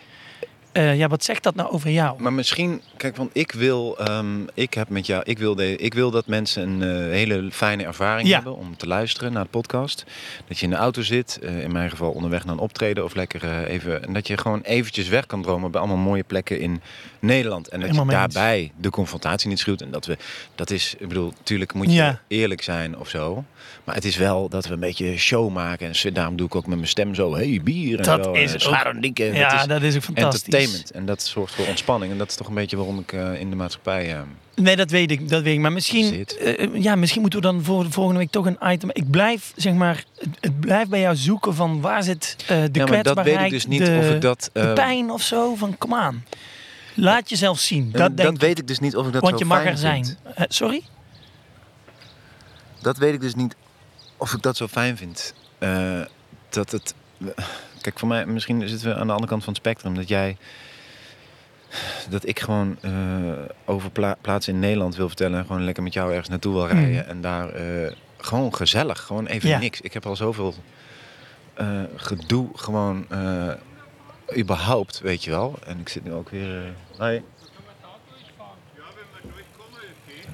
Eh, 0.71 0.97
ja, 0.97 1.07
wat 1.07 1.23
zegt 1.23 1.43
dat 1.43 1.55
nou 1.55 1.69
over 1.71 1.89
jou? 1.89 2.21
Maar 2.21 2.33
misschien, 2.33 2.81
kijk, 2.97 3.15
want 3.15 3.29
ik 3.33 3.51
wil, 3.51 3.97
ehm, 3.99 4.25
ik 4.53 4.73
heb 4.73 4.89
met 4.89 5.05
jou, 5.05 5.23
ik 5.25 5.37
wil, 5.39 5.55
de, 5.55 5.75
ik 5.75 5.93
wil 5.93 6.11
dat 6.11 6.27
mensen 6.27 6.69
een 6.69 6.81
eh, 6.81 7.11
hele 7.11 7.47
fijne 7.51 7.83
ervaring 7.83 8.27
Ja. 8.27 8.33
hebben 8.35 8.55
om 8.57 8.77
te 8.77 8.87
luisteren 8.87 9.33
naar 9.33 9.43
de 9.43 9.49
podcast. 9.49 10.03
Dat 10.47 10.57
je 10.59 10.63
in 10.65 10.69
de 10.71 10.75
auto 10.77 11.01
zit, 11.01 11.39
eh, 11.43 11.63
in 11.63 11.71
mijn 11.71 11.89
geval 11.89 12.11
onderweg 12.11 12.45
naar 12.45 12.53
een 12.53 12.59
optreden 12.59 13.03
of 13.03 13.15
lekker 13.15 13.65
even, 13.65 14.03
en 14.03 14.13
dat 14.13 14.27
je 14.27 14.37
gewoon 14.37 14.61
eventjes 14.61 15.07
weg 15.07 15.25
kan 15.25 15.41
dromen 15.41 15.71
bij 15.71 15.79
allemaal 15.81 15.97
mooie 15.97 16.23
plekken 16.23 16.59
in 16.59 16.81
Nederland. 17.19 17.67
En 17.67 17.79
dat 17.79 17.95
je 17.95 18.05
daarbij 18.05 18.71
de 18.77 18.89
confrontatie 18.89 19.49
niet 19.49 19.59
schuwt. 19.59 19.81
En 19.81 19.91
dat 19.91 20.05
we, 20.05 20.17
dat 20.55 20.69
is, 20.69 20.95
ik 20.99 21.07
bedoel, 21.07 21.33
natuurlijk 21.37 21.73
moet 21.73 21.85
je 21.87 21.93
Ja. 21.93 22.19
eerlijk 22.27 22.61
zijn 22.61 22.97
of 22.97 23.09
zo. 23.09 23.43
Maar 23.83 23.95
het 23.95 24.05
is 24.05 24.15
wel 24.17 24.49
dat 24.49 24.65
we 24.67 24.73
een 24.73 24.79
beetje 24.79 25.17
show 25.17 25.49
maken. 25.53 25.91
En 26.03 26.13
daarom 26.13 26.35
doe 26.35 26.47
ik 26.47 26.55
ook 26.55 26.67
met 26.67 26.75
mijn 26.77 26.89
stem 26.89 27.15
zo, 27.15 27.35
hey, 27.35 27.59
bier 27.63 27.97
en 27.97 28.03
Dat 28.03 28.23
zo. 28.25 28.31
is 28.31 28.51
en 28.53 28.67
ook- 28.67 28.73
ja, 29.33 29.49
Dat 29.51 29.61
is- 29.61 29.67
dat 29.67 29.81
is 29.81 29.95
ook 29.95 30.03
fantastisch. 30.03 30.53
Entertainment. 30.61 30.91
En 30.91 31.05
dat 31.05 31.23
zorgt 31.23 31.53
voor 31.53 31.67
ontspanning. 31.67 32.11
En 32.11 32.17
dat 32.17 32.29
is 32.29 32.35
toch 32.35 32.47
een 32.47 32.53
beetje 32.53 32.77
waarom 32.77 32.99
ik 32.99 33.13
eh, 33.13 33.39
in 33.39 33.49
de 33.49 33.55
maatschappij... 33.55 34.15
eh, 34.15 34.21
Nee, 34.55 34.75
dat 34.75 34.91
weet 34.91 35.11
ik. 35.11 35.29
Dat 35.29 35.43
weet 35.43 35.53
ik. 35.53 35.59
Maar 35.59 35.71
misschien, 35.71 36.25
eh, 36.25 36.81
ja, 36.81 36.95
misschien 36.95 37.21
moeten 37.21 37.39
we 37.39 37.45
dan 37.45 37.63
voor 37.63 37.83
de 37.83 37.91
volgende 37.91 38.19
week 38.19 38.31
toch 38.31 38.45
een 38.45 38.57
item. 38.63 38.89
Ik 38.93 39.09
blijf, 39.09 39.53
zeg 39.55 39.73
maar, 39.73 40.03
het, 40.39 40.59
blijft 40.59 40.89
bij 40.89 40.99
jou 40.99 41.15
zoeken 41.15 41.55
van 41.55 41.81
waar 41.81 42.03
zit 42.03 42.35
de 42.47 42.69
ja, 42.71 42.85
maar 42.85 43.03
dat 43.03 43.23
weet 43.23 43.39
ik 43.39 43.49
dus 43.49 43.67
niet 43.67 43.85
de, 43.85 43.97
of 44.01 44.09
ik 44.09 44.21
dat... 44.21 44.49
de 44.53 44.71
pijn 44.73 45.09
of 45.11 45.21
zo. 45.21 45.55
Van, 45.55 45.77
kom 45.77 45.93
aan. 45.93 46.25
Laat 46.95 47.29
jezelf 47.29 47.59
zien. 47.59 47.91
Dat, 47.91 48.01
dat 48.01 48.17
denk 48.17 48.35
ik. 48.35 48.41
weet 48.41 48.59
ik 48.59 48.67
dus 48.67 48.79
niet 48.79 48.95
of 48.95 49.07
ik 49.07 49.13
dat 49.13 49.21
Want 49.21 49.33
zo 49.33 49.39
je 49.39 49.45
mag 49.45 49.65
er 49.65 49.77
zijn. 49.77 50.17
sorry? 50.35 50.83
Dat 52.81 52.97
weet 52.97 53.13
ik 53.13 53.21
dus 53.21 53.35
niet 53.35 53.55
of 54.17 54.33
ik 54.33 54.41
dat 54.41 54.57
zo 54.57 54.67
fijn 54.67 54.97
vind. 54.97 55.33
Dat 56.49 56.71
het... 56.71 56.93
Kijk, 57.81 57.99
voor 57.99 58.07
mij, 58.07 58.25
misschien 58.25 58.69
zitten 58.69 58.87
we 58.87 58.95
aan 58.95 59.05
de 59.07 59.13
andere 59.13 59.29
kant 59.29 59.43
van 59.43 59.53
het 59.53 59.61
spectrum. 59.61 59.95
Dat 59.95 60.07
jij... 60.07 60.37
Dat 62.09 62.27
ik 62.27 62.39
gewoon 62.39 62.77
eh, 62.81 62.91
over 63.65 63.89
pla- 63.91 64.17
plaatsen 64.21 64.53
in 64.53 64.59
Nederland 64.59 64.95
wil 64.95 65.07
vertellen. 65.07 65.39
En 65.39 65.45
gewoon 65.45 65.63
lekker 65.63 65.83
met 65.83 65.93
jou 65.93 66.09
ergens 66.09 66.29
naartoe 66.29 66.53
wil 66.53 66.67
rijden. 66.67 67.07
En 67.07 67.21
daar 67.21 67.49
eh, 67.49 67.91
gewoon 68.17 68.55
gezellig. 68.55 68.99
Gewoon 69.01 69.25
even 69.27 69.49
Ja. 69.49 69.59
niks. 69.59 69.81
Ik 69.81 69.93
heb 69.93 70.05
al 70.05 70.15
zoveel 70.15 70.53
eh, 71.53 71.81
gedoe 71.95 72.49
gewoon... 72.55 73.07
überhaupt, 74.37 74.99
weet 74.99 75.23
je 75.23 75.29
wel. 75.29 75.59
En 75.65 75.79
ik 75.79 75.89
zit 75.89 76.03
nu 76.03 76.13
ook 76.13 76.29
weer... 76.29 76.73
hi. 76.99 77.19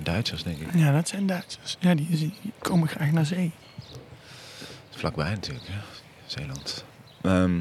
Duitsers, 0.03 0.43
denk 0.43 0.57
ik. 0.59 0.67
Ja, 0.75 0.91
dat 0.91 1.07
zijn 1.07 1.27
Duitsers. 1.27 1.77
Ja, 1.79 1.95
die, 1.95 2.07
die 2.09 2.33
komen 2.59 2.87
graag 2.87 3.11
naar 3.11 3.25
zee. 3.25 3.51
Vlakbij 4.89 5.29
natuurlijk, 5.29 5.65
ja. 5.67 5.81
Zeeland. 6.25 6.85
Ehm, 7.27 7.59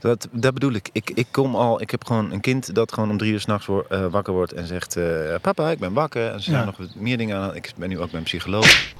dat, 0.00 0.28
dat 0.32 0.54
bedoel 0.54 0.72
ik. 0.72 0.88
ik. 0.92 1.10
Ik 1.10 1.26
kom 1.30 1.56
al, 1.56 1.80
ik 1.80 1.90
heb 1.90 2.04
gewoon 2.04 2.32
een 2.32 2.40
kind 2.40 2.74
dat 2.74 2.92
gewoon 2.92 3.10
om 3.10 3.18
drie 3.18 3.32
uur 3.32 3.40
s'nachts 3.40 3.66
uh, 3.68 4.06
wakker 4.06 4.32
wordt 4.32 4.52
en 4.52 4.66
zegt: 4.66 4.96
eh, 4.96 5.34
Papa, 5.40 5.70
ik 5.70 5.78
ben 5.78 5.92
wakker. 5.92 6.30
En 6.32 6.42
ze 6.42 6.50
zijn 6.50 6.64
Ja. 6.66 6.72
nog 6.78 6.94
meer 6.94 7.16
dingen 7.16 7.36
aan. 7.36 7.54
Ik 7.54 7.72
ben 7.76 7.88
nu 7.88 7.98
ook 8.00 8.10
bij 8.10 8.18
een 8.18 8.24
psycholoog. 8.24 8.92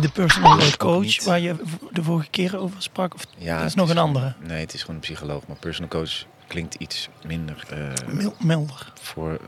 De 0.00 0.08
personal 0.12 0.58
coach 0.78 1.24
waar 1.24 1.40
je 1.40 1.54
de 1.90 2.02
vorige 2.02 2.30
keer 2.30 2.58
over 2.58 2.82
sprak. 2.82 3.14
Of 3.14 3.24
Ja, 3.38 3.56
dat 3.56 3.64
is 3.64 3.70
het 3.70 3.74
nog 3.76 3.88
een 3.88 3.96
gewoon- 3.96 4.08
andere. 4.14 4.34
Nee, 4.46 4.60
het 4.60 4.74
is 4.74 4.80
gewoon 4.80 4.94
een 4.96 5.02
psycholoog. 5.02 5.46
Maar 5.46 5.56
personal 5.56 5.88
coach 5.90 6.24
klinkt 6.46 6.74
iets 6.74 7.08
minder 7.26 7.64
eh, 7.70 7.78
Mil- 8.14 8.34
milder. 8.38 8.92
voor, 9.00 9.38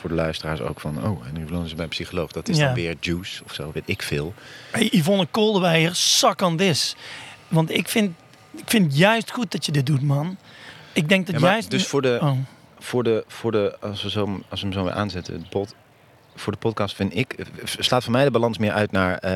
voor 0.00 0.08
de 0.08 0.14
luisteraars 0.16 0.60
ook 0.60 0.80
van: 0.80 1.04
Oh, 1.04 1.26
en 1.26 1.32
nu 1.32 1.46
wonen 1.46 1.68
ze 1.68 1.74
bij 1.74 1.84
een 1.84 1.90
psycholoog. 1.90 2.32
Dat 2.32 2.48
is 2.48 2.56
Ja. 2.56 2.64
dan 2.66 2.74
weer 2.74 2.96
juice 3.00 3.44
of 3.44 3.54
zo, 3.54 3.70
weet 3.74 3.82
ik 3.86 4.02
veel. 4.02 4.34
Hey, 4.70 4.88
Yvonne 4.90 5.26
Koldewijer, 5.30 5.94
zak 5.94 6.42
aan 6.42 6.56
dis. 6.56 6.96
Want 7.52 7.70
ik 7.70 7.88
vind, 7.88 8.14
ik 8.56 8.70
vind 8.70 8.96
juist 8.96 9.30
goed 9.30 9.52
dat 9.52 9.66
je 9.66 9.72
dit 9.72 9.86
doet, 9.86 10.02
man. 10.02 10.36
Ik 10.92 11.08
denk 11.08 11.26
dat 11.26 11.34
Ja, 11.34 11.40
maar 11.40 11.50
juist... 11.50 11.70
dus 11.70 11.86
voor 11.86 12.02
de, 12.02 12.18
Oh. 12.22 12.32
voor 12.78 13.02
de, 13.04 13.24
voor 13.26 13.52
de 13.52 13.76
als, 13.80 14.02
we 14.02 14.10
zo, 14.10 14.40
als 14.48 14.60
we 14.60 14.66
hem 14.66 14.76
zo 14.76 14.84
weer 14.84 14.92
aanzetten, 14.92 15.40
de 15.40 15.48
pot, 15.48 15.74
voor 16.36 16.52
de 16.52 16.58
podcast 16.58 16.94
vind 16.96 17.16
ik, 17.16 17.32
eh, 17.32 17.44
slaat 17.64 18.02
voor 18.02 18.12
mij 18.12 18.24
de 18.24 18.30
balans 18.30 18.58
meer 18.58 18.72
uit 18.72 18.92
naar, 18.92 19.18
eh, 19.18 19.30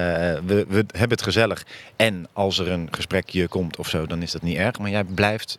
we, 0.47 0.65
we 0.69 0.77
hebben 0.77 1.11
het 1.11 1.23
gezellig. 1.23 1.65
En 1.97 2.27
als 2.33 2.59
er 2.59 2.71
een 2.71 2.89
gesprekje 2.91 3.49
komt 3.49 3.77
of 3.77 3.89
zo, 3.89 4.07
dan 4.07 4.23
is 4.23 4.33
dat 4.33 4.43
niet 4.43 4.57
erg. 4.57 4.79
Maar 4.79 4.91
jij 4.91 5.05
blijft, 5.05 5.59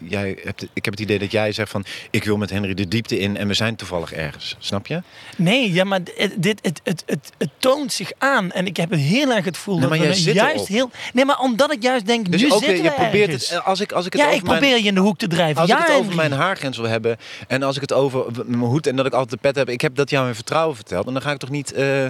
jij 0.00 0.38
hebt, 0.44 0.66
ik 0.72 0.84
heb 0.84 0.94
het 0.94 1.02
idee 1.02 1.18
dat 1.18 1.30
jij 1.32 1.52
zegt 1.52 1.70
van, 1.70 1.84
ik 2.10 2.24
wil 2.24 2.36
met 2.36 2.50
Henry 2.50 2.74
de 2.74 2.88
diepte 2.88 3.18
in 3.18 3.36
en 3.36 3.48
we 3.48 3.54
zijn 3.54 3.76
toevallig 3.76 4.12
ergens. 4.12 4.56
Snap 4.58 4.86
je? 4.86 5.02
Nee, 5.36 5.72
ja, 5.72 5.84
maar 5.84 6.00
dit, 6.36 6.58
het, 6.62 6.80
het, 6.84 7.02
het, 7.06 7.32
het 7.38 7.50
toont 7.58 7.92
zich 7.92 8.12
aan. 8.18 8.52
En 8.52 8.66
ik 8.66 8.76
heb 8.76 8.90
heel 8.90 9.32
erg 9.32 9.44
het 9.44 9.56
gevoel 9.56 9.74
Nee, 9.78 9.88
dat 9.88 9.98
we 10.24 10.32
juist 10.32 10.54
erop. 10.54 10.66
heel... 10.66 10.90
Nee, 11.12 11.24
maar 11.24 11.38
omdat 11.38 11.72
ik 11.72 11.82
juist 11.82 12.06
denk, 12.06 12.30
Dus 12.30 12.40
nu 12.40 12.52
ook, 12.52 12.58
zitten 12.64 12.76
je 12.76 12.82
we 12.90 12.94
probeert 12.94 13.28
ergens. 13.28 13.48
het, 13.50 13.64
als 13.64 13.80
ik, 13.80 13.92
als 13.92 14.06
ik 14.06 14.12
het 14.12 14.20
Ja, 14.20 14.26
over 14.26 14.38
ik 14.40 14.46
mijn- 14.46 14.58
probeer 14.58 14.78
je 14.78 14.88
in 14.88 14.94
de 14.94 15.00
hoek 15.00 15.18
te 15.18 15.26
drijven. 15.26 15.60
Als 15.60 15.70
ja, 15.70 15.76
ik 15.78 15.82
het 15.86 15.90
over 15.92 16.10
Henry. 16.10 16.16
mijn 16.28 16.32
haargrens 16.40 16.76
wil 16.76 16.88
hebben 16.88 17.16
en 17.48 17.62
als 17.62 17.74
ik 17.74 17.80
het 17.80 17.92
over 17.92 18.24
mijn 18.46 18.60
hoed 18.60 18.86
en 18.86 18.96
dat 18.96 19.06
ik 19.06 19.12
altijd 19.12 19.30
de 19.30 19.36
pet 19.48 19.56
heb, 19.56 19.68
ik 19.68 19.80
heb 19.80 19.94
dat 19.96 20.10
jou 20.10 20.28
in 20.28 20.34
vertrouwen 20.34 20.73
verteld. 20.74 21.06
En 21.06 21.12
dan 21.12 21.22
ga 21.22 21.30
ik 21.30 21.38
toch 21.38 21.50
niet. 21.50 21.72
eh, 21.72 22.06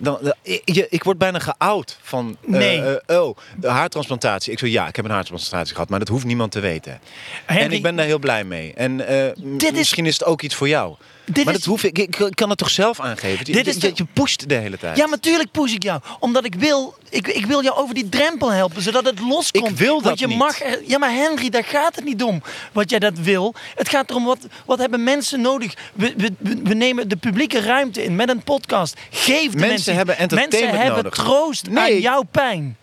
dan, 0.00 0.18
dan- 0.22 0.34
ik, 0.42 0.62
je- 0.64 0.86
ik 0.90 1.04
word 1.04 1.18
bijna 1.18 1.38
geout 1.38 1.98
van. 2.02 2.36
eh, 2.44 2.48
Nee. 2.50 2.96
eh, 3.06 3.20
oh, 3.22 3.36
de 3.56 3.68
haartransplantatie. 3.68 4.52
Ik 4.52 4.58
zo 4.58 4.66
ja, 4.66 4.88
ik 4.88 4.96
heb 4.96 5.04
een 5.04 5.10
haartransplantatie 5.10 5.74
gehad, 5.74 5.88
maar 5.90 5.98
dat 5.98 6.08
hoeft 6.08 6.24
niemand 6.24 6.52
te 6.52 6.60
weten. 6.60 7.00
En 7.46 7.72
ik 7.72 7.82
ben 7.82 7.96
daar 7.96 8.06
heel 8.06 8.18
blij 8.18 8.44
mee. 8.44 8.72
En 8.74 9.06
eh, 9.06 9.30
m- 9.42 9.56
Dit 9.58 9.70
is- 9.72 9.78
misschien 9.78 10.06
is 10.06 10.18
het 10.18 10.24
ook 10.24 10.42
iets 10.42 10.54
voor 10.54 10.68
jou. 10.68 10.94
Dit 11.32 11.44
maar 11.44 11.54
is- 11.54 11.60
dat 11.60 11.68
hoef 11.68 11.82
ik, 11.82 12.08
kan 12.34 12.48
het 12.48 12.58
toch 12.58 12.70
zelf 12.70 13.00
aangeven? 13.00 13.44
Dit 13.44 13.54
je, 13.56 13.62
de- 13.62 13.86
je, 13.86 13.92
je 13.94 14.04
pusht 14.12 14.48
de 14.48 14.54
hele 14.54 14.78
tijd. 14.78 14.96
Ja, 14.96 15.06
natuurlijk 15.06 15.50
push 15.50 15.72
ik 15.72 15.82
jou. 15.82 16.00
Omdat 16.20 16.44
ik 16.44 16.54
wil, 16.54 16.94
ik, 17.10 17.26
ik 17.28 17.46
wil 17.46 17.62
jou 17.62 17.76
over 17.76 17.94
die 17.94 18.08
drempel 18.08 18.52
helpen, 18.52 18.82
zodat 18.82 19.04
het 19.04 19.20
loskomt. 19.20 19.70
Ik 19.70 19.76
wil 19.76 19.94
dat 19.94 20.02
Want 20.04 20.18
je 20.18 20.26
niet. 20.26 20.38
mag 20.38 20.60
er- 20.62 20.80
ja, 20.86 20.98
maar 20.98 21.12
Henry, 21.12 21.48
daar 21.48 21.64
gaat 21.64 21.94
het 21.96 22.04
niet 22.04 22.22
om 22.22 22.42
wat 22.72 22.90
jij 22.90 22.98
dat 22.98 23.18
wil. 23.18 23.54
Het 23.74 23.88
gaat 23.88 24.10
erom, 24.10 24.24
wat, 24.24 24.38
wat 24.66 24.78
hebben 24.78 25.04
mensen 25.04 25.40
nodig? 25.40 25.74
We, 25.92 26.14
we, 26.62 26.74
nemen 26.74 27.08
de 27.08 27.16
publieke 27.16 27.60
ruimte 27.60 28.04
in 28.04 28.16
met 28.16 28.28
een 28.28 28.42
podcast. 28.42 28.96
Geef 29.10 29.50
de 29.50 29.56
mensen... 29.56 29.68
Mensen 29.68 29.94
hebben 29.94 30.16
entertainment 30.18 30.62
Mensen 30.62 30.84
hebben 30.84 31.04
nodig. 31.04 31.24
troost 31.24 31.68
aan 31.74 32.00
jouw 32.00 32.22
pijn. 32.22 32.76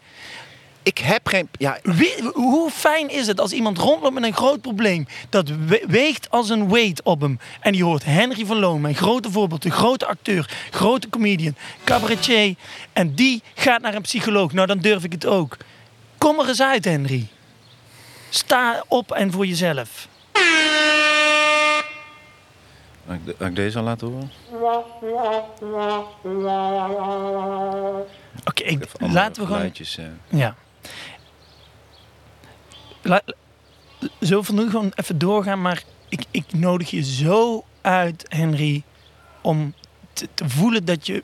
Ik 0.86 0.98
heb 0.98 1.28
geen... 1.28 1.50
Ja, 1.52 1.78
Wie- 1.84 2.24
hoe 2.34 2.70
fijn 2.72 3.10
is 3.10 3.28
het 3.28 3.40
als 3.40 3.52
iemand 3.52 3.78
rondloopt 3.78 4.14
met 4.14 4.24
een 4.24 4.34
groot 4.34 4.62
probleem 4.62 5.08
dat 5.30 5.50
we- 5.50 5.84
weegt 5.88 6.30
als 6.30 6.50
een 6.50 6.70
weight 6.70 7.04
op 7.04 7.22
hem. 7.22 7.40
En 7.60 7.74
je 7.74 7.84
hoort 7.84 8.04
Henry 8.06 8.46
van 8.46 8.60
Loon, 8.60 8.82
mijn 8.82 8.96
grote 8.96 9.32
voorbeeld, 9.32 9.62
de 9.62 9.72
grote 9.72 10.06
acteur, 10.06 10.50
grote 10.72 11.10
comedian, 11.10 11.56
cabaretier. 11.84 12.56
En 12.94 13.16
die 13.16 13.44
gaat 13.56 13.82
naar 13.82 13.94
een 13.96 14.02
psycholoog. 14.02 14.54
Nou, 14.54 14.68
dan 14.68 14.78
durf 14.80 15.04
ik 15.04 15.12
het 15.12 15.26
ook. 15.26 15.58
Kom 16.18 16.40
er 16.40 16.48
eens 16.48 16.62
uit, 16.62 16.86
Henry. 16.86 17.28
Sta 18.30 18.84
op 18.88 19.12
en 19.12 19.32
voor 19.32 19.46
jezelf. 19.46 20.08
Mag 23.06 23.16
ik, 23.16 23.26
de- 23.26 23.36
mag 23.40 23.48
ik 23.50 23.56
deze 23.56 23.78
al 23.78 23.84
laten 23.84 24.08
horen? 24.08 24.32
Oké, 28.46 28.64
laten 29.00 29.42
we 29.42 29.48
gewoon... 29.48 29.48
geluidjes, 29.48 29.98
eh. 29.98 30.06
Ja. 30.30 30.56
Zullen 34.20 34.46
we 34.46 34.54
nu 34.54 34.70
gewoon 34.70 34.92
even 34.96 35.18
doorgaan, 35.18 35.62
maar 35.62 35.84
ik, 36.10 36.24
ik 36.32 36.54
nodig 36.54 36.90
je 36.90 37.04
zo 37.04 37.66
uit, 37.82 38.26
Henry, 38.28 38.84
om 39.42 39.74
te, 40.14 40.28
voelen 40.46 40.86
dat 40.86 41.06
je 41.06 41.24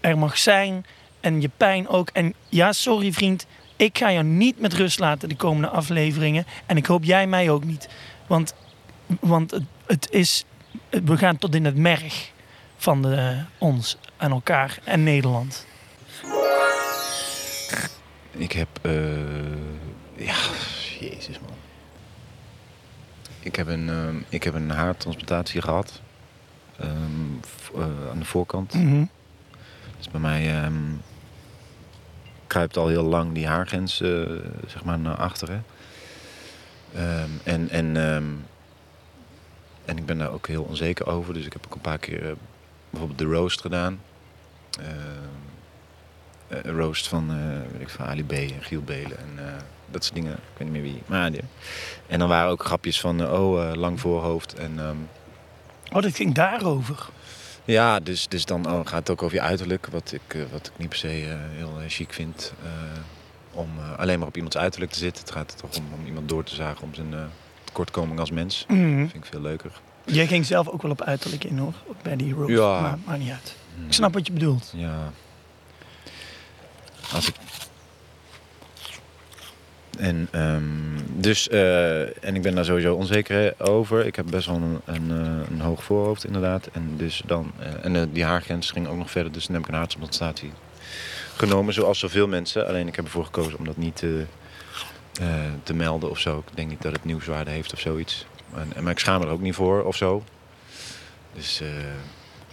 er 0.00 0.18
mag 0.18 0.38
zijn 0.38 0.86
en 1.20 1.40
je 1.40 1.50
pijn 1.56 1.88
ook. 1.88 2.10
En 2.12 2.34
ja, 2.48 2.72
sorry 2.72 3.12
vriend, 3.12 3.46
ik 3.76 3.98
ga 3.98 4.12
jou 4.12 4.24
niet 4.24 4.60
met 4.60 4.72
rust 4.72 4.98
laten 4.98 5.28
de 5.28 5.36
komende 5.36 5.68
afleveringen. 5.68 6.46
En 6.66 6.76
ik 6.76 6.86
hoop 6.86 7.04
jij 7.04 7.26
mij 7.26 7.50
ook 7.50 7.64
niet. 7.64 7.88
Want, 8.26 8.54
want 9.20 9.50
het, 9.50 9.64
het 9.86 10.08
is, 10.10 10.44
we 10.90 11.16
gaan 11.16 11.38
tot 11.38 11.54
in 11.54 11.64
het 11.64 11.76
merg 11.76 12.30
van 12.76 13.02
de, 13.02 13.42
ons 13.58 13.96
en 14.16 14.30
elkaar 14.30 14.78
en 14.84 15.02
Nederland. 15.02 15.66
Ik 18.30 18.52
heb... 18.52 18.68
eh, 18.82 18.92
ja. 20.16 20.36
Ik 23.48 23.56
heb 23.56 23.66
een, 23.66 23.88
ehm, 23.88 24.16
ik 24.28 24.42
heb 24.42 24.54
een 24.54 24.70
haartransplantatie 24.70 25.62
gehad. 25.62 26.00
Ehm, 26.76 26.90
eh, 27.74 28.10
aan 28.10 28.18
de 28.18 28.24
voorkant. 28.24 28.74
Mhm. 28.74 29.04
Dus 29.96 30.08
bij 30.10 30.20
mij 30.20 30.62
ehm, 30.62 30.74
kruipt 32.46 32.76
al 32.76 32.88
heel 32.88 33.02
lang 33.02 33.32
die 33.32 33.46
haargrens 33.46 34.00
eh, 34.00 34.10
zeg 34.66 34.84
maar 34.84 34.98
naar 34.98 35.16
achteren. 35.16 35.64
En, 37.44 37.68
en, 37.70 37.96
en 39.84 39.96
ik 39.96 40.06
ben 40.06 40.18
daar 40.18 40.32
ook 40.32 40.46
heel 40.46 40.62
onzeker 40.62 41.06
over. 41.06 41.34
Dus 41.34 41.46
ik 41.46 41.52
heb 41.52 41.66
ook 41.66 41.74
een 41.74 41.80
paar 41.80 41.98
keer 41.98 42.28
eh, 42.28 42.32
bijvoorbeeld 42.90 43.18
de 43.18 43.34
roast 43.34 43.60
gedaan. 43.60 44.00
Roast 46.48 47.08
van 47.08 47.28
weet 47.72 47.80
ik, 47.80 47.88
van 47.88 48.06
Ali 48.06 48.24
B 48.24 48.32
en 48.32 48.62
Giel 48.62 48.82
Belen 48.82 49.18
en 49.18 49.38
dat 49.90 50.04
soort 50.04 50.14
dingen. 50.14 50.32
Ik 50.32 50.38
weet 50.58 50.70
niet 50.70 50.82
meer 50.82 50.92
wie. 50.92 51.02
Maar 51.06 51.30
die. 51.30 51.40
En 52.06 52.18
dan 52.18 52.28
waren 52.28 52.50
ook 52.50 52.64
grapjes 52.64 53.00
van 53.00 53.22
eh, 53.22 53.32
oh, 53.32 53.70
eh, 53.70 53.76
lang 53.76 54.00
voorhoofd. 54.00 54.54
En 54.54 54.78
ehm, 54.78 54.96
Oh, 55.92 56.02
dat 56.02 56.16
ging 56.16 56.34
daarover. 56.34 57.08
ja, 57.64 58.00
dus, 58.00 58.28
dus 58.28 58.44
dan 58.44 58.66
oh, 58.66 58.80
gaat 58.86 58.98
het 58.98 59.10
ook 59.10 59.22
over 59.22 59.36
je 59.36 59.42
uiterlijk. 59.42 59.86
Wat 59.90 60.12
ik, 60.12 60.34
eh, 60.34 60.42
wat 60.52 60.66
ik 60.66 60.72
niet 60.76 60.88
per 60.88 60.98
se 60.98 61.36
heel 61.56 61.72
chic 61.88 62.12
vind. 62.12 62.52
om 63.52 63.68
alleen 63.96 64.18
maar 64.18 64.28
op 64.28 64.36
iemands 64.36 64.56
uiterlijk 64.56 64.92
te 64.92 64.98
zitten. 64.98 65.22
Het 65.22 65.32
gaat 65.32 65.56
toch 65.58 65.76
om, 65.76 65.84
om 66.00 66.06
iemand 66.06 66.28
door 66.28 66.44
te 66.44 66.54
zagen 66.54 66.82
om 66.82 66.94
zijn 66.94 67.14
tekortkoming 67.64 68.20
als 68.20 68.30
mens. 68.30 68.64
Dat 68.68 68.76
vind 68.76 69.14
ik 69.14 69.24
veel 69.24 69.40
leuker. 69.40 69.70
Jij 70.04 70.26
ging 70.26 70.46
zelf 70.46 70.68
ook 70.68 70.82
wel 70.82 70.90
op 70.90 71.02
uiterlijk 71.02 71.44
in 71.44 71.58
hoor, 71.58 71.74
bij 72.02 72.16
die 72.16 72.34
roast. 72.34 72.50
Ja. 72.50 72.80
Maar 72.80 72.98
maakt 73.04 73.18
niet 73.18 73.30
uit. 73.30 73.56
Ik 73.86 73.92
snap 73.92 74.14
wat 74.14 74.26
je 74.26 74.32
bedoelt. 74.32 74.72
Ja. 74.76 75.12
Als 77.12 77.28
ik... 77.28 77.34
En, 79.98 80.28
ehm, 80.30 80.62
dus, 81.14 81.48
eh, 81.48 82.24
en 82.24 82.34
ik 82.34 82.42
ben 82.42 82.54
daar 82.54 82.64
sowieso 82.64 82.94
onzeker 82.94 83.54
over. 83.58 84.06
Ik 84.06 84.16
heb 84.16 84.26
best 84.30 84.46
wel 84.46 84.56
een, 84.56 84.80
een, 84.84 85.10
eh, 85.10 85.50
een 85.50 85.60
hoog 85.60 85.84
voorhoofd 85.84 86.24
inderdaad. 86.24 86.68
En, 86.72 86.94
dus 86.96 87.22
dan, 87.26 87.52
eh, 87.58 87.84
en 87.84 88.12
die 88.12 88.24
haargrens 88.24 88.70
ging 88.70 88.88
ook 88.88 88.96
nog 88.96 89.10
verder. 89.10 89.32
Dus 89.32 89.46
dan 89.46 89.54
heb 89.54 89.64
ik 89.64 89.70
een 89.70 89.78
haartransplantatie 89.78 90.52
genomen. 91.36 91.74
Zoals 91.74 91.98
zoveel 91.98 92.28
mensen. 92.28 92.66
Alleen 92.66 92.86
ik 92.86 92.96
heb 92.96 93.04
ervoor 93.04 93.24
gekozen 93.24 93.58
om 93.58 93.64
dat 93.64 93.76
niet 93.76 93.96
te, 93.96 94.24
te 95.62 95.74
melden 95.74 96.10
of 96.10 96.18
zo. 96.18 96.38
Ik 96.38 96.56
denk 96.56 96.68
niet 96.68 96.82
dat 96.82 96.92
het 96.92 97.04
nieuwswaarde 97.04 97.50
heeft 97.50 97.72
of 97.72 97.80
zoiets. 97.80 98.26
En, 98.54 98.82
maar 98.82 98.92
ik 98.92 98.98
schaam 98.98 99.22
er 99.22 99.28
ook 99.28 99.40
niet 99.40 99.54
voor 99.54 99.84
of 99.84 99.96
zo. 99.96 100.22
Dus... 101.34 101.62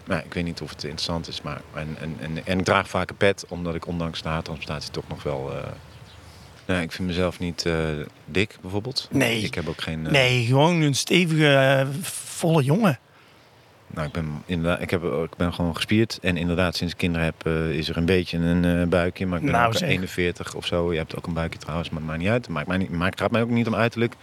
nou, 0.05 0.21
ik 0.25 0.33
weet 0.33 0.43
niet 0.43 0.61
of 0.61 0.69
het 0.69 0.83
interessant 0.83 1.27
is, 1.27 1.41
maar 1.41 1.61
en, 1.73 1.95
en, 1.99 2.17
en, 2.19 2.45
en 2.45 2.59
ik 2.59 2.65
draag 2.65 2.87
vaak 2.87 3.09
een 3.09 3.17
pet, 3.17 3.45
omdat 3.47 3.75
ik 3.75 3.87
ondanks 3.87 4.21
de 4.21 4.29
haartransplantatie 4.29 4.91
toch 4.91 5.07
nog 5.07 5.23
wel. 5.23 5.51
Eh, 6.65 6.71
nou, 6.73 6.81
ik 6.81 6.91
vind 6.91 7.07
mezelf 7.07 7.39
niet 7.39 7.65
eh, 7.65 7.75
dik, 8.25 8.57
bijvoorbeeld. 8.61 9.07
Nee. 9.11 9.41
Ik 9.41 9.53
heb 9.55 9.67
ook 9.67 9.81
geen. 9.81 10.05
eh, 10.05 10.11
Nee, 10.11 10.45
gewoon 10.45 10.81
een 10.81 10.95
stevige, 10.95 11.47
eh, 11.55 11.87
volle 12.11 12.63
jongen. 12.63 12.99
Nou, 13.87 14.07
ik 14.07 14.13
ben 14.13 14.43
inderdaad, 14.45 14.81
ik, 14.81 14.89
heb, 14.89 15.03
ik 15.03 15.35
ben 15.37 15.53
gewoon 15.53 15.75
gespierd 15.75 16.19
en 16.21 16.37
inderdaad, 16.37 16.75
sinds 16.75 16.93
ik 16.93 16.99
kinderen 16.99 17.25
heb, 17.25 17.47
is 17.73 17.89
er 17.89 17.97
een 17.97 18.05
beetje 18.05 18.37
een 18.37 18.89
buikje, 18.89 19.25
maar 19.25 19.37
ik 19.39 19.43
ben 19.43 19.53
Nou, 19.53 19.67
ook 19.67 19.75
zeg. 19.77 19.89
41 19.89 20.53
of 20.55 20.65
zo. 20.65 20.91
Je 20.91 20.97
hebt 20.97 21.15
ook 21.17 21.27
een 21.27 21.33
buikje 21.33 21.59
trouwens, 21.59 21.89
maar 21.89 21.99
het 21.99 22.07
maakt 22.09 22.21
niet 22.21 22.29
uit. 22.29 22.47
Maakt 22.47 22.67
mij 22.67 22.77
niet, 22.77 22.89
maakt, 22.89 23.11
het 23.11 23.21
gaat 23.21 23.31
mij 23.31 23.41
ook 23.41 23.49
niet 23.49 23.67
om 23.67 23.75
uiterlijk. 23.75 24.13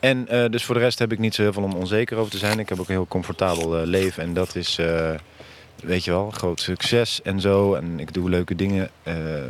En 0.00 0.24
dus 0.50 0.64
voor 0.64 0.74
de 0.74 0.80
rest 0.80 0.98
heb 0.98 1.12
ik 1.12 1.18
niet 1.18 1.34
zo 1.34 1.42
heel 1.42 1.52
veel 1.52 1.62
om 1.62 1.74
onzeker 1.74 2.16
over 2.16 2.30
te 2.30 2.38
zijn. 2.38 2.58
Ik 2.58 2.68
heb 2.68 2.80
ook 2.80 2.88
een 2.88 2.94
heel 2.94 3.06
comfortabel 3.08 3.86
leven 3.86 4.22
en 4.22 4.34
dat 4.34 4.54
is, 4.56 4.78
weet 5.82 6.04
je 6.04 6.10
wel, 6.10 6.30
groot 6.30 6.60
succes 6.60 7.20
en 7.22 7.40
zo. 7.40 7.74
En 7.74 8.00
ik 8.00 8.14
doe 8.14 8.30
leuke 8.30 8.54
dingen. 8.54 8.90
Eh, 9.02 9.36
eh, 9.44 9.48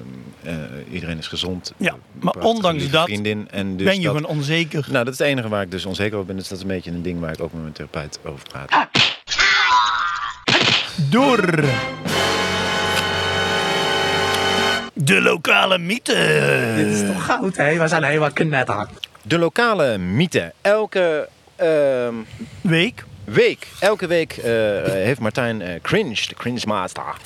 iedereen 0.90 1.18
is 1.18 1.26
gezond. 1.26 1.72
Ja, 1.76 1.96
maar 2.20 2.34
ondanks 2.38 2.90
dat 2.90 3.04
vriendin. 3.04 3.48
En 3.50 3.76
dus 3.76 3.86
ben 3.86 3.96
je 3.96 4.02
dat- 4.06 4.16
gewoon 4.16 4.30
onzeker. 4.36 4.86
Nou, 4.90 5.04
dat 5.04 5.12
is 5.12 5.18
het 5.18 5.28
enige 5.28 5.48
waar 5.48 5.62
ik 5.62 5.70
dus 5.70 5.84
onzeker 5.86 6.14
over 6.14 6.26
ben. 6.26 6.36
Dus 6.36 6.48
dat 6.48 6.56
is 6.58 6.62
een 6.64 6.70
beetje 6.70 6.90
een 6.90 7.02
ding 7.02 7.20
waar 7.20 7.32
ik 7.32 7.40
ook 7.40 7.52
met 7.52 7.60
mijn 7.62 7.72
therapeut 7.74 8.18
over 8.24 8.42
praat. 8.48 8.88
Door. 11.10 11.64
De 14.92 15.20
lokale 15.22 15.78
mythe. 15.78 16.72
Dit 16.76 16.86
is 16.86 17.06
toch 17.12 17.24
goud, 17.24 17.56
hè? 17.56 17.78
We 17.78 17.88
zijn 17.88 18.02
helemaal 18.04 18.30
knetter. 18.32 18.88
De 19.22 19.38
lokale 19.38 19.98
mythe. 19.98 20.52
Elke 20.60 21.28
ehm, 21.56 22.14
Week. 22.60 23.04
Week, 23.26 23.66
elke 23.80 24.06
week 24.06 24.32
eh, 24.32 24.52
heeft 24.84 25.20
Martijn 25.20 25.62
eh, 25.62 25.80
Cringe, 25.82 26.14
de 26.28 26.34
Cringe 26.34 26.60
Master, 26.66 27.16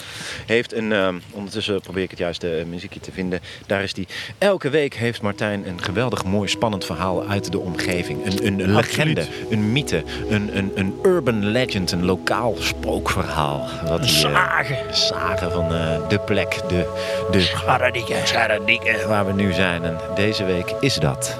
heeft 0.46 0.74
een, 0.74 0.92
ehm, 0.92 1.18
ondertussen 1.30 1.80
probeer 1.80 2.02
ik 2.02 2.10
het 2.10 2.18
juiste 2.18 2.56
eh, 2.56 2.64
muziekje 2.64 3.00
te 3.00 3.12
vinden. 3.12 3.40
Daar 3.66 3.82
is 3.82 3.92
die. 3.92 4.08
Elke 4.38 4.70
week 4.70 4.94
heeft 4.94 5.22
Martijn 5.22 5.68
een 5.68 5.82
geweldig 5.82 6.24
mooi 6.24 6.48
spannend 6.48 6.84
verhaal 6.84 7.26
uit 7.26 7.52
de 7.52 7.58
omgeving. 7.58 8.26
Een, 8.26 8.46
een 8.46 8.72
legende, 8.74 9.26
een 9.50 9.72
mythe, 9.72 10.04
een, 10.28 10.56
een, 10.56 10.72
een 10.74 10.98
urban 11.02 11.46
legend, 11.46 11.92
een 11.92 12.04
lokaal 12.04 12.54
spookverhaal. 12.58 13.68
Wat 13.88 14.02
die, 14.02 14.10
zagen. 14.10 14.94
zagen 14.96 15.52
van 15.52 15.68
de 16.08 16.20
plek, 16.26 16.60
de, 16.68 16.86
de. 17.30 17.40
Scharadieke 17.40 19.04
waar 19.06 19.26
we 19.26 19.32
nu 19.32 19.52
zijn. 19.52 19.82
En 19.82 19.98
deze 20.14 20.44
week 20.44 20.74
is 20.80 20.94
dat. 20.94 21.36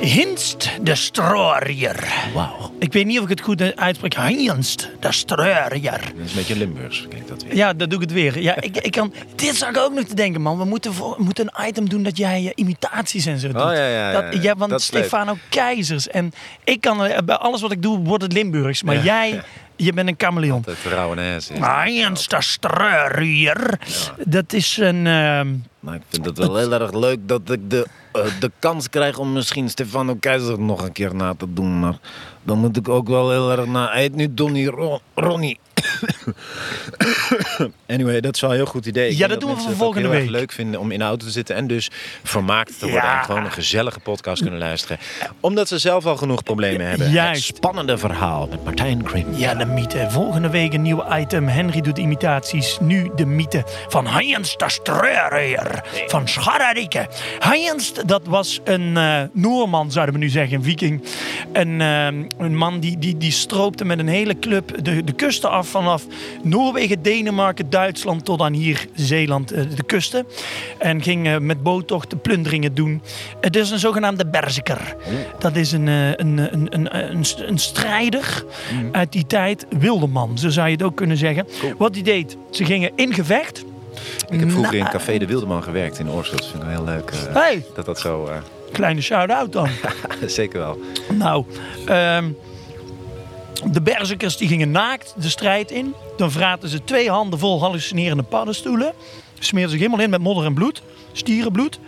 Hinst 0.00 0.70
de 0.82 0.94
Strorier. 0.94 2.12
Wauw. 2.34 2.70
Ik 2.78 2.92
weet 2.92 3.06
niet 3.06 3.18
of 3.18 3.24
ik 3.24 3.30
het 3.30 3.40
goed 3.40 3.76
uitspreek. 3.76 4.14
Hinst 4.14 4.88
de 5.00 5.12
Strorier. 5.12 5.82
Dat 5.82 6.24
is 6.24 6.30
een 6.30 6.36
beetje 6.36 6.56
Limburgs, 6.56 7.06
kijk 7.08 7.28
dat 7.28 7.42
weer. 7.42 7.56
Ja, 7.56 7.72
dat 7.72 7.90
doe 7.90 7.98
ik 8.02 8.04
het 8.04 8.12
weer. 8.14 8.40
Ja, 8.40 8.60
ik, 8.60 8.76
ik 8.76 8.90
kan, 8.92 9.12
dit 9.36 9.56
zag 9.56 9.68
ik 9.68 9.76
ook 9.76 9.92
nog 9.92 10.04
te 10.04 10.14
denken, 10.14 10.40
man. 10.40 10.58
We 10.58 10.64
moeten, 10.64 10.94
voor, 10.94 11.14
we 11.16 11.22
moeten 11.22 11.50
een 11.54 11.66
item 11.68 11.88
doen 11.88 12.02
dat 12.02 12.16
jij 12.16 12.44
eh, 12.46 12.50
imitaties 12.54 13.26
en 13.26 13.38
zo 13.38 13.46
doet. 13.48 13.56
ja, 13.60 13.72
ja, 13.72 13.86
ja, 13.88 14.12
dat, 14.20 14.42
ja. 14.42 14.54
leuk. 14.58 14.78
Stefano 14.78 15.36
Keizers. 15.48 16.08
En 16.08 16.32
ik 16.64 16.80
kan, 16.80 17.04
eh, 17.04 17.18
bij 17.24 17.36
alles 17.36 17.60
wat 17.60 17.72
ik 17.72 17.82
doe, 17.82 17.98
wordt 17.98 18.22
het 18.22 18.32
Limburgs. 18.32 18.82
Maar 18.82 18.94
Ja. 18.94 19.02
jij, 19.02 19.42
je 19.84 19.92
bent 19.92 20.08
een 20.08 20.14
chameleon. 20.18 20.62
Het 20.66 20.76
Rauwenese 20.92 21.52
is. 21.52 21.60
Hinst 21.84 22.30
de 22.30 22.42
Strorier. 22.42 23.78
Dat 24.24 24.52
is 24.52 24.76
een... 24.76 25.06
ehm, 25.06 25.48
Maar 25.80 25.94
ik 25.94 26.02
vind 26.08 26.24
het 26.24 26.38
wel 26.38 26.56
heel 26.56 26.72
erg 26.72 26.92
leuk 26.92 27.18
dat 27.28 27.50
ik 27.50 27.70
de, 27.70 27.86
eh, 28.12 28.22
de 28.40 28.50
kans 28.58 28.88
krijg 28.90 29.18
om 29.18 29.32
misschien 29.32 29.68
Stefano 29.70 30.14
Keizer 30.14 30.60
nog 30.60 30.82
een 30.82 30.92
keer 30.92 31.14
na 31.14 31.34
te 31.34 31.52
doen. 31.52 31.80
Maar 31.80 31.98
dan 32.42 32.58
moet 32.58 32.76
ik 32.76 32.88
ook 32.88 33.08
wel 33.08 33.30
heel 33.30 33.50
erg 33.50 33.66
naar... 33.66 33.92
Hij 33.92 34.00
heet 34.00 34.14
nu 34.14 34.34
Donny 34.34 34.66
Ro- 34.66 35.00
Ronnie. 35.14 35.58
Anyway, 37.86 38.20
dat 38.20 38.34
is 38.34 38.40
wel 38.40 38.50
een 38.50 38.56
heel 38.56 38.66
goed 38.66 38.86
idee. 38.86 39.10
Ik 39.10 39.16
Ja, 39.18 39.26
dat 39.26 39.40
doen 39.40 39.54
we 39.54 39.60
voor 39.60 39.74
volgende 39.74 40.08
heel 40.08 40.16
erg 40.16 40.24
week. 40.24 40.30
leuk 40.30 40.52
vinden 40.52 40.80
om 40.80 40.90
in 40.90 40.98
de 40.98 41.04
auto 41.04 41.24
te 41.26 41.30
zitten 41.32 41.56
en 41.56 41.66
dus 41.66 41.90
vermaakt 42.22 42.78
te 42.78 42.84
worden. 42.84 43.02
Ja. 43.10 43.18
En 43.18 43.24
gewoon 43.24 43.44
een 43.44 43.52
gezellige 43.52 44.00
podcast 44.00 44.42
kunnen 44.42 44.58
luisteren. 44.60 44.98
Omdat 45.40 45.68
ze 45.68 45.78
zelf 45.78 46.06
al 46.06 46.16
genoeg 46.16 46.42
problemen 46.42 46.86
hebben. 46.86 47.10
Juist. 47.10 47.46
Het 47.46 47.56
spannende 47.56 47.98
verhaal 47.98 48.46
met 48.50 48.64
Martijn 48.64 49.02
Krim. 49.02 49.26
Ja, 49.36 49.54
de 49.54 49.64
mythe. 49.64 50.06
Volgende 50.10 50.50
week 50.50 50.72
een 50.72 50.82
nieuw 50.82 51.04
item. 51.18 51.48
Henry 51.48 51.80
doet 51.80 51.98
imitaties. 51.98 52.78
Nu 52.80 53.10
de 53.14 53.26
mythe 53.26 53.64
van 53.88 54.06
Hans 54.06 54.56
de 54.56 54.68
Streurer 54.70 55.82
van 56.06 56.28
Scharrike. 56.28 57.08
Hans, 57.38 57.92
dat 58.06 58.22
was 58.26 58.60
een 58.64 58.96
eh, 58.96 59.22
Noorman, 59.32 59.90
zouden 59.92 60.14
we 60.14 60.20
nu 60.20 60.28
zeggen, 60.28 60.56
een 60.56 60.64
viking. 60.64 61.02
Een, 61.52 61.80
eh, 61.80 62.04
een 62.46 62.56
man 62.56 62.80
die, 62.80 62.98
die, 62.98 63.16
die 63.16 63.32
stroopte 63.32 63.84
met 63.84 63.98
een 63.98 64.08
hele 64.08 64.38
club 64.38 64.84
de, 64.84 65.04
de 65.04 65.12
kusten 65.12 65.50
af 65.50 65.68
vanaf 65.98 66.16
Noorwegen, 66.42 67.02
Denemarken, 67.02 67.70
Duitsland 67.70 68.24
tot 68.24 68.40
aan 68.40 68.52
hier 68.52 68.86
Zeeland, 68.94 69.52
eh, 69.52 69.62
de 69.76 69.82
kusten. 69.82 70.26
En 70.78 71.02
ging 71.02 71.26
eh, 71.26 71.38
met 71.38 71.62
boottochten 71.62 72.20
plunderingen 72.20 72.74
doen. 72.74 73.02
Het 73.40 73.56
is 73.56 73.70
een 73.70 73.78
zogenaamde 73.78 74.26
berserker. 74.26 74.96
Dat 75.38 75.56
is 75.56 75.72
een, 75.72 75.88
eh, 75.88 76.08
een, 76.08 76.38
een, 76.38 76.74
een, 76.74 76.98
een, 76.98 77.24
een 77.46 77.58
strijder 77.58 78.44
uit 78.92 79.12
die 79.12 79.26
tijd. 79.26 79.66
Wilderman, 79.78 80.38
zo 80.38 80.48
zou 80.48 80.66
je 80.66 80.72
het 80.72 80.82
ook 80.82 80.96
kunnen 80.96 81.16
zeggen. 81.16 81.46
Wat 81.78 81.94
hij 81.94 82.02
deed, 82.02 82.36
ze 82.50 82.64
gingen 82.64 82.90
in 82.94 83.14
gevecht. 83.14 83.64
Ik 84.28 84.40
heb 84.40 84.50
vroeger 84.50 84.74
in 84.74 84.88
Café 84.88 85.18
de 85.18 85.26
Wildeman 85.26 85.62
gewerkt 85.62 85.98
in 85.98 86.10
Oorschot. 86.10 86.38
Dat 86.38 86.48
vind 86.48 86.62
ik 86.62 86.68
heel 86.68 86.84
leuk. 86.84 87.10
Hey, 87.32 87.64
Dat 87.74 87.84
dat 87.84 87.98
zo... 87.98 88.28
kleine 88.72 89.00
shout-out 89.00 89.52
dan. 89.52 89.68
zeker 90.26 90.58
wel. 90.58 90.78
Nou, 91.12 91.44
ehm, 91.86 92.24
de 93.64 93.82
berzikers 93.82 94.36
die 94.36 94.48
gingen 94.48 94.70
naakt 94.70 95.14
de 95.16 95.28
strijd 95.28 95.70
in. 95.70 95.94
Dan 96.16 96.30
vraten 96.30 96.68
ze 96.68 96.84
twee 96.84 97.10
handen 97.10 97.38
vol 97.38 97.60
hallucinerende 97.60 98.22
paddenstoelen. 98.22 98.92
Smeerden 99.38 99.70
zich 99.70 99.80
helemaal 99.80 100.04
in 100.04 100.10
met 100.10 100.20
modder 100.20 100.44
en 100.44 100.54
bloed. 100.54 100.82
Stierenbloed. 101.12 101.78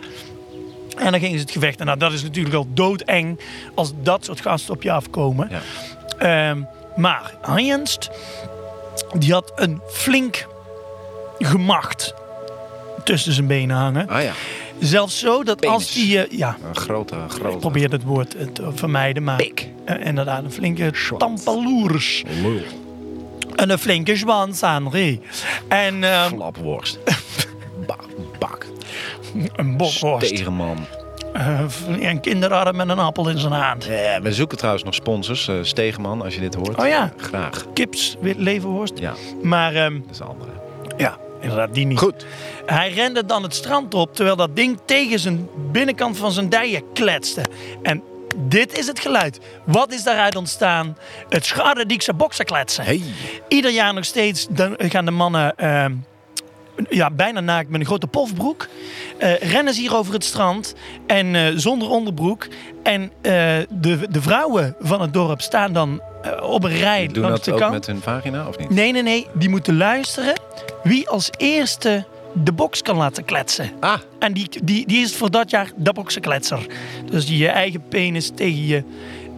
En 0.97 1.11
dan 1.11 1.19
gingen 1.19 1.37
ze 1.37 1.43
het 1.43 1.51
gevecht. 1.51 1.79
En 1.79 1.85
nou, 1.85 1.97
dat 1.97 2.13
is 2.13 2.23
natuurlijk 2.23 2.55
al 2.55 2.67
doodeng 2.73 3.39
als 3.75 3.91
dat 4.03 4.25
soort 4.25 4.41
gasten 4.41 4.73
op 4.73 4.83
je 4.83 4.91
afkomen. 4.91 5.49
Ja. 5.49 5.61
Ehm, 6.49 6.61
maar 6.95 7.35
Heinst, 7.41 8.09
die 9.17 9.33
had 9.33 9.51
een 9.55 9.81
flink 9.91 10.47
gemacht 11.39 12.13
tussen 13.03 13.33
zijn 13.33 13.47
benen 13.47 13.75
hangen. 13.75 14.09
Ah 14.09 14.21
ja, 14.21 14.33
Zelfs 14.87 15.19
zo 15.19 15.43
dat 15.43 15.65
als 15.65 15.93
die... 15.93 16.23
eh, 16.25 16.37
ja, 16.37 16.57
een 16.67 16.75
grote, 16.75 17.15
grote... 17.27 17.53
ik 17.53 17.59
probeer 17.59 17.91
het 17.91 18.03
woord 18.03 18.35
eh, 18.35 18.45
te 18.47 18.69
vermijden, 18.73 19.23
maar 19.23 19.47
eh, 19.85 20.05
inderdaad 20.05 20.43
een 20.43 20.51
flinke 20.51 20.91
tampaloers. 21.17 22.23
Lul. 22.41 22.61
En 23.55 23.69
een 23.69 23.79
flinke 23.79 24.15
zwans, 24.15 24.61
Henri. 24.61 25.21
En 25.67 26.03
ehm, 26.03 26.27
Flapworst. 26.27 26.99
Bak. 27.87 28.03
Bak. 28.39 28.65
een 29.55 29.77
bokworst. 29.77 30.27
Tegenman. 30.27 30.77
Eh, 31.33 31.59
een 31.99 32.19
kinderarm 32.19 32.75
met 32.75 32.89
een 32.89 32.99
appel 32.99 33.29
in 33.29 33.37
zijn 33.37 33.53
hand. 33.53 33.87
Eh, 33.87 34.17
we 34.21 34.33
zoeken 34.33 34.57
trouwens 34.57 34.83
nog 34.83 34.93
sponsors. 34.93 35.47
Eh, 35.47 35.55
Stegeman, 35.61 36.21
als 36.21 36.33
je 36.35 36.39
dit 36.39 36.55
hoort. 36.55 36.77
Oh 36.79 36.87
ja. 36.87 37.13
Graag. 37.17 37.65
Kips, 37.73 38.17
leverworst. 38.21 38.99
Ja, 38.99 39.13
Maar 39.41 39.75
ehm, 39.75 39.93
dat 39.93 40.11
is 40.11 40.17
de 40.17 40.23
andere. 40.23 40.51
ja, 40.97 41.17
inderdaad, 41.43 41.73
die 41.73 41.85
niet. 41.85 41.99
Goed. 41.99 42.25
Hij 42.65 42.91
rende 42.91 43.25
dan 43.25 43.43
het 43.43 43.55
strand 43.55 43.93
op, 43.93 44.15
terwijl 44.15 44.35
dat 44.35 44.55
ding 44.55 44.79
tegen 44.85 45.19
zijn 45.19 45.47
binnenkant 45.71 46.17
van 46.17 46.31
zijn 46.31 46.49
dijen 46.49 46.83
kletste. 46.93 47.41
En 47.81 48.03
dit 48.37 48.77
is 48.77 48.87
het 48.87 48.99
geluid. 48.99 49.39
Wat 49.65 49.93
is 49.93 50.03
daaruit 50.03 50.35
ontstaan? 50.35 50.97
Het 51.29 51.45
Schadediekse 51.45 52.13
boksenkletsen. 52.13 52.83
Hey. 52.83 53.01
Ieder 53.47 53.71
jaar 53.71 53.93
nog 53.93 54.05
steeds 54.05 54.47
dan 54.49 54.75
gaan 54.77 55.05
de 55.05 55.11
mannen 55.11 55.55
ehm, 55.55 55.93
ja, 56.89 57.11
bijna 57.11 57.39
naakt 57.39 57.69
met 57.69 57.79
een 57.79 57.85
grote 57.85 58.07
pofbroek. 58.07 58.67
eh, 59.17 59.35
rennen 59.37 59.73
ze 59.73 59.81
hier 59.81 59.95
over 59.95 60.13
het 60.13 60.23
strand 60.23 60.73
en 61.07 61.35
eh, 61.35 61.41
zonder 61.55 61.89
onderbroek. 61.89 62.47
En 62.83 63.01
eh, 63.21 63.31
de, 63.69 64.07
de 64.09 64.21
vrouwen 64.21 64.75
van 64.79 65.01
het 65.01 65.13
dorp 65.13 65.41
staan 65.41 65.73
dan 65.73 66.01
eh, 66.21 66.43
op 66.49 66.63
een 66.63 66.77
rij 66.77 67.07
Doen 67.07 67.23
langs 67.23 67.35
dat 67.35 67.45
de 67.45 67.51
ook 67.53 67.59
kant. 67.59 67.71
met 67.71 67.85
hun 67.85 68.01
vagina 68.01 68.47
of 68.47 68.57
niet? 68.57 68.69
Nee, 68.69 68.91
nee, 68.91 69.03
nee. 69.03 69.27
Die 69.33 69.49
moeten 69.49 69.77
luisteren 69.77 70.33
wie 70.83 71.09
als 71.09 71.29
eerste 71.37 72.05
de 72.33 72.51
boks 72.51 72.81
kan 72.81 72.95
laten 72.95 73.25
kletsen. 73.25 73.71
Ah, 73.79 73.99
En 74.19 74.33
die, 74.33 74.49
die, 74.63 74.87
die 74.87 75.01
is 75.03 75.15
voor 75.15 75.31
dat 75.31 75.49
jaar 75.49 75.71
de 75.75 75.93
boksenkletser. 75.93 76.65
Dus 77.09 77.25
die 77.25 77.37
je 77.37 77.47
eigen 77.47 77.83
penis 77.89 78.31
tegen 78.35 78.65
je, 78.65 78.83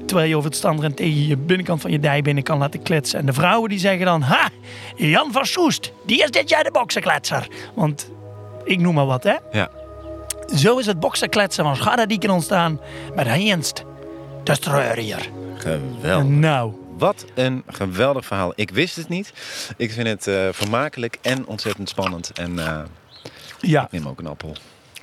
terwijl 0.05 0.29
je 0.29 0.35
over 0.35 0.49
het 0.49 0.57
strand 0.57 0.79
rent, 0.79 0.95
tegen 0.95 1.27
je 1.27 1.37
binnenkant 1.37 1.81
van 1.81 1.91
je 1.91 1.99
dij 1.99 2.21
binnen 2.21 2.43
kan 2.43 2.57
laten 2.57 2.81
kletsen. 2.83 3.19
En 3.19 3.25
de 3.25 3.33
vrouwen 3.33 3.69
die 3.69 3.79
zeggen 3.79 4.05
dan, 4.05 4.21
ha, 4.21 4.49
Jan 4.95 5.31
van 5.31 5.45
Soest, 5.45 5.91
die 6.05 6.23
is 6.23 6.31
dit 6.31 6.49
jaar 6.49 6.63
de 6.63 6.71
boksenkletser. 6.71 7.47
Want 7.73 8.09
ik 8.63 8.79
noem 8.79 8.93
maar 8.93 9.05
wat, 9.05 9.23
hè. 9.23 9.35
ja. 9.51 9.69
Zo 10.55 10.77
is 10.77 10.85
het 10.85 10.99
boksenkletsen 10.99 11.63
van 11.63 11.75
Schadadieken 11.75 12.29
ontstaan 12.29 12.79
met 13.15 13.27
Heinst, 13.27 13.83
de 14.43 14.53
streurer. 14.53 15.29
Geweldig. 15.57 16.27
Nou, 16.27 16.71
Wat 16.97 17.25
een 17.35 17.63
geweldig 17.67 18.25
verhaal. 18.25 18.53
Ik 18.55 18.69
wist 18.69 18.95
het 18.95 19.09
niet. 19.09 19.33
Ik 19.77 19.91
vind 19.91 20.07
het 20.07 20.27
eh, 20.27 20.47
vermakelijk 20.51 21.17
en 21.21 21.45
ontzettend 21.45 21.89
spannend. 21.89 22.31
En 22.31 22.59
eh, 22.59 22.81
ja. 23.59 23.83
ik 23.83 23.91
neem 23.91 24.07
ook 24.07 24.19
een 24.19 24.27
appel. 24.27 24.55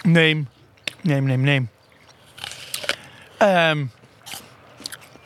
Neem. 0.02 0.48
Neem, 1.00 1.24
neem, 1.24 1.40
neem. 1.40 1.68
Ehm, 3.38 3.84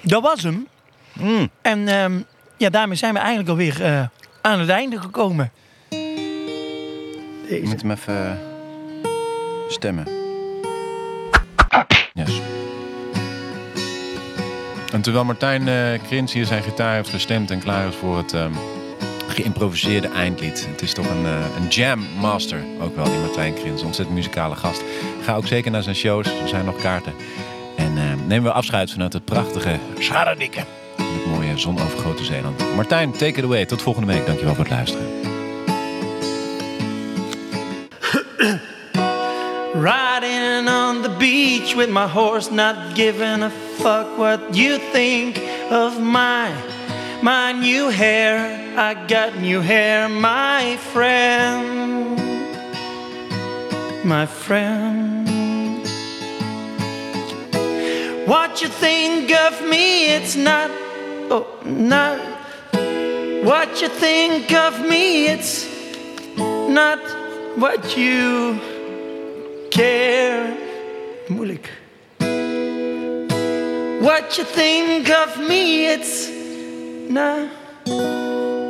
dat 0.00 0.22
was 0.22 0.42
hem. 0.42 0.66
Mm. 1.12 1.50
En 1.62 1.88
ehm, 1.88 2.20
ja, 2.56 2.70
daarmee 2.70 2.96
zijn 2.96 3.12
we 3.12 3.18
eigenlijk 3.18 3.48
alweer 3.48 3.82
eh, 3.82 4.06
aan 4.40 4.60
het 4.60 4.68
einde 4.68 5.00
gekomen. 5.00 5.52
Je 5.88 7.46
Deze. 7.48 7.62
moet 7.62 7.82
hem 7.82 7.90
even 7.90 8.38
stemmen. 9.68 10.15
En 14.96 15.02
terwijl 15.02 15.24
Martijn 15.24 15.68
eh 15.68 16.02
Krins 16.06 16.32
hier 16.32 16.46
zijn 16.46 16.62
gitaar 16.62 16.94
heeft 16.94 17.08
gestemd 17.08 17.50
en 17.50 17.58
klaar 17.58 17.88
is 17.88 17.94
voor 17.94 18.16
het 18.16 18.32
ehm, 18.32 18.52
geïmproviseerde 19.28 20.08
eindlied. 20.08 20.66
Het 20.70 20.82
is 20.82 20.94
toch 20.94 21.10
een, 21.10 21.26
eh, 21.26 21.44
een 21.60 21.68
jam 21.68 22.06
master, 22.20 22.64
ook 22.80 22.96
wel, 22.96 23.04
die 23.04 23.18
Martijn 23.18 23.54
Krins. 23.54 23.82
Ontzettend 23.82 24.16
muzikale 24.16 24.54
gast. 24.54 24.82
Ga 25.22 25.34
ook 25.34 25.46
zeker 25.46 25.70
naar 25.70 25.82
zijn 25.82 25.96
shows, 25.96 26.26
er 26.26 26.48
zijn 26.48 26.64
nog 26.64 26.76
kaarten. 26.76 27.12
En 27.76 27.98
ehm, 27.98 28.26
nemen 28.26 28.50
we 28.50 28.52
afscheid 28.52 28.90
vanuit 28.90 29.12
het 29.12 29.24
prachtige, 29.24 29.78
Schadadikke. 29.98 30.64
het 30.96 31.26
mooie 31.26 31.58
zonovergoten 31.58 32.24
Zeeland. 32.24 32.74
Martijn, 32.74 33.10
take 33.10 33.38
it 33.38 33.44
away. 33.44 33.66
Tot 33.66 33.82
volgende 33.82 34.12
week. 34.12 34.26
Dankjewel 34.26 34.54
voor 34.54 34.64
het 34.64 34.72
luisteren. 34.72 35.35
Beach 41.18 41.74
with 41.74 41.90
my 41.90 42.08
horse, 42.08 42.50
not 42.50 42.94
giving 42.94 43.42
a 43.42 43.50
fuck 43.50 44.18
what 44.18 44.54
you 44.54 44.78
think 44.78 45.38
of 45.70 46.00
my 46.00 46.50
my 47.22 47.52
new 47.52 47.88
hair. 47.88 48.78
I 48.78 48.94
got 49.06 49.36
new 49.38 49.60
hair, 49.60 50.08
my 50.08 50.76
friend, 50.92 52.16
my 54.04 54.26
friend. 54.26 55.26
What 58.26 58.60
you 58.60 58.68
think 58.68 59.32
of 59.32 59.62
me? 59.62 60.06
It's 60.14 60.34
not, 60.36 60.70
oh, 61.30 61.46
not. 61.64 62.18
What 63.44 63.80
you 63.80 63.88
think 63.88 64.52
of 64.52 64.80
me? 64.80 65.28
It's 65.28 65.64
not 66.36 66.98
what 67.56 67.96
you 67.96 68.60
care. 69.70 70.65
Moeilijk. 71.28 71.70
What 74.00 74.36
you 74.36 74.44
think 74.44 75.08
of 75.08 75.36
me, 75.48 75.86
it's 75.92 76.30
not, 77.08 77.48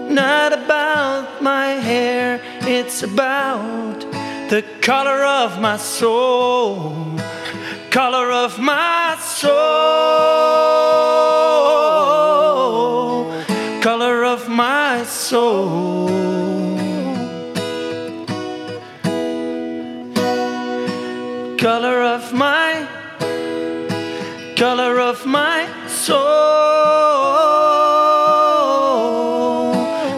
not 0.09 0.53
about 0.53 1.43
my 1.43 1.67
hair, 1.67 2.41
it's 2.63 3.03
about 3.03 4.01
the 4.49 4.65
color 4.81 5.25
of 5.25 5.61
my 5.61 5.77
soul. 5.77 6.95
Color 7.91 8.31
of 8.31 8.59
my 8.59 9.17
soul. 9.21 9.53
Color 13.83 14.25
of 14.25 14.49
my 14.49 15.05
soul. 15.05 16.66
Color 21.67 22.01
of 22.01 22.33
my 22.33 22.87
color 24.55 25.01
of 25.01 25.27
my 25.27 25.67
soul. 25.89 26.23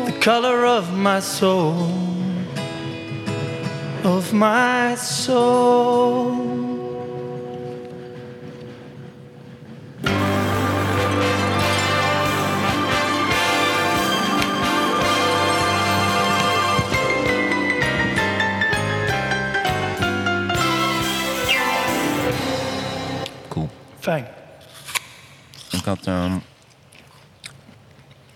The 0.04 0.18
color 0.20 0.66
of 0.66 0.92
my 0.92 1.20
soul. 1.20 1.90
Of 4.04 4.34
my 4.34 4.94
soul 4.96 6.67
Fijn. 24.08 24.26
Ik 25.70 25.84
had... 25.84 26.06
ehm, 26.06 26.36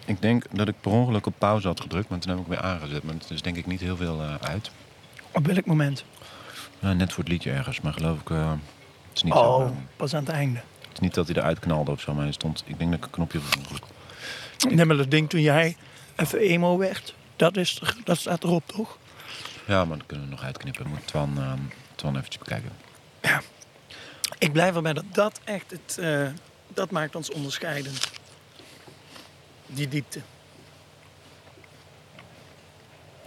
ik 0.05 0.23
denk 0.23 0.45
dat 0.51 0.69
ik 0.69 0.75
per 0.81 0.91
ongeluk 0.91 1.27
op 1.27 1.35
pauze 1.39 1.67
had 1.67 1.81
gedrukt, 1.81 2.09
maar 2.09 2.19
toen 2.19 2.31
heb 2.31 2.41
ik 2.41 2.47
weer 2.47 2.61
aangezet. 2.61 3.03
Maar 3.03 3.15
het 3.15 3.31
is 3.31 3.43
denk 3.43 3.57
ik 3.57 3.67
niet 3.67 3.81
heel 3.81 3.97
veel 3.97 4.21
eh, 4.23 4.35
uit. 4.41 4.71
Op 5.31 5.47
welk 5.47 5.67
moment? 5.67 6.05
Nou, 6.81 6.95
net 6.95 7.13
voor 7.13 7.23
het 7.25 7.33
liedje 7.33 7.51
ergens, 7.53 7.81
maar 7.81 7.93
geloof 7.93 8.21
ik... 8.21 8.31
eh, 8.31 8.51
het, 8.51 9.17
is 9.17 9.23
niet 9.23 9.33
zo, 9.33 9.39
Oh, 9.41 9.65
eh, 9.67 9.71
pas 9.97 10.15
aan 10.15 10.25
het 10.25 10.33
einde. 10.35 10.59
het 10.83 10.93
is 10.93 10.99
niet 10.99 11.15
dat 11.15 11.27
hij 11.27 11.37
eruit 11.37 11.59
knalde 11.59 11.91
of 11.91 12.01
zo, 12.01 12.15
maar 12.15 12.23
hij 12.25 12.33
stond... 12.33 12.63
Ik 12.67 12.79
denk 12.79 12.91
dat 12.91 12.99
ik 12.99 13.05
een 13.05 13.11
knopje... 13.11 13.41
Nee, 14.69 14.85
maar 14.85 14.97
dat 14.97 15.11
ding 15.11 15.29
toen 15.31 15.41
jij 15.41 15.77
even 16.17 16.39
emo 16.39 16.79
werd, 16.79 17.15
dat, 17.37 17.57
is, 17.57 17.81
er- 17.81 17.97
dat 18.05 18.19
staat 18.19 18.45
erop, 18.45 18.63
toch? 18.67 18.99
Ja, 19.67 19.85
maar 19.85 19.99
dat 19.99 20.07
kunnen 20.07 20.25
we 20.27 20.33
nog 20.33 20.43
uitknippen. 20.43 20.87
Moet 20.89 21.07
Twan, 21.07 21.33
ehm 21.39 21.59
Twan 21.95 22.17
eventjes 22.17 22.43
bekijken. 22.43 22.71
Ik 24.39 24.53
blijf 24.53 24.75
erbij 24.75 24.93
dat 24.93 25.05
dat 25.13 25.41
echt 25.45 25.71
het, 25.71 25.99
eh, 25.99 26.29
dat 26.69 26.91
maakt 26.91 27.17
ons 27.17 27.31
onderscheidend. 27.31 28.11
Die 29.67 29.89
diepte. 29.89 30.21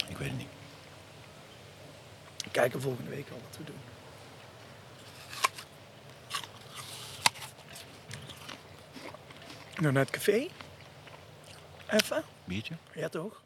Ik 0.08 0.16
weet 0.16 0.28
het 0.28 0.38
niet. 0.38 0.48
We 2.36 2.50
kijken 2.50 2.80
volgende 2.80 3.10
week 3.10 3.30
al 3.30 3.40
wat 3.48 3.58
we 3.58 3.64
doen. 3.64 3.76
Nou, 9.80 9.92
naar 9.92 10.02
het 10.02 10.12
café. 10.12 10.48
Even. 11.86 12.22
Biertje? 12.44 12.74
Ja, 12.94 13.08
toch? 13.08 13.42